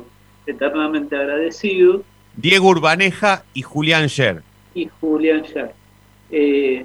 eternamente 0.46 1.16
agradecidos. 1.16 2.02
Diego 2.36 2.68
Urbaneja 2.68 3.44
y 3.54 3.62
Julián 3.62 4.08
Scher. 4.08 4.42
Y 4.74 4.88
Julián 5.00 5.44
Scher. 5.44 5.74
Eh, 6.30 6.84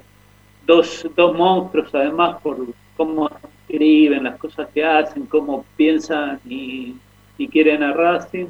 dos, 0.66 1.08
dos 1.14 1.36
monstruos 1.36 1.94
además 1.94 2.40
por 2.42 2.66
cómo 2.96 3.30
escriben, 3.68 4.24
las 4.24 4.36
cosas 4.38 4.68
que 4.72 4.84
hacen, 4.84 5.26
cómo 5.26 5.64
piensan 5.76 6.40
y, 6.44 6.96
quieren 7.50 7.82
a 7.82 7.92
Racing. 7.92 8.46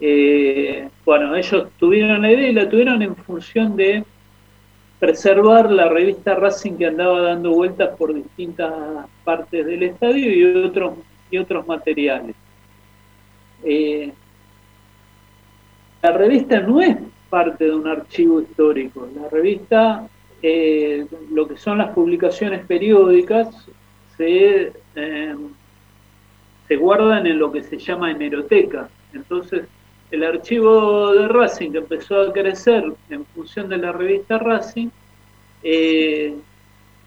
Eh, 0.00 0.88
bueno, 1.04 1.34
ellos 1.36 1.68
tuvieron 1.78 2.22
la 2.22 2.32
idea 2.32 2.48
y 2.48 2.52
la 2.52 2.68
tuvieron 2.68 3.02
en 3.02 3.16
función 3.16 3.76
de 3.76 4.04
preservar 4.98 5.70
la 5.70 5.88
revista 5.88 6.34
Racing 6.34 6.76
que 6.76 6.86
andaba 6.86 7.20
dando 7.20 7.50
vueltas 7.50 7.96
por 7.96 8.14
distintas 8.14 8.72
partes 9.24 9.66
del 9.66 9.82
estadio 9.82 10.32
y 10.32 10.64
otros, 10.64 10.94
y 11.30 11.38
otros 11.38 11.66
materiales. 11.66 12.34
Eh, 13.64 14.12
la 16.02 16.12
revista 16.12 16.60
no 16.60 16.80
es 16.80 16.96
parte 17.28 17.64
de 17.64 17.74
un 17.74 17.86
archivo 17.86 18.40
histórico, 18.40 19.08
la 19.14 19.28
revista, 19.28 20.08
eh, 20.48 21.04
lo 21.32 21.48
que 21.48 21.56
son 21.56 21.78
las 21.78 21.90
publicaciones 21.90 22.64
periódicas, 22.66 23.48
se, 24.16 24.72
eh, 24.94 25.36
se 26.68 26.76
guardan 26.76 27.26
en 27.26 27.40
lo 27.40 27.50
que 27.50 27.64
se 27.64 27.78
llama 27.78 28.12
hemeroteca. 28.12 28.88
Entonces, 29.12 29.64
el 30.12 30.22
archivo 30.22 31.14
de 31.14 31.26
Racing 31.26 31.72
que 31.72 31.78
empezó 31.78 32.20
a 32.20 32.32
crecer 32.32 32.84
en 33.10 33.24
función 33.26 33.68
de 33.68 33.78
la 33.78 33.90
revista 33.90 34.38
Racing 34.38 34.90
eh, 35.64 36.36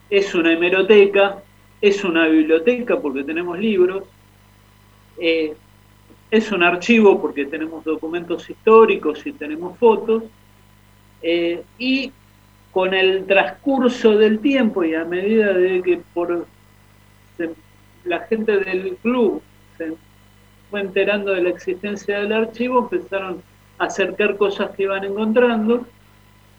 es 0.10 0.36
una 0.36 0.52
hemeroteca, 0.52 1.42
es 1.80 2.04
una 2.04 2.28
biblioteca 2.28 3.00
porque 3.00 3.24
tenemos 3.24 3.58
libros, 3.58 4.04
es 5.18 6.52
un 6.52 6.64
archivo 6.64 7.22
porque 7.22 7.46
tenemos 7.46 7.86
documentos 7.86 8.50
históricos 8.50 9.26
y 9.26 9.32
tenemos 9.32 9.78
fotos, 9.78 10.24
y 11.78 12.12
con 12.72 12.94
el 12.94 13.26
transcurso 13.26 14.18
del 14.18 14.40
tiempo 14.40 14.84
y 14.84 14.94
a 14.94 15.06
medida 15.06 15.54
de 15.54 15.82
que 15.82 16.02
por 16.14 16.46
la 18.06 18.20
gente 18.22 18.58
del 18.58 18.96
club 18.98 19.42
se 19.78 19.94
fue 20.70 20.82
enterando 20.82 21.32
de 21.32 21.42
la 21.42 21.50
existencia 21.50 22.20
del 22.20 22.34
archivo, 22.34 22.90
empezaron 22.92 23.42
a 23.80 23.86
acercar 23.86 24.38
cosas 24.38 24.72
que 24.72 24.84
iban 24.84 25.04
encontrando 25.04 25.86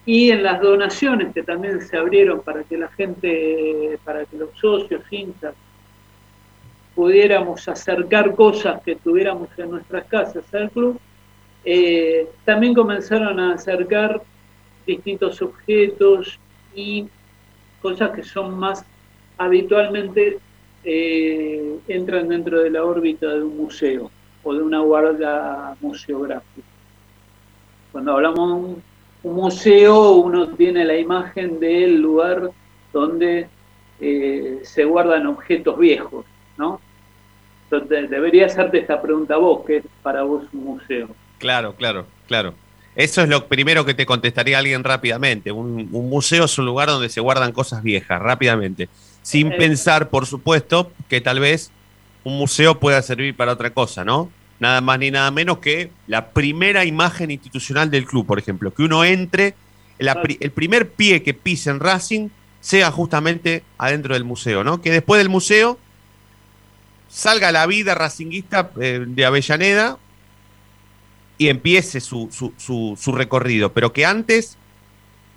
y 0.05 0.31
en 0.31 0.43
las 0.43 0.61
donaciones 0.61 1.33
que 1.33 1.43
también 1.43 1.81
se 1.81 1.97
abrieron 1.97 2.43
para 2.43 2.65
que 2.65 2.77
la 2.77 2.89
gente, 2.89 3.99
para 4.05 4.25
que 4.25 4.37
los 4.37 4.51
socios, 4.59 5.03
hinchas, 5.11 5.55
pudiéramos 6.95 7.69
acercar 7.69 8.35
cosas 8.35 8.83
que 8.83 8.97
tuviéramos 8.97 9.49
en 9.57 9.71
nuestras 9.71 10.05
casas 10.07 10.45
al 10.53 10.71
club, 10.71 10.99
eh, 11.65 12.29
también 12.45 12.75
comenzaron 12.75 13.39
a 13.39 13.55
acercar 13.55 14.21
distintos 14.91 15.41
objetos 15.43 16.39
y 16.75 17.09
cosas 17.81 18.11
que 18.11 18.23
son 18.23 18.59
más 18.59 18.85
habitualmente 19.39 20.39
eh, 20.85 21.79
entran 21.89 22.29
dentro 22.29 22.61
de 22.61 22.71
la 22.71 22.85
órbita 22.85 23.29
de 23.29 23.43
un 23.43 23.57
museo 23.57 24.11
o 24.43 24.55
de 24.55 24.63
una 24.63 24.81
guarda 24.81 25.77
museográfica. 25.81 26.67
Cuando 27.93 28.13
hablamos 28.13 28.49
de 28.49 28.55
un, 28.55 28.83
museo, 29.23 30.13
uno 30.13 30.49
tiene 30.49 30.85
la 30.85 30.97
imagen 30.97 31.61
del 31.61 32.01
lugar 32.01 32.51
donde 32.93 33.49
eh, 34.01 34.61
se 34.63 34.85
guardan 34.85 35.27
objetos 35.27 35.79
viejos, 35.79 36.25
¿no? 36.57 36.81
Entonces, 37.65 38.09
debería 38.11 38.47
hacerte 38.47 38.79
esta 38.79 39.01
pregunta 39.01 39.35
a 39.35 39.39
vos, 39.39 39.65
¿qué 39.67 39.77
es 39.79 39.85
para 40.03 40.23
vos 40.23 40.45
un 40.53 40.65
museo? 40.65 41.09
Claro, 41.39 41.75
claro, 41.75 42.07
claro. 42.27 42.55
Eso 43.03 43.23
es 43.23 43.29
lo 43.29 43.47
primero 43.49 43.85
que 43.85 43.95
te 43.95 44.07
contestaría 44.07 44.59
alguien 44.59 44.85
rápidamente. 44.85 45.53
Un, 45.53 45.89
un 45.93 46.09
museo 46.11 46.45
es 46.45 46.59
un 46.59 46.67
lugar 46.67 46.89
donde 46.89 47.09
se 47.09 47.21
guardan 47.21 47.53
cosas 47.53 47.83
viejas, 47.83 48.21
rápidamente 48.21 48.89
sin 49.23 49.51
pensar, 49.57 50.09
por 50.09 50.27
supuesto, 50.27 50.93
que 51.09 51.21
tal 51.21 51.41
vez 51.41 51.71
un 52.25 52.39
museo 52.39 52.79
pueda 52.79 53.03
servir 53.03 53.37
para 53.37 53.53
otra 53.53 53.71
cosa, 53.71 54.05
¿no? 54.05 54.31
Nada 54.59 54.81
más 54.81 54.99
ni 54.99 55.11
nada 55.11 55.31
menos 55.31 55.59
que 55.59 55.91
la 56.07 56.31
primera 56.31 56.85
imagen 56.85 57.31
institucional 57.31 57.91
del 57.91 58.05
club, 58.05 58.27
por 58.27 58.39
ejemplo, 58.39 58.73
que 58.73 58.83
uno 58.83 59.05
entre, 59.05 59.55
el 59.99 60.51
primer 60.51 60.91
pie 60.91 61.23
que 61.23 61.35
pise 61.35 61.71
en 61.71 61.81
Racing 61.81 62.29
sea 62.61 62.91
justamente 62.91 63.63
adentro 63.79 64.15
del 64.15 64.25
museo, 64.25 64.65
¿no? 64.65 64.83
Que 64.83 64.91
después 64.91 65.19
del 65.19 65.29
museo 65.29 65.79
salga 67.09 67.53
la 67.53 67.67
vida 67.67 67.95
racinguista 67.95 68.71
eh, 68.81 69.05
de 69.07 69.25
Avellaneda 69.25 69.99
y 71.41 71.49
empiece 71.49 72.01
su, 72.01 72.29
su, 72.31 72.97
su 72.99 73.13
recorrido, 73.13 73.73
pero 73.73 73.95
que 73.95 74.05
antes 74.05 74.59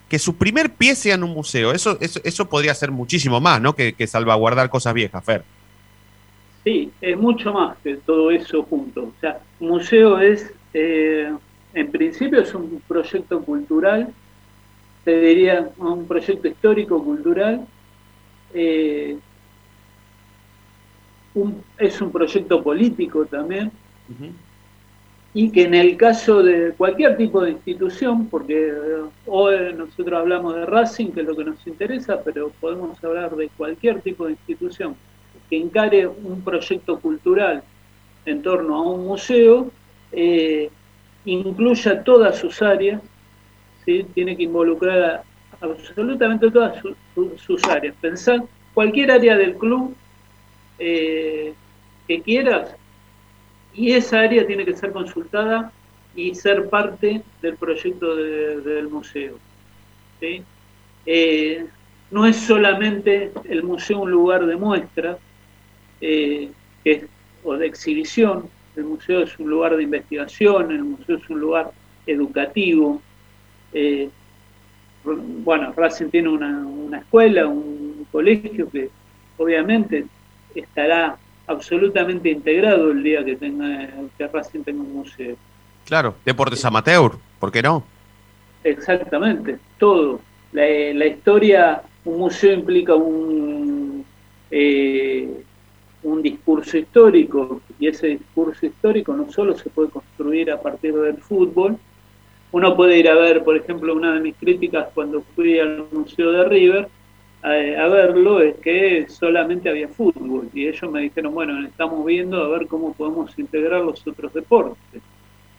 que 0.09 0.19
su 0.19 0.35
primer 0.35 0.73
pie 0.73 0.95
sea 0.95 1.15
en 1.15 1.23
un 1.23 1.31
museo. 1.31 1.71
Eso, 1.71 1.97
eso, 2.01 2.19
eso 2.25 2.49
podría 2.49 2.75
ser 2.75 2.91
muchísimo 2.91 3.39
más, 3.39 3.61
¿no? 3.61 3.73
Que, 3.73 3.95
salvaguardar 4.05 4.69
cosas 4.69 4.93
viejas, 4.93 5.23
Fer. 5.23 5.45
Sí, 6.65 6.91
es 6.99 7.17
mucho 7.17 7.53
más 7.53 7.77
que 7.77 7.95
todo 7.95 8.31
eso 8.31 8.63
junto. 8.63 9.05
O 9.05 9.13
sea, 9.21 9.39
un 9.61 9.69
museo 9.69 10.19
es, 10.19 10.53
eh, 10.73 11.33
en 11.73 11.89
principio 11.89 12.41
es 12.41 12.53
un 12.53 12.81
proyecto 12.85 13.41
cultural, 13.43 14.13
se 15.05 15.19
diría 15.21 15.69
un 15.77 16.05
proyecto 16.05 16.49
histórico 16.49 17.01
cultural, 17.01 17.65
eh, 18.53 19.17
es 21.77 22.01
un 22.01 22.11
proyecto 22.11 22.61
político 22.61 23.25
también, 23.25 23.71
y 25.33 25.49
que 25.49 25.63
en 25.63 25.73
el 25.73 25.97
caso 25.97 26.43
de 26.43 26.73
cualquier 26.77 27.17
tipo 27.17 27.41
de 27.41 27.51
institución, 27.51 28.27
porque 28.27 28.67
eh, 28.67 29.01
hoy 29.25 29.73
nosotros 29.75 30.19
hablamos 30.19 30.55
de 30.55 30.65
Racing, 30.65 31.07
que 31.07 31.21
es 31.21 31.27
lo 31.27 31.35
que 31.35 31.43
nos 31.43 31.65
interesa, 31.65 32.21
pero 32.23 32.51
podemos 32.59 33.03
hablar 33.03 33.35
de 33.35 33.49
cualquier 33.49 34.01
tipo 34.01 34.25
de 34.25 34.33
institución 34.33 34.95
que 35.49 35.57
encare 35.57 36.07
un 36.07 36.41
proyecto 36.43 36.99
cultural 36.99 37.63
en 38.25 38.41
torno 38.43 38.75
a 38.75 38.81
un 38.81 39.07
museo, 39.07 39.71
eh, 40.11 40.69
incluya 41.25 42.03
todas 42.03 42.37
sus 42.37 42.61
áreas, 42.61 43.01
¿sí? 43.85 44.05
tiene 44.13 44.37
que 44.37 44.43
involucrar 44.43 45.23
absolutamente 45.61 46.51
todas 46.51 46.81
sus 47.37 47.63
áreas. 47.65 47.95
Pensar 47.99 48.43
cualquier 48.73 49.11
área 49.11 49.35
del 49.35 49.55
club 49.55 49.95
eh, 50.77 51.53
que 52.07 52.21
quieras, 52.21 52.75
y 53.73 53.93
esa 53.93 54.21
área 54.21 54.45
tiene 54.45 54.65
que 54.65 54.75
ser 54.75 54.91
consultada 54.91 55.71
y 56.15 56.35
ser 56.35 56.69
parte 56.69 57.21
del 57.41 57.55
proyecto 57.57 58.15
del 58.15 58.87
museo. 58.89 59.37
Eh, 61.05 61.65
no 62.11 62.25
es 62.25 62.37
solamente 62.37 63.31
el 63.45 63.63
museo 63.63 63.99
un 63.99 64.11
lugar 64.11 64.45
de 64.45 64.55
muestra 64.55 65.17
eh, 65.99 66.51
o 67.43 67.55
de 67.55 67.65
exhibición, 67.65 68.49
el 68.75 68.85
museo 68.85 69.23
es 69.23 69.37
un 69.37 69.49
lugar 69.49 69.75
de 69.75 69.83
investigación, 69.83 70.71
el 70.71 70.83
museo 70.83 71.17
es 71.17 71.29
un 71.29 71.39
lugar 71.39 71.71
educativo. 72.05 73.01
Eh, 73.73 74.09
bueno, 75.03 75.73
Racing 75.75 76.09
tiene 76.09 76.29
una 76.29 76.99
escuela, 76.99 77.47
un 77.47 78.07
colegio 78.11 78.69
que 78.69 78.89
obviamente 79.37 80.05
estará 80.55 81.17
absolutamente 81.47 82.29
integrado 82.29 82.91
el 82.91 83.03
día 83.03 83.23
que 83.23 83.35
tenga 83.35 83.89
que 84.17 84.27
Racing 84.27 84.63
tenga 84.63 84.81
un 84.81 84.93
museo. 84.93 85.35
Claro, 85.85 86.15
deportes 86.25 86.63
amateur, 86.65 87.13
¿por 87.39 87.51
qué 87.51 87.61
no? 87.61 87.83
Exactamente, 88.63 89.59
todo. 89.77 90.21
La, 90.53 90.63
la 90.93 91.05
historia, 91.05 91.81
un 92.05 92.19
museo 92.19 92.53
implica 92.53 92.95
un, 92.95 94.05
eh, 94.51 95.43
un 96.03 96.21
discurso 96.21 96.77
histórico 96.77 97.61
y 97.79 97.87
ese 97.87 98.07
discurso 98.07 98.65
histórico 98.65 99.13
no 99.13 99.31
solo 99.31 99.57
se 99.57 99.69
puede 99.69 99.89
construir 99.89 100.51
a 100.51 100.61
partir 100.61 100.93
del 100.93 101.17
fútbol, 101.17 101.77
uno 102.51 102.75
puede 102.75 102.99
ir 102.99 103.09
a 103.09 103.15
ver, 103.15 103.43
por 103.43 103.57
ejemplo, 103.57 103.95
una 103.95 104.13
de 104.13 104.19
mis 104.19 104.35
críticas 104.35 104.87
cuando 104.93 105.23
fui 105.35 105.59
al 105.59 105.85
Museo 105.91 106.31
de 106.31 106.45
River, 106.45 106.87
a, 107.43 107.87
verlo 107.89 108.41
es 108.41 108.55
que 108.57 109.05
solamente 109.09 109.69
había 109.69 109.89
fútbol 109.89 110.49
y 110.53 110.65
ellos 110.65 110.89
me 110.89 111.01
dijeron, 111.01 111.33
bueno, 111.33 111.65
estamos 111.65 112.05
viendo 112.05 112.41
a 112.41 112.47
ver 112.47 112.67
cómo 112.67 112.93
podemos 112.93 113.37
integrar 113.37 113.81
los 113.81 114.05
otros 114.07 114.33
deportes. 114.33 115.01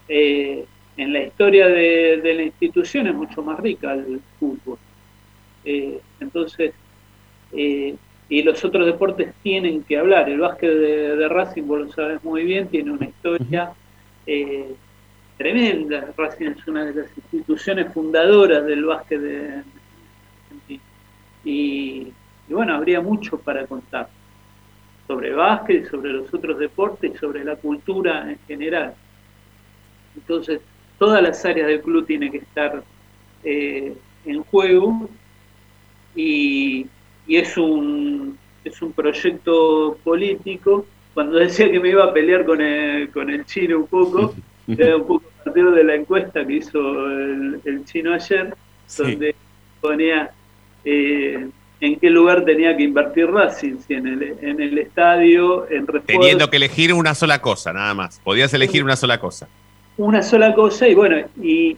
Eh, 0.09 0.65
en 0.97 1.13
la 1.13 1.25
historia 1.25 1.67
de, 1.67 2.21
la 2.23 2.43
institución 2.43 3.07
es 3.07 3.15
mucho 3.15 3.43
más 3.43 3.61
rica 3.61 3.93
el 3.93 4.21
fútbol. 4.41 4.79
Eh, 5.65 6.01
entonces, 6.21 6.73
eh, 7.53 7.95
y 8.31 8.43
los 8.43 8.65
otros 8.65 8.87
deportes 8.87 9.35
tienen 9.43 9.83
que 9.83 9.99
hablar. 9.99 10.31
El 10.31 10.41
básquet 10.41 10.71
de, 10.71 11.29
Racing, 11.29 11.65
vos 11.65 11.81
lo 11.81 11.93
sabes 11.93 12.25
muy 12.25 12.45
bien, 12.45 12.69
tiene 12.69 12.93
una 12.93 13.05
historia 13.05 13.73
tremenda. 15.37 16.15
Racing 16.17 16.47
es 16.47 16.67
una 16.67 16.87
de 16.87 16.95
las 17.03 17.19
instituciones 17.19 17.93
fundadoras 17.93 18.65
del 18.65 18.87
básquet 18.87 19.21
de, 19.21 19.63
y, 21.45 22.13
bueno, 22.49 22.75
habría 22.75 23.01
mucho 23.01 23.39
para 23.39 23.67
contar 23.67 24.09
sobre 25.07 25.33
básquet, 25.35 25.91
sobre 25.91 26.13
los 26.13 26.33
otros 26.33 26.59
deportes, 26.59 27.13
y 27.15 27.19
sobre 27.19 27.45
la 27.45 27.57
cultura 27.57 28.31
en 28.31 28.39
general. 28.47 28.95
Entonces, 30.17 30.61
todas 30.99 31.23
las 31.23 31.45
áreas 31.45 31.69
del 31.69 31.83
club 31.83 32.07
tienen 32.07 32.33
que 32.33 32.39
estar 32.39 32.83
eh, 33.43 33.95
en 34.25 34.43
juego 34.45 35.09
y, 36.15 36.87
es, 37.29 37.57
un, 37.57 38.39
es 38.65 38.81
un 38.81 38.93
proyecto 38.93 39.99
político. 40.03 40.87
Cuando 41.13 41.39
decía 41.39 41.71
que 41.71 41.81
me 41.81 41.91
iba 41.91 42.05
a 42.05 42.13
pelear 42.13 42.45
con 42.45 42.61
el, 42.61 43.11
con 43.11 43.31
el 43.31 43.45
chino 43.45 43.79
un 43.79 43.87
poco, 43.87 44.35
era 44.69 44.97
un 44.97 45.07
poco 45.07 45.27
a 45.41 45.45
partir 45.45 45.71
de 45.71 45.85
la 45.85 45.95
encuesta 45.95 46.47
que 46.47 46.55
hizo 46.55 47.11
el, 47.11 47.85
chino 47.85 48.15
ayer, 48.15 48.55
donde 48.97 49.35
ponía 49.81 50.31
eh, 50.85 51.49
en 51.81 51.97
qué 51.99 52.11
lugar 52.11 52.45
tenía 52.45 52.77
que 52.77 52.83
invertir 52.83 53.27
Racing, 53.31 53.77
si 53.87 53.95
en 53.95 54.07
el, 54.07 54.23
en 54.41 54.61
el 54.61 54.79
estadio, 54.79 55.71
en 55.71 55.87
Teniendo 56.07 56.49
que 56.49 56.57
elegir 56.57 56.93
una 56.95 57.15
sola 57.15 57.41
cosa, 57.41 57.73
nada 57.73 57.95
más. 57.95 58.21
Podías 58.25 58.55
elegir 58.55 58.83
una 58.83 58.97
sola 58.97 59.19
cosa. 59.19 59.49
Una 59.97 60.23
sola 60.23 60.55
cosa, 60.55 60.89
y 60.89 60.95
bueno, 60.95 61.17
y 61.43 61.77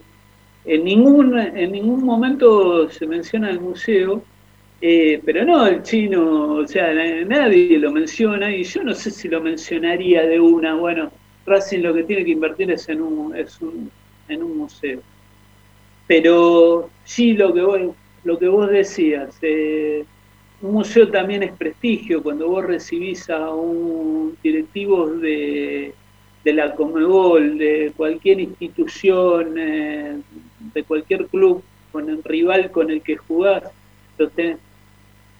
en 0.65 0.83
ningún, 0.83 1.37
en 1.37 1.71
ningún 1.71 2.03
momento 2.03 2.89
se 2.89 3.05
menciona 3.05 3.49
el 3.49 3.59
museo, 3.59 4.23
eh, 4.81 5.21
pero 5.25 5.43
no 5.43 5.65
el 5.65 5.83
chino, 5.83 6.55
o 6.55 6.67
sea, 6.67 6.93
nadie 7.25 7.77
lo 7.77 7.91
menciona, 7.91 8.55
y 8.55 8.63
yo 8.63 8.83
no 8.83 8.93
sé 8.93 9.11
si 9.11 9.27
lo 9.27 9.41
mencionaría 9.41 10.23
de 10.23 10.39
una, 10.39 10.75
bueno, 10.75 11.11
Racing 11.45 11.79
lo 11.79 11.93
que 11.93 12.03
tiene 12.03 12.25
que 12.25 12.31
invertir 12.31 12.69
es 12.71 12.87
en 12.89 13.01
un, 13.01 13.35
es 13.35 13.59
un, 13.61 13.89
en 14.27 14.43
un 14.43 14.57
museo. 14.57 14.99
Pero 16.05 16.89
sí 17.03 17.33
lo 17.33 17.53
que 17.53 17.61
voy, 17.61 17.89
lo 18.27 18.37
que 18.37 18.49
vos 18.49 18.69
decías, 18.69 19.37
eh, 19.41 20.03
un 20.61 20.73
museo 20.73 21.09
también 21.09 21.43
es 21.43 21.53
prestigio 21.53 22.21
cuando 22.21 22.49
vos 22.49 22.65
recibís 22.65 23.29
a 23.29 23.51
un 23.51 24.37
directivo 24.43 25.07
de, 25.07 25.93
la 26.43 26.75
Comebol, 26.75 27.57
de 27.57 27.93
cualquier 27.95 28.41
institución, 28.41 29.55
eh, 29.57 30.17
de 30.73 30.83
cualquier 30.83 31.27
club, 31.27 31.63
con 31.93 32.09
el 32.09 32.21
rival 32.21 32.69
con 32.69 32.91
el 32.91 33.01
que 33.01 33.15
jugás. 33.15 33.63
Entonces, 34.17 34.57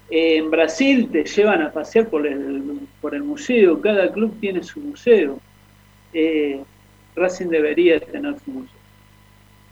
en 0.09 0.49
Brasil 0.49 1.09
te 1.11 1.25
llevan 1.25 1.63
a 1.63 1.73
pasear 1.73 2.07
por 2.07 2.25
el, 2.25 2.87
por 3.01 3.13
el 3.13 3.23
museo, 3.23 3.81
cada 3.81 4.13
club 4.13 4.33
tiene 4.39 4.63
su 4.63 4.79
museo. 4.79 5.39
Eh, 6.13 6.61
Racing 7.17 7.47
debería 7.47 7.99
tener 7.99 8.39
su 8.39 8.51
museo 8.51 8.76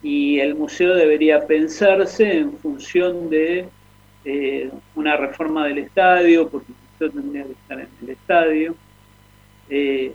y 0.05 0.39
el 0.39 0.53
museo 0.53 0.93
debería 0.93 1.47
pensarse 1.47 2.37
en 2.37 2.55
función 2.59 3.27
de 3.27 3.67
eh, 4.23 4.69
una 4.93 5.17
reforma 5.17 5.65
del 5.65 5.79
estadio, 5.79 6.47
porque 6.47 6.73
el 6.73 6.77
museo 6.91 7.21
tendría 7.21 7.43
que 7.45 7.51
estar 7.53 7.79
en 7.79 7.87
el 8.03 8.09
estadio. 8.11 8.75
Eh, 9.67 10.13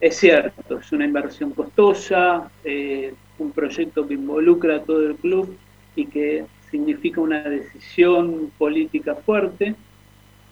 es 0.00 0.16
cierto, 0.16 0.78
es 0.78 0.92
una 0.92 1.06
inversión 1.06 1.50
costosa, 1.50 2.48
eh, 2.62 3.14
un 3.40 3.50
proyecto 3.50 4.06
que 4.06 4.14
involucra 4.14 4.76
a 4.76 4.82
todo 4.84 5.04
el 5.04 5.16
club 5.16 5.56
y 5.96 6.06
que 6.06 6.44
significa 6.70 7.20
una 7.20 7.40
decisión 7.40 8.52
política 8.56 9.16
fuerte, 9.16 9.74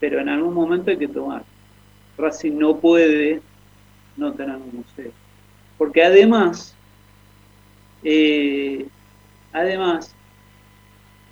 pero 0.00 0.18
en 0.18 0.30
algún 0.30 0.52
momento 0.52 0.90
hay 0.90 0.96
que 0.96 1.06
tomar. 1.06 1.44
Racing 2.18 2.58
no 2.58 2.76
puede 2.76 3.40
no 4.16 4.32
tener 4.32 4.56
un 4.56 4.78
museo. 4.78 5.12
Porque 5.78 6.02
además 6.02 6.76
eh, 8.04 8.86
además, 9.52 10.14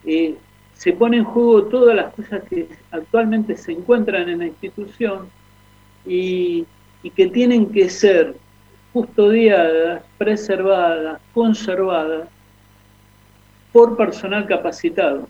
eh, 0.05 0.37
se 0.75 0.93
pone 0.93 1.19
en 1.19 1.25
juego 1.25 1.65
todas 1.65 1.95
las 1.95 2.13
cosas 2.15 2.43
que 2.49 2.69
actualmente 2.91 3.57
se 3.57 3.73
encuentran 3.73 4.29
en 4.29 4.39
la 4.39 4.47
institución 4.47 5.31
y, 6.05 6.67
que 7.15 7.27
tienen 7.27 7.71
que 7.71 7.89
ser 7.89 8.37
custodiadas, 8.93 10.03
preservadas, 10.19 11.21
conservadas 11.35 12.29
por 13.73 13.97
personal 13.97 14.47
capacitado 14.47 15.29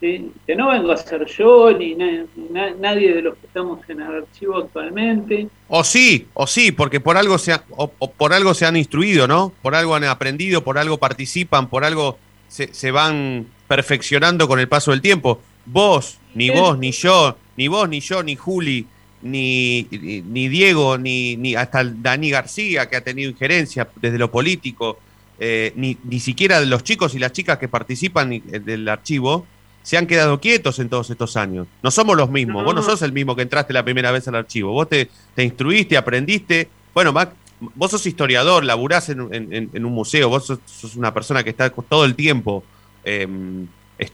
que 0.00 0.56
no 0.56 0.70
vengo 0.70 0.92
a 0.92 0.96
ser 0.96 1.26
yo 1.26 1.76
ni 1.76 1.94
nadie 1.94 3.14
de 3.14 3.22
los 3.22 3.36
que 3.36 3.46
estamos 3.46 3.80
en 3.88 4.00
el 4.00 4.22
archivo 4.22 4.56
actualmente. 4.56 5.48
O 5.68 5.84
sí, 5.84 6.26
o 6.32 6.46
sí, 6.46 6.72
porque 6.72 7.00
por 7.00 7.18
algo 7.18 7.36
se 7.36 7.54
por 8.16 8.32
algo 8.32 8.54
se 8.54 8.64
han 8.64 8.76
instruido, 8.76 9.28
¿no? 9.28 9.52
Por 9.60 9.74
algo 9.74 9.94
han 9.94 10.04
aprendido, 10.04 10.64
por 10.64 10.78
algo 10.78 10.96
participan, 10.96 11.68
por 11.68 11.84
algo 11.84 12.18
se, 12.48 12.90
van 12.90 13.46
perfeccionando 13.68 14.48
con 14.48 14.58
el 14.58 14.68
paso 14.68 14.90
del 14.90 15.02
tiempo. 15.02 15.40
Vos, 15.66 16.18
ni 16.34 16.48
vos, 16.50 16.78
ni 16.78 16.92
yo, 16.92 17.36
ni 17.56 17.68
vos, 17.68 17.88
ni 17.88 18.00
yo, 18.00 18.22
ni 18.22 18.36
Juli, 18.36 18.86
ni, 19.22 19.86
ni, 19.90 20.48
Diego, 20.48 20.96
ni, 20.96 21.36
ni 21.36 21.54
hasta 21.54 21.84
Dani 21.84 22.30
García, 22.30 22.88
que 22.88 22.96
ha 22.96 23.04
tenido 23.04 23.30
injerencia 23.30 23.86
desde 24.00 24.18
lo 24.18 24.30
político, 24.30 24.98
eh, 25.38 25.72
ni, 25.76 25.98
ni 26.04 26.20
siquiera 26.20 26.60
los 26.60 26.84
chicos 26.84 27.14
y 27.14 27.18
las 27.18 27.32
chicas 27.32 27.58
que 27.58 27.68
participan 27.68 28.42
del 28.46 28.88
archivo, 28.88 29.46
se 29.82 29.96
han 29.96 30.06
quedado 30.06 30.40
quietos 30.40 30.78
en 30.78 30.88
todos 30.88 31.10
estos 31.10 31.36
años. 31.36 31.66
No 31.82 31.90
somos 31.90 32.16
los 32.16 32.30
mismos. 32.30 32.64
Vos 32.64 32.74
no 32.74 32.82
sos 32.82 33.02
el 33.02 33.12
mismo 33.12 33.34
que 33.34 33.42
entraste 33.42 33.72
la 33.72 33.84
primera 33.84 34.10
vez 34.10 34.28
al 34.28 34.34
archivo. 34.34 34.72
Vos 34.72 34.88
te, 34.88 35.08
te 35.34 35.42
instruiste, 35.42 35.96
aprendiste. 35.96 36.68
Bueno, 36.94 37.12
Mac, 37.12 37.32
vos 37.60 37.90
sos 37.90 38.06
historiador, 38.06 38.64
laburás 38.64 39.08
en, 39.08 39.20
un 39.20 39.92
museo, 39.92 40.28
vos 40.28 40.46
sos, 40.46 40.96
una 40.96 41.12
persona 41.14 41.42
que 41.42 41.50
está 41.50 41.70
todo 41.70 42.04
el 42.04 42.14
tiempo 42.14 42.62
em, 43.04 43.66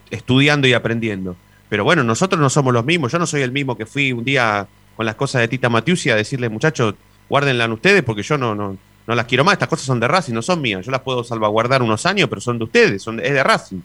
estudiando 0.09 0.67
y 0.67 0.73
aprendiendo. 0.73 1.35
Pero 1.69 1.83
bueno, 1.83 2.03
nosotros 2.03 2.39
no 2.39 2.49
somos 2.49 2.73
los 2.73 2.85
mismos. 2.85 3.11
Yo 3.11 3.19
no 3.19 3.27
soy 3.27 3.41
el 3.41 3.51
mismo 3.51 3.77
que 3.77 3.85
fui 3.85 4.11
un 4.11 4.23
día 4.23 4.67
con 4.95 5.05
las 5.05 5.15
cosas 5.15 5.41
de 5.41 5.47
Tita 5.47 5.69
Matiusi 5.69 6.09
a 6.09 6.15
decirle, 6.15 6.49
muchachos, 6.49 6.95
guárdenlas 7.27 7.69
ustedes 7.69 8.03
porque 8.03 8.23
yo 8.23 8.37
no, 8.37 8.55
no, 8.55 8.77
no 9.05 9.15
las 9.15 9.25
quiero 9.25 9.43
más. 9.43 9.53
Estas 9.53 9.67
cosas 9.67 9.85
son 9.85 9.99
de 9.99 10.07
Racing, 10.07 10.33
no 10.33 10.41
son 10.41 10.61
mías. 10.61 10.85
Yo 10.85 10.91
las 10.91 11.01
puedo 11.01 11.23
salvaguardar 11.23 11.81
unos 11.81 12.05
años, 12.05 12.29
pero 12.29 12.41
son 12.41 12.57
de 12.57 12.63
ustedes, 12.63 13.01
son, 13.01 13.19
es 13.19 13.33
de 13.33 13.43
Racing. 13.43 13.81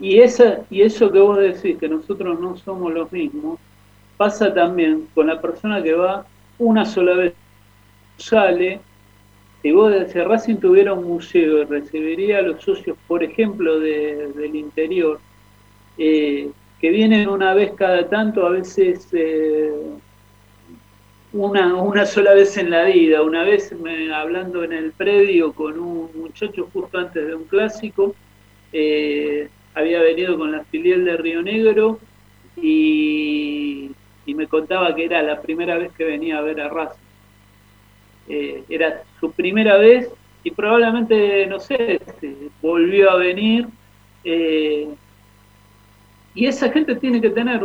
Y, 0.00 0.20
esa, 0.20 0.60
y 0.70 0.82
eso 0.82 1.10
que 1.10 1.18
vos 1.18 1.38
decís, 1.38 1.76
que 1.78 1.88
nosotros 1.88 2.38
no 2.40 2.56
somos 2.56 2.92
los 2.92 3.10
mismos, 3.10 3.58
pasa 4.16 4.52
también 4.52 5.08
con 5.14 5.26
la 5.26 5.40
persona 5.40 5.82
que 5.82 5.94
va 5.94 6.26
una 6.58 6.84
sola 6.84 7.14
vez, 7.14 7.34
sale, 8.16 8.80
si 9.62 9.72
vos 9.72 9.92
si 10.12 10.20
Racing 10.20 10.56
tuviera 10.56 10.92
un 10.92 11.04
museo 11.04 11.62
y 11.62 11.64
recibiría 11.64 12.38
a 12.38 12.42
los 12.42 12.62
socios, 12.62 12.96
por 13.06 13.22
ejemplo, 13.22 13.80
del 13.80 14.54
interior, 14.54 15.20
eh, 15.98 16.50
que 16.80 16.90
vienen 16.90 17.28
una 17.28 17.54
vez 17.54 17.72
cada 17.72 18.08
tanto, 18.08 18.46
a 18.46 18.50
veces 18.50 19.08
eh, 19.12 19.72
una, 21.32 21.74
una 21.74 22.06
sola 22.06 22.34
vez 22.34 22.56
en 22.56 22.70
la 22.70 22.84
vida. 22.84 23.22
Una 23.22 23.42
vez 23.42 23.72
me, 23.72 24.12
hablando 24.14 24.62
en 24.64 24.72
el 24.72 24.92
predio 24.92 25.52
con 25.52 25.78
un 25.78 26.10
muchacho 26.14 26.68
justo 26.72 26.98
antes 26.98 27.26
de 27.26 27.34
un 27.34 27.44
clásico, 27.44 28.14
eh, 28.72 29.48
había 29.78 30.00
venido 30.00 30.36
con 30.36 30.50
la 30.50 30.64
filial 30.64 31.04
de 31.04 31.16
Río 31.16 31.40
Negro 31.40 32.00
y, 32.56 33.90
me 34.26 34.46
contaba 34.46 34.94
que 34.94 35.04
era 35.04 35.20
la 35.22 35.40
primera 35.40 35.78
vez 35.78 35.90
que 35.96 36.04
venía 36.04 36.38
a 36.38 36.42
ver 36.42 36.60
a 36.60 36.68
Racing. 36.68 37.02
Eh, 38.28 38.62
era 38.68 39.02
su 39.18 39.32
primera 39.32 39.76
vez 39.78 40.08
y 40.44 40.52
probablemente, 40.52 41.44
no 41.46 41.58
sé, 41.58 41.94
este, 41.94 42.36
volvió 42.62 43.10
a 43.10 43.16
venir. 43.16 43.66
Eh, 44.22 44.86
y 46.34 46.46
esa 46.46 46.70
gente 46.70 46.94
tiene 46.96 47.20
que 47.20 47.30
tener 47.30 47.62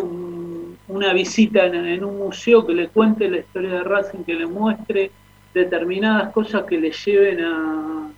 una 0.88 1.14
visita 1.14 1.66
en, 1.66 2.03
un 2.03 2.18
museo 2.18 2.66
que 2.66 2.74
le 2.74 2.88
cuente 2.88 3.30
la 3.30 3.39
historia 3.39 3.70
de 3.74 3.84
Racing, 3.84 4.24
que 4.24 4.34
le 4.34 4.47
muestre 4.47 5.11
determinadas 5.53 6.32
cosas 6.32 6.64
que 6.64 6.80
le 6.80 6.91
lleven 6.91 7.41
a, 7.41 8.09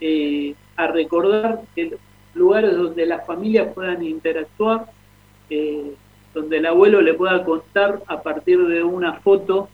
eh, 0.00 0.54
a 0.76 0.86
recordar 0.88 1.60
lugares 2.34 2.76
donde 2.76 3.06
las 3.06 3.26
familias 3.26 3.72
puedan 3.74 4.02
interactuar, 4.02 4.86
eh, 5.48 5.92
donde 6.34 6.58
el 6.58 6.66
abuelo 6.66 7.00
le 7.00 7.14
pueda 7.14 7.44
contar 7.44 8.02
a 8.06 8.22
partir 8.22 8.66
de 8.66 8.82
una 8.82 9.14
foto 9.14 9.68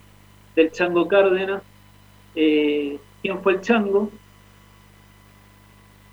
del 0.54 0.70
Chango 0.72 1.06
Cárdenas 1.06 1.62
quién 2.34 3.42
fue 3.42 3.54
el 3.54 3.60
Chango, 3.62 4.10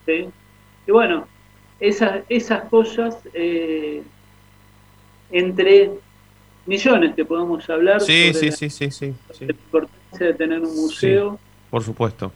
y 0.07 0.91
bueno, 0.91 1.27
esas, 1.79 2.23
esas 2.29 2.69
cosas, 2.69 3.17
eh, 3.33 4.03
entre 5.31 5.91
millones 6.65 7.15
que 7.15 7.25
podemos 7.25 7.69
hablar 7.69 7.99
sí, 8.01 8.33
sí, 8.33 8.51
sí, 8.51 8.69
sí, 8.69 8.91
sí, 8.91 9.13
la 9.39 9.51
importancia 9.51 10.27
de 10.27 10.33
tener 10.33 10.59
un 10.59 10.75
museo. 10.75 11.39
por 11.69 11.83
supuesto. 11.83 12.31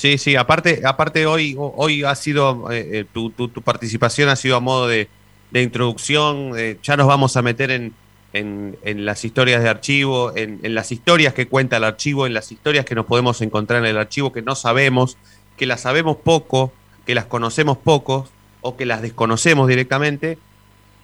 Sí, 0.00 0.16
sí, 0.16 0.34
aparte, 0.34 0.80
aparte 0.86 1.26
hoy, 1.26 1.54
hoy 1.58 2.04
ha 2.04 2.14
sido, 2.14 2.72
eh, 2.72 2.88
eh, 2.90 3.04
tu, 3.12 3.28
tu, 3.28 3.60
participación 3.60 4.30
ha 4.30 4.36
sido 4.36 4.56
a 4.56 4.60
modo 4.60 4.88
de, 4.88 5.10
de 5.50 5.62
introducción, 5.62 6.52
ya 6.82 6.96
nos 6.96 7.06
vamos 7.06 7.36
a 7.36 7.42
meter 7.42 7.70
en, 7.70 7.92
en, 8.32 8.78
en 8.82 9.04
las 9.04 9.26
historias 9.26 9.62
de 9.62 9.68
archivo, 9.68 10.34
en, 10.34 10.58
en, 10.62 10.74
las 10.74 10.90
historias 10.90 11.34
que 11.34 11.48
cuenta 11.48 11.76
el 11.76 11.84
archivo, 11.84 12.26
en 12.26 12.32
las 12.32 12.50
historias 12.50 12.86
que 12.86 12.94
nos 12.94 13.04
podemos 13.04 13.42
encontrar 13.42 13.80
en 13.80 13.90
el 13.90 13.98
archivo 13.98 14.32
que 14.32 14.40
no 14.40 14.54
sabemos, 14.54 15.18
que 15.58 15.66
las 15.66 15.82
sabemos 15.82 16.16
poco, 16.16 16.72
que 17.04 17.14
las 17.14 17.26
conocemos 17.26 17.76
poco 17.76 18.26
o 18.62 18.78
que 18.78 18.86
las 18.86 19.02
desconocemos 19.02 19.68
directamente 19.68 20.38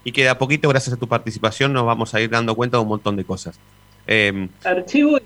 y 0.04 0.12
que 0.12 0.22
de 0.22 0.30
a 0.30 0.38
poquito, 0.38 0.70
gracias 0.70 0.94
a 0.94 0.98
tu 0.98 1.06
participación, 1.06 1.74
nos 1.74 1.84
vamos 1.84 2.14
a 2.14 2.20
ir 2.22 2.30
dando 2.30 2.54
cuenta 2.54 2.78
de 2.78 2.82
un 2.84 2.88
montón 2.88 3.14
de 3.16 3.24
cosas. 3.24 3.60
Em, 4.06 4.48
archivo, 4.64 5.18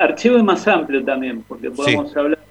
archivo 0.00 0.36
es 0.36 0.42
más 0.42 0.66
amplio 0.66 1.04
también, 1.04 1.44
porque 1.46 1.70
podemos 1.70 2.16
hablar, 2.16 2.47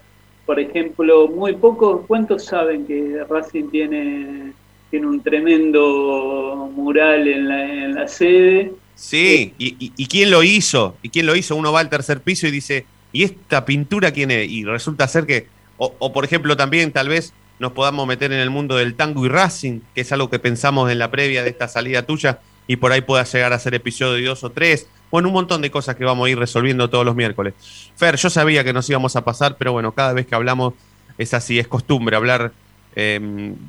por 0.48 0.60
ejemplo, 0.60 1.28
muy 1.28 1.54
pocos, 1.54 2.02
¿cuántos 2.08 2.46
saben 2.46 2.88
que 2.88 3.24
Racing 3.30 3.70
tiene, 3.70 4.54
tiene 4.90 5.06
un 5.06 5.22
tremendo 5.22 6.72
mural 6.74 7.28
en 7.28 7.48
la, 7.48 7.74
en 7.86 7.94
la 7.94 8.08
sede? 8.08 8.74
Sí, 8.96 9.54
y, 9.60 9.94
y, 9.96 10.08
quién 10.08 10.32
lo 10.32 10.42
hizo? 10.42 10.98
¿Y 11.04 11.10
quién 11.10 11.28
lo 11.28 11.36
hizo? 11.36 11.56
Uno 11.56 11.72
va 11.72 11.82
al 11.82 11.90
tercer 11.90 12.22
piso 12.22 12.48
y 12.48 12.52
dice, 12.52 12.86
¿y 13.12 13.24
esta 13.24 13.64
pintura 13.64 14.12
quién 14.12 14.32
es? 14.32 14.50
Y 14.50 14.64
resulta 14.64 15.08
ser 15.08 15.28
que 15.28 15.46
o, 15.78 16.12
por 16.12 16.26
ejemplo, 16.26 16.58
también 16.58 16.92
tal 16.92 17.10
vez 17.10 17.34
nos 17.60 17.72
podamos 17.72 18.08
meter 18.08 18.32
en 18.32 18.40
el 18.40 18.50
mundo 18.50 18.78
del 18.78 18.96
tango 18.96 19.26
y 19.26 19.30
Racing, 19.30 19.82
que 19.94 20.02
es 20.02 20.12
algo 20.12 20.30
que 20.30 20.40
pensamos 20.40 20.92
en 20.92 21.00
la 21.00 21.12
previa 21.12 21.44
de 21.44 21.50
esta 21.50 21.68
salida 21.68 22.04
tuya, 22.04 22.40
y 22.68 22.78
por 22.78 22.92
ahí 22.92 23.02
pueda 23.02 23.24
llegar 23.24 23.54
a 23.54 23.60
ser 23.60 23.76
episodio 23.76 24.30
dos 24.30 24.44
o 24.44 24.52
tres. 24.52 24.88
Bueno, 25.12 25.30
un 25.30 25.34
montón 25.34 25.62
de 25.62 25.72
cosas 25.72 25.96
que 25.96 26.04
vamos 26.04 26.28
a 26.28 26.30
ir 26.30 26.38
resolviendo 26.38 26.90
todos 26.90 27.06
los 27.06 27.16
miércoles. 27.16 27.54
Fer, 27.96 28.18
yo 28.18 28.30
sabía 28.30 28.64
que 28.64 28.74
nos 28.74 28.90
íbamos 28.90 29.16
a 29.16 29.24
pasar, 29.24 29.56
pero 29.58 29.72
bueno, 29.72 29.94
cada 29.94 30.14
vez 30.14 30.28
que 30.28 30.36
hablamos 30.36 30.74
es 31.18 31.34
así, 31.34 31.60
es 31.60 31.68
costumbre 31.68 32.16
hablar, 32.16 32.52
eh, 32.96 33.20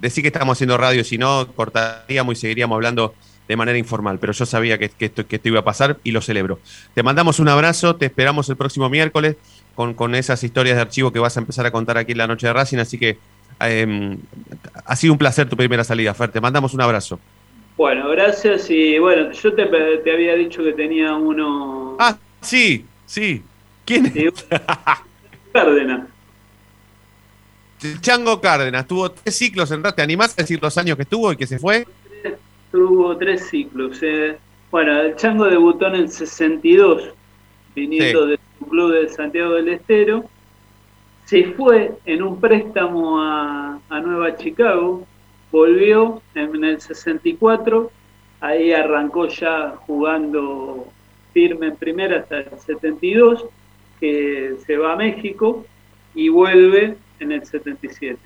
decir 0.01 0.23
que 0.23 0.29
estamos 0.29 0.57
haciendo 0.57 0.77
radio, 0.77 1.05
si 1.05 1.19
no, 1.19 1.47
cortaríamos 1.55 2.37
y 2.37 2.41
seguiríamos 2.41 2.75
hablando 2.75 3.15
de 3.47 3.57
manera 3.57 3.79
informal, 3.79 4.19
pero 4.19 4.33
yo 4.33 4.45
sabía 4.45 4.79
que, 4.79 4.93
esto, 4.99 5.27
que 5.27 5.37
esto 5.37 5.49
iba 5.49 5.61
a 5.61 5.65
pasar 5.65 5.99
y 6.05 6.11
lo 6.11 6.21
celebro. 6.21 6.61
Te 6.95 7.03
mandamos 7.03 7.41
un 7.41 7.49
abrazo, 7.49 7.97
te 7.97 8.07
esperamos 8.07 8.49
el 8.51 8.57
próximo 8.57 8.91
miércoles 8.91 9.37
con, 9.75 10.15
esas 10.15 10.43
historias 10.45 10.77
de 10.77 10.83
archivo 10.83 11.13
que 11.13 11.19
vas 11.19 11.37
a 11.37 11.41
empezar 11.41 11.65
a 11.65 11.71
contar 11.71 11.97
aquí 11.99 12.13
en 12.13 12.19
la 12.19 12.27
noche 12.27 12.47
de 12.47 12.53
Racing. 12.53 12.79
Así 12.79 12.99
que 12.99 13.19
em, 13.61 14.19
ha 14.85 14.97
sido 14.97 15.15
un 15.15 15.19
placer 15.19 15.49
tu 15.49 15.57
primera 15.57 15.85
salida, 15.85 16.13
Fer. 16.15 16.31
Te 16.31 16.41
mandamos 16.41 16.75
un 16.75 16.83
abrazo. 16.83 17.19
Bueno, 17.79 18.11
gracias. 18.11 18.69
Y 18.69 18.99
bueno, 18.99 19.33
yo 19.33 19.55
te, 19.55 19.63
había 19.63 20.35
dicho 20.35 20.63
que 20.63 20.75
tenía 20.75 21.15
uno. 21.15 21.97
Ah, 21.99 22.19
sí, 22.43 22.85
sí. 23.07 23.43
¿Quién 23.87 24.13
es? 24.15 24.47
Cárdenas. 25.53 26.09
Chango 28.01 28.41
Cárdenas. 28.41 28.87
Tuvo 28.87 29.13
tres 29.13 29.37
ciclos 29.37 29.71
en 29.71 29.83
¿Te 29.83 30.03
animás 30.03 30.35
a 30.37 30.43
decir 30.43 30.59
los 30.61 30.77
años 30.77 30.97
que 30.97 31.05
estuvo 31.05 31.33
y 31.33 31.37
que 31.37 31.47
se 31.47 31.59
fue? 31.59 31.87
Tuvo 32.71 33.17
tres 33.17 33.49
ciclos. 33.49 33.99
Eh. 34.03 34.37
Bueno, 34.71 35.01
el 35.01 35.17
Chango 35.17 35.47
debutó 35.47 35.87
en 35.87 35.95
el 35.95 36.11
62, 36.11 37.15
viniendo 37.75 38.27
de 38.27 38.39
club 38.69 38.93
de 38.93 39.09
Santiago 39.09 39.55
del 39.55 39.69
Estero, 39.69 40.29
se 41.25 41.53
fue 41.53 41.93
en 42.05 42.23
un 42.23 42.41
préstamo 42.41 43.21
a, 43.21 43.79
Nueva 44.03 44.37
Chicago, 44.37 45.07
volvió 45.51 46.23
en, 46.35 46.65
el 46.65 46.81
64, 46.81 47.91
ahí 48.41 48.73
arrancó 48.73 49.29
ya 49.29 49.75
jugando 49.87 50.87
firme 51.33 51.69
en 51.69 51.77
primera 51.77 52.21
hasta 52.21 52.39
el 52.39 52.59
72, 52.59 53.45
que 54.01 54.57
se 54.67 54.77
va 54.77 54.93
a 54.93 54.97
México 54.97 55.67
y 56.15 56.29
vuelve 56.29 56.97
en 57.21 57.33
el 57.33 57.45
77. 57.45 58.19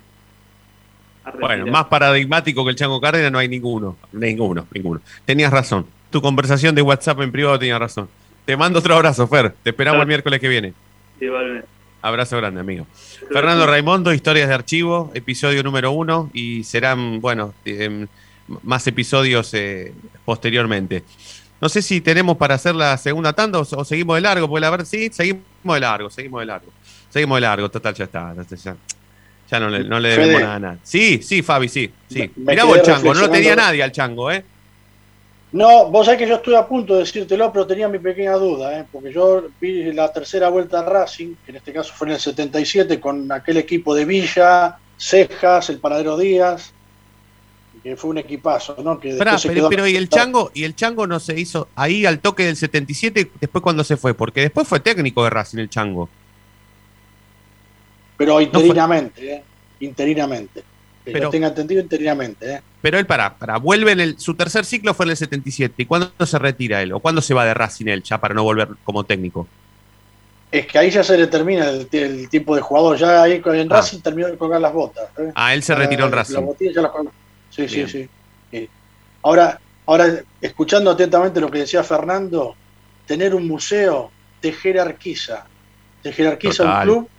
Bueno, 1.39 1.67
más 1.67 1.85
paradigmático 1.85 2.65
que 2.65 2.71
el 2.71 2.75
Chango 2.75 2.99
Cárdenas 2.99 3.31
no 3.31 3.39
hay 3.39 3.47
ninguno, 3.47 3.95
ninguno, 4.11 4.67
ninguno. 4.71 5.01
Tenías 5.25 5.51
razón. 5.51 5.85
Tu 6.09 6.21
conversación 6.21 6.75
de 6.75 6.81
WhatsApp 6.81 7.21
en 7.21 7.31
privado 7.31 7.57
tenía 7.57 7.79
razón. 7.79 8.09
Te 8.45 8.57
mando 8.57 8.79
otro 8.79 8.93
abrazo, 8.93 9.25
Fer. 9.27 9.53
Te 9.63 9.69
esperamos 9.69 10.01
el 10.01 10.07
miércoles 10.07 10.39
que 10.39 10.49
viene. 10.49 10.73
Igualmente. 11.19 11.67
Abrazo 12.03 12.35
grande, 12.35 12.59
amigo. 12.59 12.85
Fernando 13.31 13.65
Raimondo, 13.65 14.13
Historias 14.13 14.49
de 14.49 14.53
Archivo, 14.53 15.09
episodio 15.13 15.63
número 15.63 15.93
uno, 15.93 16.29
y 16.33 16.65
serán, 16.65 17.21
bueno, 17.21 17.53
em, 17.63 18.07
más 18.61 18.85
episodios 18.87 19.53
eh, 19.53 19.93
posteriormente. 20.25 21.05
No 21.61 21.69
sé 21.69 21.81
si 21.81 22.01
tenemos 22.01 22.35
para 22.35 22.55
hacer 22.55 22.75
la 22.75 22.97
segunda 22.97 23.31
tanda 23.31 23.57
o, 23.57 23.85
seguimos 23.85 24.17
de 24.17 24.21
largo, 24.21 24.49
porque 24.49 24.59
la 24.59 24.69
verdad, 24.69 24.85
sí, 24.85 25.11
seguimos 25.13 25.43
de 25.63 25.79
largo, 25.79 26.09
seguimos 26.09 26.41
de 26.41 26.45
largo. 26.45 26.73
Seguimos 27.09 27.37
de 27.37 27.41
largo, 27.41 27.71
total, 27.71 27.93
ya 27.93 28.03
está. 28.03 28.35
Ya, 29.49 29.59
no, 29.61 29.69
le, 29.69 29.85
no 29.85 29.97
le 29.97 30.09
debemos 30.09 30.41
nada, 30.41 30.59
nada. 30.59 30.77
Sí, 30.83 31.21
sí, 31.23 31.41
Fabi, 31.41 31.69
sí. 31.69 31.89
sí. 32.09 32.29
Mirá 32.35 32.65
vos 32.65 32.79
el 32.79 32.83
chango, 32.83 33.13
no 33.13 33.21
lo 33.21 33.29
tenía 33.29 33.55
nadie 33.55 33.81
al 33.81 33.93
chango, 33.93 34.29
¿eh? 34.29 34.43
No, 35.53 35.91
vos 35.91 36.07
sabés 36.07 36.19
que 36.19 36.27
yo 36.27 36.35
estuve 36.35 36.57
a 36.57 36.67
punto 36.67 36.95
de 36.95 37.01
decírtelo, 37.01 37.53
pero 37.53 37.67
tenía 37.67 37.87
mi 37.87 37.99
pequeña 37.99 38.33
duda, 38.33 38.79
¿eh? 38.79 38.85
porque 38.91 39.13
yo 39.13 39.49
vi 39.61 39.93
la 39.93 40.11
tercera 40.11 40.49
vuelta 40.49 40.79
a 40.79 40.83
Racing, 40.83 41.35
que 41.45 41.51
en 41.51 41.57
este 41.57 41.71
caso 41.71 41.93
fue 41.93 42.07
en 42.07 42.13
el 42.13 42.19
77, 42.19 42.99
con 42.99 43.31
aquel 43.31 43.57
equipo 43.57 43.93
de 43.93 44.03
Villa, 44.03 44.79
Cejas, 44.97 45.69
el 45.69 45.77
Paradero 45.77 46.17
Díaz, 46.17 46.73
que 47.83 47.95
fue 47.95 48.09
un 48.09 48.17
equipazo, 48.17 48.77
¿no? 48.83 48.99
Que 48.99 49.15
pero, 49.15 49.69
pero 49.69 49.87
y 49.87 49.95
el 49.95 50.09
Chango, 50.09 50.49
y 50.55 50.63
el 50.63 50.75
Chango 50.75 51.05
no 51.05 51.19
se 51.19 51.39
hizo 51.39 51.67
ahí 51.75 52.07
al 52.07 52.17
toque 52.17 52.45
del 52.45 52.55
77, 52.55 53.29
después 53.39 53.61
cuando 53.61 53.83
se 53.83 53.95
fue, 53.95 54.15
porque 54.15 54.41
después 54.41 54.67
fue 54.67 54.79
técnico 54.79 55.23
de 55.23 55.29
Racing 55.29 55.59
el 55.59 55.69
Chango. 55.69 56.09
Pero 58.17 58.41
interinamente, 58.41 59.35
¿eh? 59.35 59.43
Interinamente. 59.81 60.63
Que 61.03 61.11
pero, 61.11 61.29
tenga 61.29 61.47
entendido 61.47 61.81
interinamente, 61.81 62.53
¿eh? 62.53 62.61
Pero 62.81 62.97
él, 62.97 63.05
para, 63.05 63.35
para, 63.35 63.57
vuelve 63.57 63.91
en 63.91 63.99
el, 63.99 64.19
su 64.19 64.35
tercer 64.35 64.63
ciclo 64.65 64.93
fue 64.93 65.05
en 65.05 65.11
el 65.11 65.17
77. 65.17 65.73
¿Y 65.83 65.85
cuándo 65.85 66.25
se 66.25 66.39
retira 66.39 66.81
él? 66.81 66.93
¿O 66.93 66.99
cuándo 66.99 67.21
se 67.21 67.33
va 67.33 67.45
de 67.45 67.53
Racing 67.53 67.87
él 67.87 68.03
ya 68.03 68.19
para 68.19 68.33
no 68.33 68.43
volver 68.43 68.69
como 68.83 69.03
técnico? 69.03 69.47
Es 70.51 70.67
que 70.67 70.77
ahí 70.77 70.89
ya 70.91 71.03
se 71.03 71.17
le 71.17 71.27
termina 71.27 71.69
el, 71.69 72.29
tiempo 72.29 72.55
de 72.55 72.61
jugador. 72.61 72.97
Ya 72.97 73.23
ahí 73.23 73.41
en 73.43 73.71
ah. 73.71 73.75
Racing 73.75 73.99
terminó 73.99 74.27
de 74.27 74.37
colgar 74.37 74.61
las 74.61 74.71
botas. 74.71 75.09
¿eh? 75.17 75.31
Ah, 75.35 75.53
él 75.53 75.63
se 75.63 75.75
retiró 75.75 76.05
en 76.05 76.11
Racing. 76.11 76.45
sí, 77.49 77.67
sí, 77.67 77.87
sí, 77.87 78.69
Ahora, 79.23 79.59
ahora, 79.85 80.21
escuchando 80.41 80.91
atentamente 80.91 81.39
lo 81.39 81.49
que 81.49 81.59
decía 81.59 81.83
Fernando, 81.83 82.55
tener 83.05 83.33
un 83.33 83.47
museo 83.47 84.11
te 84.41 84.51
jerarquiza. 84.51 85.45
Te 86.01 86.11
jerarquiza 86.11 86.63
un 86.63 86.81
club. 86.83 87.09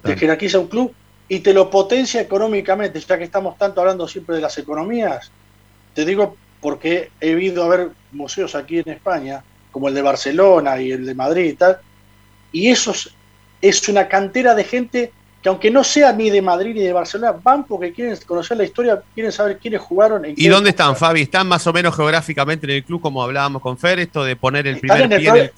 Te 0.00 0.16
jerarquiza 0.16 0.60
un 0.60 0.68
club 0.68 0.94
y 1.32 1.40
te 1.40 1.54
lo 1.54 1.70
potencia 1.70 2.20
económicamente, 2.20 3.00
ya 3.00 3.16
que 3.16 3.24
estamos 3.24 3.56
tanto 3.56 3.80
hablando 3.80 4.06
siempre 4.06 4.34
de 4.36 4.42
las 4.42 4.58
economías. 4.58 5.32
Te 5.94 6.04
digo 6.04 6.36
porque 6.60 7.10
he 7.22 7.34
visto 7.34 7.62
a 7.62 7.68
ver 7.68 7.88
museos 8.10 8.54
aquí 8.54 8.80
en 8.80 8.90
España, 8.90 9.42
como 9.70 9.88
el 9.88 9.94
de 9.94 10.02
Barcelona 10.02 10.78
y 10.78 10.92
el 10.92 11.06
de 11.06 11.14
Madrid 11.14 11.44
y 11.44 11.52
tal, 11.54 11.78
y 12.52 12.68
eso 12.68 12.92
es, 13.62 13.88
una 13.88 14.08
cantera 14.08 14.54
de 14.54 14.64
gente 14.64 15.10
que 15.42 15.48
aunque 15.48 15.70
no 15.70 15.82
sea 15.82 16.12
ni 16.12 16.28
de 16.28 16.42
Madrid 16.42 16.74
ni 16.74 16.82
de 16.82 16.92
Barcelona, 16.92 17.34
van 17.42 17.64
porque 17.64 17.94
quieren 17.94 18.14
conocer 18.26 18.58
la 18.58 18.64
historia, 18.64 19.02
quieren 19.14 19.32
saber 19.32 19.56
quiénes 19.56 19.80
jugaron. 19.80 20.26
En 20.26 20.34
¿Y 20.36 20.48
dónde 20.48 20.68
están, 20.68 20.94
Fabi? 20.96 21.22
¿Están 21.22 21.48
más 21.48 21.66
o 21.66 21.72
menos 21.72 21.96
geográficamente 21.96 22.66
en 22.66 22.72
el 22.72 22.84
club, 22.84 23.00
como 23.00 23.22
hablábamos 23.22 23.62
con 23.62 23.78
Fer, 23.78 24.00
esto 24.00 24.22
de 24.22 24.36
poner 24.36 24.66
el 24.66 24.80
primer 24.80 25.00
en 25.00 25.12
el 25.12 25.18
pie 25.18 25.28
en 25.30 25.36
el... 25.36 25.52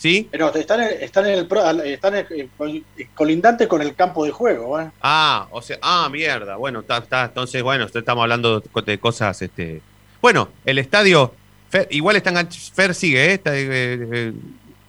¿Sí? 0.00 0.26
Pero 0.30 0.54
están 0.54 0.80
están 0.80 1.26
en 1.26 1.38
el 1.40 1.48
están 1.84 2.14
en- 2.16 2.26
eh, 2.30 2.48
col- 2.56 2.82
colindantes 3.14 3.68
con 3.68 3.82
el 3.82 3.94
campo 3.94 4.24
de 4.24 4.30
juego. 4.30 4.80
¿eh? 4.80 4.90
Ah, 5.02 5.46
o 5.50 5.60
sea, 5.60 5.76
ah, 5.82 6.08
mierda. 6.10 6.56
Bueno, 6.56 6.80
está, 6.80 6.96
está, 6.96 7.24
entonces, 7.26 7.62
bueno, 7.62 7.84
estamos 7.84 8.22
hablando 8.22 8.60
de 8.86 8.98
cosas, 8.98 9.42
este. 9.42 9.82
Bueno, 10.22 10.48
el 10.64 10.78
estadio, 10.78 11.34
Fer, 11.68 11.86
igual 11.90 12.16
están, 12.16 12.48
Fer 12.50 12.94
sigue, 12.94 13.26
¿eh? 13.26 13.32
Está, 13.34 13.54
eh, 13.54 13.68
eh, 13.70 14.32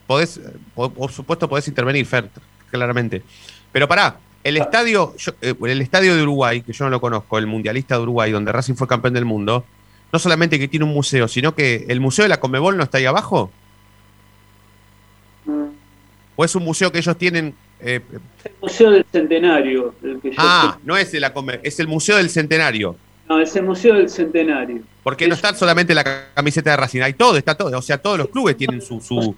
podés, 0.07 0.39
por, 0.73 0.93
por 0.93 1.11
supuesto, 1.11 1.49
podés 1.49 1.67
intervenir, 1.67 2.05
Fer, 2.05 2.29
claramente. 2.69 3.21
Pero 3.73 3.89
pará, 3.89 4.17
el 4.45 4.55
estadio, 4.55 5.13
yo- 5.17 5.33
eh, 5.41 5.53
el 5.67 5.81
estadio 5.81 6.15
de 6.15 6.23
Uruguay, 6.23 6.61
que 6.61 6.71
yo 6.71 6.85
no 6.85 6.89
lo 6.89 7.01
conozco, 7.01 7.37
el 7.37 7.47
Mundialista 7.47 7.95
de 7.95 8.01
Uruguay, 8.03 8.31
donde 8.31 8.53
Racing 8.53 8.75
fue 8.75 8.87
campeón 8.87 9.13
del 9.13 9.25
mundo, 9.25 9.65
no 10.13 10.19
solamente 10.19 10.57
que 10.57 10.69
tiene 10.69 10.85
un 10.85 10.93
museo, 10.93 11.27
sino 11.27 11.53
que 11.53 11.85
el 11.89 11.99
museo 11.99 12.23
de 12.23 12.29
la 12.29 12.39
Comebol 12.39 12.77
no 12.77 12.83
está 12.83 12.97
ahí 12.97 13.05
abajo. 13.05 13.51
¿O 16.41 16.43
es 16.43 16.55
un 16.55 16.63
museo 16.63 16.91
que 16.91 16.97
ellos 16.97 17.15
tienen 17.19 17.53
eh, 17.79 18.01
El 18.43 18.51
Museo 18.59 18.89
del 18.89 19.05
Centenario. 19.11 19.93
el 20.01 20.19
que 20.19 20.29
yo 20.31 20.37
Ah, 20.39 20.79
no 20.83 20.97
es 20.97 21.11
de 21.11 21.19
la 21.19 21.31
es 21.61 21.79
el 21.79 21.87
Museo 21.87 22.17
del 22.17 22.31
Centenario. 22.31 22.95
No, 23.29 23.39
es 23.39 23.55
el 23.55 23.61
Museo 23.61 23.93
del 23.93 24.09
Centenario. 24.09 24.81
Porque 25.03 25.27
no 25.27 25.35
está 25.35 25.53
solamente 25.53 25.93
la 25.93 26.03
camiseta 26.33 26.71
de 26.71 26.77
Racing, 26.77 27.01
hay 27.01 27.13
todo, 27.13 27.37
está 27.37 27.53
todo. 27.55 27.77
O 27.77 27.81
sea, 27.83 27.99
todos 27.99 28.17
los 28.17 28.29
clubes 28.29 28.57
tienen 28.57 28.81
su. 28.81 28.99
su 28.99 29.35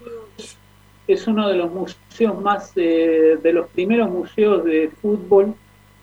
Es 1.06 1.28
uno 1.28 1.49
de 1.49 1.58
los 1.58 1.70
museos 1.74 2.41
más, 2.41 2.72
eh, 2.78 3.38
de 3.43 3.51
los 3.51 3.68
primeros 3.68 4.10
museos 4.10 4.64
de 4.64 4.89
fútbol 5.01 5.54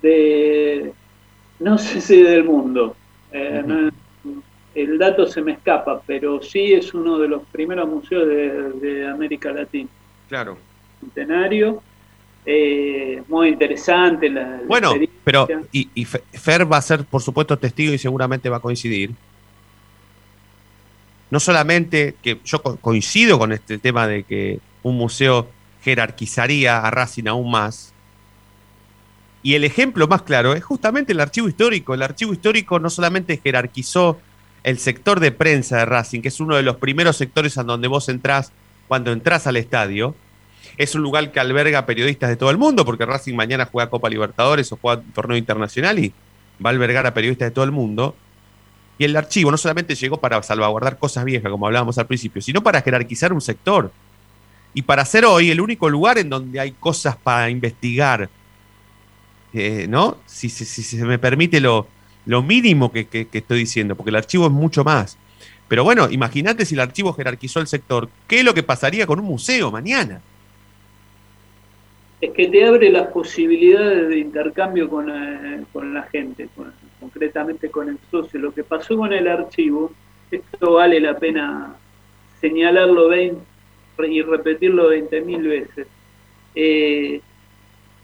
de, 0.03 0.93
no 1.61 1.79
sé 1.79 2.03
si 2.03 2.23
del 2.23 2.45
mundo. 2.45 2.95
Eh, 3.33 3.63
no- 3.67 3.91
el 4.75 4.99
dato 4.99 5.27
se 5.27 5.41
me 5.41 5.53
escapa, 5.53 6.03
pero 6.07 6.43
sí 6.43 6.75
es 6.75 6.93
uno 6.93 7.19
de 7.19 7.27
los 7.29 7.41
primeros 7.51 7.89
museos 7.89 8.29
de, 8.29 8.71
de 8.73 9.09
América 9.09 9.51
Latina. 9.51 9.89
claro. 10.29 10.59
Centenario, 11.01 11.83
eh, 12.47 13.23
muy 13.29 13.49
interesante. 13.49 14.29
La, 14.31 14.61
Bueno, 14.67 14.93
pero. 15.25 15.49
Y, 15.73 15.89
y 15.95 16.05
Fe- 16.05 16.23
Fer 16.33 16.71
va 16.71 16.77
a 16.79 16.83
ser, 16.83 17.05
por 17.05 17.23
supuesto, 17.23 17.59
testigo 17.59 17.93
y 17.93 17.99
seguramente 17.99 18.49
va 18.49 18.59
a 18.59 18.61
coincidir. 18.61 19.13
No 21.31 21.39
solamente 21.41 22.17
que 22.23 22.41
yo 22.45 22.63
co- 22.63 22.77
coincido 22.77 23.39
con 23.39 23.53
este 23.53 23.79
tema 23.79 24.07
de 24.07 24.25
que 24.25 24.61
un 24.83 24.97
museo 24.97 25.49
jerarquizaría 25.83 26.79
a 26.81 26.91
Racing 26.91 27.27
aún 27.29 27.51
más. 27.51 27.93
Y 29.43 29.55
el 29.55 29.65
ejemplo 29.65 30.07
más 30.09 30.23
claro 30.23 30.55
es 30.55 30.63
justamente 30.65 31.13
el 31.13 31.21
archivo 31.21 31.49
histórico. 31.49 31.95
El 31.95 32.03
archivo 32.03 32.33
histórico 32.33 32.79
no 32.79 32.91
solamente 32.91 33.41
jerarquizó 33.43 34.21
el 34.65 34.79
sector 34.79 35.21
de 35.21 35.33
prensa 35.33 35.79
de 35.79 35.85
Racing, 35.87 36.21
que 36.21 36.29
es 36.29 36.41
uno 36.41 36.57
de 36.57 36.63
los 36.63 36.77
primeros 36.77 37.17
sectores 37.17 37.57
en 37.57 37.67
donde 37.67 37.89
vos 37.89 38.09
entrás 38.11 38.53
cuando 38.89 39.13
entrás 39.13 39.47
al 39.47 39.57
estadio. 39.57 40.15
Es 40.77 40.95
un 40.95 41.03
lugar 41.03 41.33
que 41.33 41.41
alberga 41.41 41.87
periodistas 41.87 42.29
de 42.31 42.37
todo 42.37 42.51
el 42.51 42.59
mundo, 42.59 42.85
porque 42.85 43.07
Racing 43.07 43.35
mañana 43.35 43.69
juega 43.71 43.91
Copa 43.91 44.09
Libertadores 44.09 44.71
o 44.73 44.79
juega 44.81 45.03
torneo 45.15 45.37
internacional 45.37 45.99
y 45.99 46.13
va 46.65 46.71
a 46.71 46.73
albergar 46.73 47.07
a 47.07 47.15
periodistas 47.15 47.49
de 47.49 47.51
todo 47.55 47.65
el 47.65 47.71
mundo. 47.73 48.15
Y 48.99 49.05
el 49.05 49.17
archivo 49.17 49.51
no 49.51 49.57
solamente 49.57 49.95
llegó 49.95 50.19
para 50.19 50.43
salvaguardar 50.43 50.99
cosas 50.99 51.25
viejas, 51.25 51.51
como 51.51 51.67
hablábamos 51.67 51.97
al 51.99 52.07
principio, 52.07 52.43
sino 52.43 52.63
para 52.63 52.83
jerarquizar 52.83 53.33
un 53.33 53.41
sector. 53.41 53.91
Y 54.75 54.83
para 54.83 55.05
ser 55.05 55.25
hoy 55.25 55.51
el 55.51 55.61
único 55.61 55.89
lugar 55.89 56.19
en 56.19 56.29
donde 56.31 56.61
hay 56.61 56.73
cosas 56.73 57.17
para 57.17 57.49
investigar, 57.51 58.29
eh, 59.53 59.87
¿no? 59.89 60.19
Si, 60.27 60.49
si- 60.49 60.65
se 60.83 61.05
me 61.05 61.19
permite 61.19 61.61
lo, 61.61 61.89
lo 62.27 62.43
mínimo 62.43 62.93
que, 62.93 63.07
que- 63.09 63.27
que 63.29 63.39
estoy 63.39 63.61
diciendo, 63.61 63.97
porque 63.97 64.11
el 64.11 64.17
archivo 64.17 64.47
es 64.47 64.53
mucho 64.53 64.85
más. 64.85 65.19
Pero 65.69 65.85
bueno, 65.85 66.09
imagínate 66.11 66.67
si 66.67 66.75
el 66.75 66.81
archivo 66.81 67.13
jerarquizó 67.15 67.61
el 67.61 67.67
sector, 67.67 68.09
¿qué 68.29 68.41
es 68.41 68.45
lo 68.45 68.55
que 68.55 68.63
pasaría 68.63 69.07
con 69.07 69.19
un 69.21 69.27
museo 69.27 69.71
mañana? 69.71 70.21
Es 72.21 72.31
que 72.33 72.49
te 72.49 72.65
abre 72.67 72.91
las 72.91 73.09
posibilidades 73.09 74.09
de 74.09 74.19
intercambio 74.19 74.89
con, 74.89 75.09
eh, 75.11 75.65
con 75.73 75.95
la 75.95 76.03
gente, 76.05 76.49
con- 76.55 76.73
concretamente 77.01 77.71
con 77.71 77.89
el 77.89 77.99
socio. 78.11 78.39
Lo 78.41 78.53
que 78.53 78.63
pasó 78.65 78.97
con 78.97 79.13
el 79.13 79.27
archivo, 79.27 79.93
esto 80.31 80.75
vale 80.75 81.01
la 81.01 81.19
pena 81.19 81.75
señalarlo 82.41 83.09
20 83.09 83.41
y 84.09 84.23
repetirlo 84.23 84.89
20.000 84.89 85.43
veces. 85.47 85.87
Eh, 86.55 87.21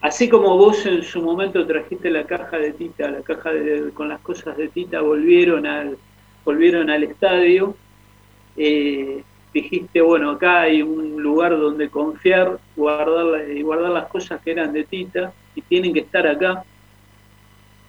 así 0.01 0.29
como 0.29 0.57
vos 0.57 0.85
en 0.87 1.03
su 1.03 1.23
momento 1.23 1.67
trajiste 1.67 2.11
la 2.11 2.25
caja 2.25 2.59
de 2.59 2.73
Tita, 2.73 3.11
la 3.11 3.23
caja 3.23 3.53
de- 3.53 3.91
con 3.93 4.09
las 4.09 4.21
cosas 4.21 4.57
de 4.57 4.69
Tita 4.69 5.01
volvieron 5.01 5.67
al, 5.67 5.97
volvieron 6.45 6.91
al 6.91 7.03
estadio, 7.05 7.77
eh, 8.57 9.23
dijiste, 9.63 10.01
bueno, 10.01 10.31
acá 10.33 10.63
hay 10.63 10.83
un 10.83 11.23
lugar 11.23 11.53
donde 11.59 11.89
confiar 11.91 12.59
guardar, 12.77 13.51
y 13.51 13.63
guardar 13.63 13.91
las 13.93 14.07
cosas 14.09 14.41
que 14.43 14.53
eran 14.53 14.73
de 14.73 14.85
Tita 14.85 15.33
y 15.55 15.63
tienen 15.63 15.93
que 15.95 16.01
estar 16.01 16.27
acá. 16.27 16.65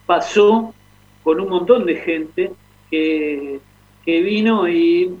Pasó 0.06 0.74
con 1.22 1.40
un 1.40 1.48
montón 1.48 1.84
de 1.84 1.96
gente 1.96 2.52
que, 2.90 3.60
que 4.04 4.22
vino 4.22 4.68
y 4.68 5.14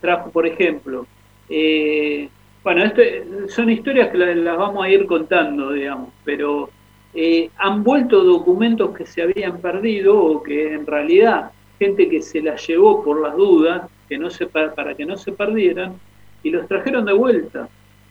trajo, 0.00 0.30
por 0.30 0.46
ejemplo, 0.46 1.06
eh, 1.48 2.28
bueno, 2.64 2.82
esto, 2.84 3.02
son 3.48 3.70
historias 3.70 4.08
que 4.10 4.18
la- 4.18 4.34
las 4.34 4.56
vamos 4.56 4.84
a 4.84 4.88
ir 4.88 5.06
contando, 5.06 5.72
digamos, 5.72 6.10
pero 6.24 6.70
eh, 7.14 7.50
han 7.56 7.82
vuelto 7.84 8.24
documentos 8.24 8.96
que 8.96 9.06
se 9.06 9.22
habían 9.22 9.60
perdido 9.60 10.18
o 10.20 10.42
que 10.42 10.74
en 10.74 10.86
realidad 10.86 11.52
gente 11.78 12.08
que 12.08 12.22
se 12.22 12.40
las 12.40 12.66
llevó 12.66 13.04
por 13.04 13.20
las 13.20 13.36
dudas, 13.36 13.82
que 14.12 14.18
no 14.18 14.28
se, 14.28 14.46
pa- 14.46 14.74
para 14.74 14.94
que 14.94 15.06
no 15.06 15.16
se 15.16 15.32
perdieran, 15.32 15.94
y 16.42 16.50
los 16.50 16.68
trajeron 16.68 17.06
de 17.06 17.14
vuelta. 17.14 17.66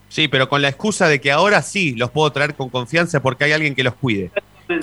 Sí, 0.09 0.27
pero 0.27 0.49
con 0.49 0.63
la 0.63 0.69
excusa 0.69 1.07
de 1.07 1.21
que 1.21 1.31
ahora 1.31 1.61
sí 1.61 1.93
los 1.95 2.09
puedo 2.09 2.31
traer 2.31 2.55
con 2.55 2.69
confianza 2.69 3.21
porque 3.21 3.43
hay 3.43 3.51
alguien 3.51 3.75
que 3.75 3.83
los 3.83 3.93
cuide. 3.93 4.31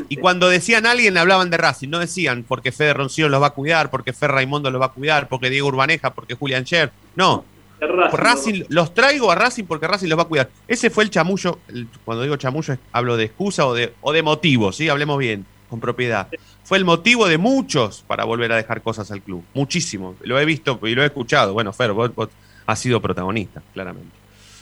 Y 0.09 0.17
cuando 0.17 0.49
decían 0.49 0.87
alguien, 0.87 1.19
hablaban 1.19 1.51
de 1.51 1.57
Racing, 1.57 1.89
no 1.89 1.99
decían 1.99 2.45
porque 2.47 2.71
Fede 2.71 2.95
Roncillo 2.95 3.29
los 3.29 3.43
va 3.43 3.49
a 3.49 3.51
cuidar, 3.51 3.91
porque 3.91 4.13
Fer 4.13 4.31
Raimundo 4.31 4.71
los 4.71 4.81
va 4.81 4.87
a 4.87 4.93
cuidar, 4.93 5.29
porque 5.29 5.51
Diego 5.51 5.67
Urbaneja, 5.67 6.15
porque 6.15 6.35
Julián 6.35 6.65
Scher. 6.65 6.93
No. 7.17 7.45
Racing, 7.81 8.17
Racing, 8.19 8.63
los 8.69 8.95
traigo 8.95 9.31
a 9.33 9.35
Racing 9.35 9.65
porque 9.65 9.87
Racing 9.89 10.09
los 10.09 10.19
va 10.19 10.23
a 10.23 10.27
cuidar. 10.27 10.49
Ese 10.69 10.89
fue 10.91 11.03
el 11.05 11.11
chamullo. 11.11 11.59
cuando 12.05 12.23
digo 12.23 12.37
chamullo, 12.37 12.77
hablo 12.93 13.17
de 13.17 13.25
excusa 13.25 13.67
o 13.67 13.75
de, 13.75 13.93
o 14.03 14.13
de 14.13 14.23
motivo, 14.23 14.73
¿sí? 14.73 14.89
Hablemos 14.89 15.19
bien, 15.19 15.45
con 15.69 15.81
propiedad. 15.81 16.29
Fue 16.69 16.77
el 16.77 16.85
motivo 16.85 17.27
de 17.27 17.39
muchos 17.39 18.05
para 18.07 18.25
volver 18.25 18.53
a 18.53 18.57
dejar 18.57 18.83
cosas 18.83 19.11
al 19.11 19.23
club. 19.23 19.43
Muchísimo. 19.55 20.17
Lo 20.21 20.39
he 20.39 20.45
visto 20.45 20.79
y 20.83 20.95
lo 20.95 21.03
he 21.03 21.07
escuchado. 21.07 21.55
Bueno, 21.55 21.73
Fer, 21.73 21.93
vos, 21.93 22.15
vos 22.15 22.29
has 22.67 22.79
sido 22.79 23.01
protagonista, 23.01 23.63
claramente. 23.73 24.11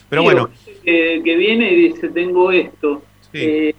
Pero 0.09 0.23
bueno, 0.23 0.49
que 0.85 1.37
viene 1.37 1.73
y 1.73 1.89
dice, 1.89 2.09
tengo 2.11 2.53
esto. 2.53 3.03
Eh, 3.33 3.75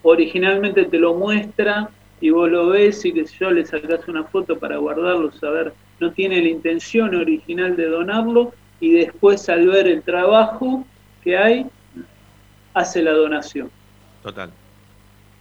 originalmente 0.00 0.86
te 0.86 0.98
lo 0.98 1.12
muestra 1.12 1.90
y 2.22 2.30
vos 2.30 2.50
lo 2.50 2.68
ves 2.68 3.04
y 3.04 3.12
que 3.12 3.26
si 3.26 3.36
yo 3.36 3.50
le 3.50 3.66
sacás 3.66 4.08
una 4.08 4.24
foto 4.24 4.58
para 4.58 4.78
guardarlo, 4.78 5.30
saber, 5.32 5.74
no 6.00 6.10
tiene 6.12 6.40
la 6.40 6.48
intención 6.48 7.14
original 7.14 7.76
de 7.76 7.84
donarlo 7.84 8.54
y 8.80 8.92
después 8.92 9.46
al 9.50 9.66
ver 9.66 9.88
el 9.88 10.00
trabajo 10.00 10.86
que 11.22 11.36
hay, 11.36 11.66
hace 12.72 13.02
la 13.02 13.12
donación. 13.12 13.70
Total. 14.22 14.50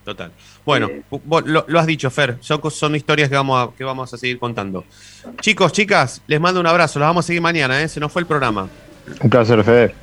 Total. 0.08 0.32
Bueno, 0.66 0.90
vos 1.26 1.46
lo, 1.46 1.66
lo 1.68 1.80
has 1.82 1.86
dicho, 1.86 2.10
Fer. 2.10 2.38
Son, 2.40 2.96
historias 2.96 3.28
que 3.28 3.36
vamos, 3.36 3.68
a, 3.68 3.76
que 3.76 3.84
vamos 3.84 4.14
a 4.14 4.18
seguir 4.18 4.40
contando. 4.40 4.86
Chicos, 5.42 5.74
chicas, 5.74 6.22
les 6.28 6.40
mando 6.40 6.62
un 6.62 6.66
abrazo. 6.66 6.98
Los 6.98 7.10
vamos 7.10 7.26
a 7.26 7.28
seguir 7.28 7.42
mañana, 7.42 7.82
¿eh? 7.82 7.90
Se 7.90 8.00
nos 8.00 8.10
fue 8.10 8.22
el 8.22 8.26
programa. 8.26 8.70
Un 9.22 9.30
placer, 9.30 9.62
Fede. 9.66 9.94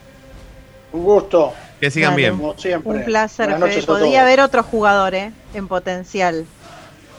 Un 0.92 1.04
gusto. 1.04 1.54
Que 1.80 1.90
sigan 1.90 2.10
Dale. 2.10 2.20
bien. 2.20 2.36
Como 2.36 2.58
siempre. 2.58 2.98
Un 2.98 3.04
placer, 3.06 3.46
Fede. 3.46 3.58
noches 3.58 3.84
a 3.84 3.86
Podía 3.86 4.04
todos. 4.10 4.18
haber 4.18 4.40
otro 4.40 4.62
jugador 4.62 5.14
¿eh? 5.14 5.32
en 5.54 5.68
potencial. 5.68 6.44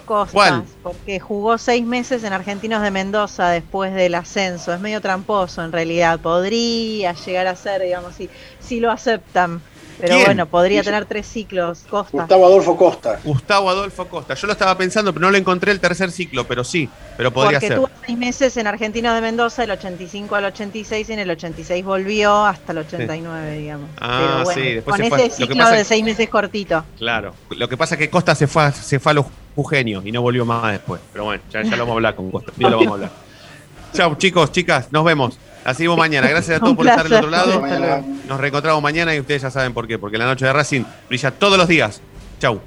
Costas, 0.05 0.33
¿Cuál? 0.33 0.63
porque 0.83 1.19
jugó 1.19 1.57
seis 1.57 1.83
meses 1.83 2.23
en 2.23 2.33
Argentinos 2.33 2.83
de 2.83 2.91
Mendoza 2.91 3.49
después 3.49 3.95
del 3.95 4.13
ascenso. 4.13 4.71
Es 4.71 4.79
medio 4.79 5.01
tramposo 5.01 5.63
en 5.63 5.71
realidad. 5.71 6.19
Podría 6.19 7.13
llegar 7.13 7.47
a 7.47 7.55
ser, 7.55 7.81
digamos, 7.81 8.13
si, 8.13 8.29
si 8.59 8.79
lo 8.79 8.91
aceptan. 8.91 9.59
Pero 9.99 10.13
¿Quién? 10.15 10.25
bueno, 10.25 10.45
podría 10.47 10.83
tener 10.83 11.05
tres 11.05 11.25
ciclos. 11.25 11.85
Costa. 11.89 12.17
Gustavo 12.17 12.45
Adolfo 12.45 12.75
Costa. 12.75 13.19
Gustavo 13.23 13.69
Adolfo 13.69 14.07
Costa. 14.07 14.33
Yo 14.33 14.47
lo 14.47 14.53
estaba 14.53 14.77
pensando, 14.77 15.13
pero 15.13 15.25
no 15.25 15.31
lo 15.31 15.37
encontré 15.37 15.71
el 15.71 15.79
tercer 15.79 16.11
ciclo, 16.11 16.45
pero 16.45 16.63
sí, 16.63 16.89
pero 17.15 17.31
podría 17.31 17.59
Porque 17.59 17.67
ser. 17.69 17.77
tuvo 17.77 17.89
seis 18.05 18.17
meses 18.17 18.57
en 18.57 18.67
Argentinos 18.67 19.15
de 19.15 19.21
Mendoza, 19.21 19.61
del 19.61 19.71
85 19.71 20.35
al 20.35 20.45
86, 20.45 21.09
y 21.09 21.13
en 21.13 21.19
el 21.19 21.29
86 21.31 21.85
volvió 21.85 22.45
hasta 22.45 22.73
el 22.73 22.79
89, 22.79 23.57
digamos. 23.57 23.89
Ah, 24.01 24.19
Pero 24.19 24.43
bueno, 24.45 24.61
sí, 24.61 24.73
después 24.73 24.95
con 24.95 25.03
se 25.03 25.09
fue. 25.09 25.17
ese 25.25 25.41
Lo 25.41 25.47
que 25.47 25.53
ciclo 25.53 25.63
pasa 25.63 25.75
de 25.77 25.83
seis 25.85 26.03
meses 26.03 26.29
cortito. 26.29 26.83
Claro. 26.97 27.33
Lo 27.51 27.69
que 27.69 27.77
pasa 27.77 27.95
es 27.95 27.99
que 27.99 28.09
Costa 28.09 28.35
se 28.35 28.47
fue 28.47 28.63
a, 28.63 28.71
se 28.73 28.99
fue 28.99 29.11
a 29.11 29.15
los 29.15 29.25
Jujeños 29.55 30.05
y 30.05 30.11
no 30.11 30.21
volvió 30.21 30.43
más 30.43 30.69
después. 30.73 30.99
Pero 31.13 31.23
bueno, 31.23 31.41
ya, 31.49 31.61
ya 31.63 31.71
lo 31.77 31.83
vamos 31.83 31.91
a 31.91 31.95
hablar 31.95 32.15
con 32.15 32.29
Costa. 32.29 32.51
Ya 32.57 32.69
lo 32.69 32.75
vamos 32.77 32.91
a 32.91 32.93
hablar. 32.95 33.11
Chao, 33.93 34.15
chicos, 34.15 34.51
chicas, 34.51 34.91
nos 34.91 35.05
vemos. 35.05 35.39
Así 35.65 35.83
vemos 35.83 35.97
mañana. 35.97 36.29
Gracias 36.29 36.57
a 36.57 36.59
todos 36.59 36.75
por 36.75 36.87
estar 36.87 37.03
del 37.03 37.13
otro 37.17 37.29
lado. 37.29 37.61
Nos 38.27 38.39
reencontramos 38.39 38.81
mañana 38.81 39.13
y 39.13 39.19
ustedes 39.19 39.41
ya 39.41 39.51
saben 39.51 39.73
por 39.73 39.87
qué. 39.87 39.99
Porque 39.99 40.17
la 40.17 40.25
noche 40.25 40.45
de 40.45 40.53
Racing 40.53 40.83
brilla 41.09 41.31
todos 41.31 41.57
los 41.57 41.67
días 41.67 42.01
Chau. 42.39 42.61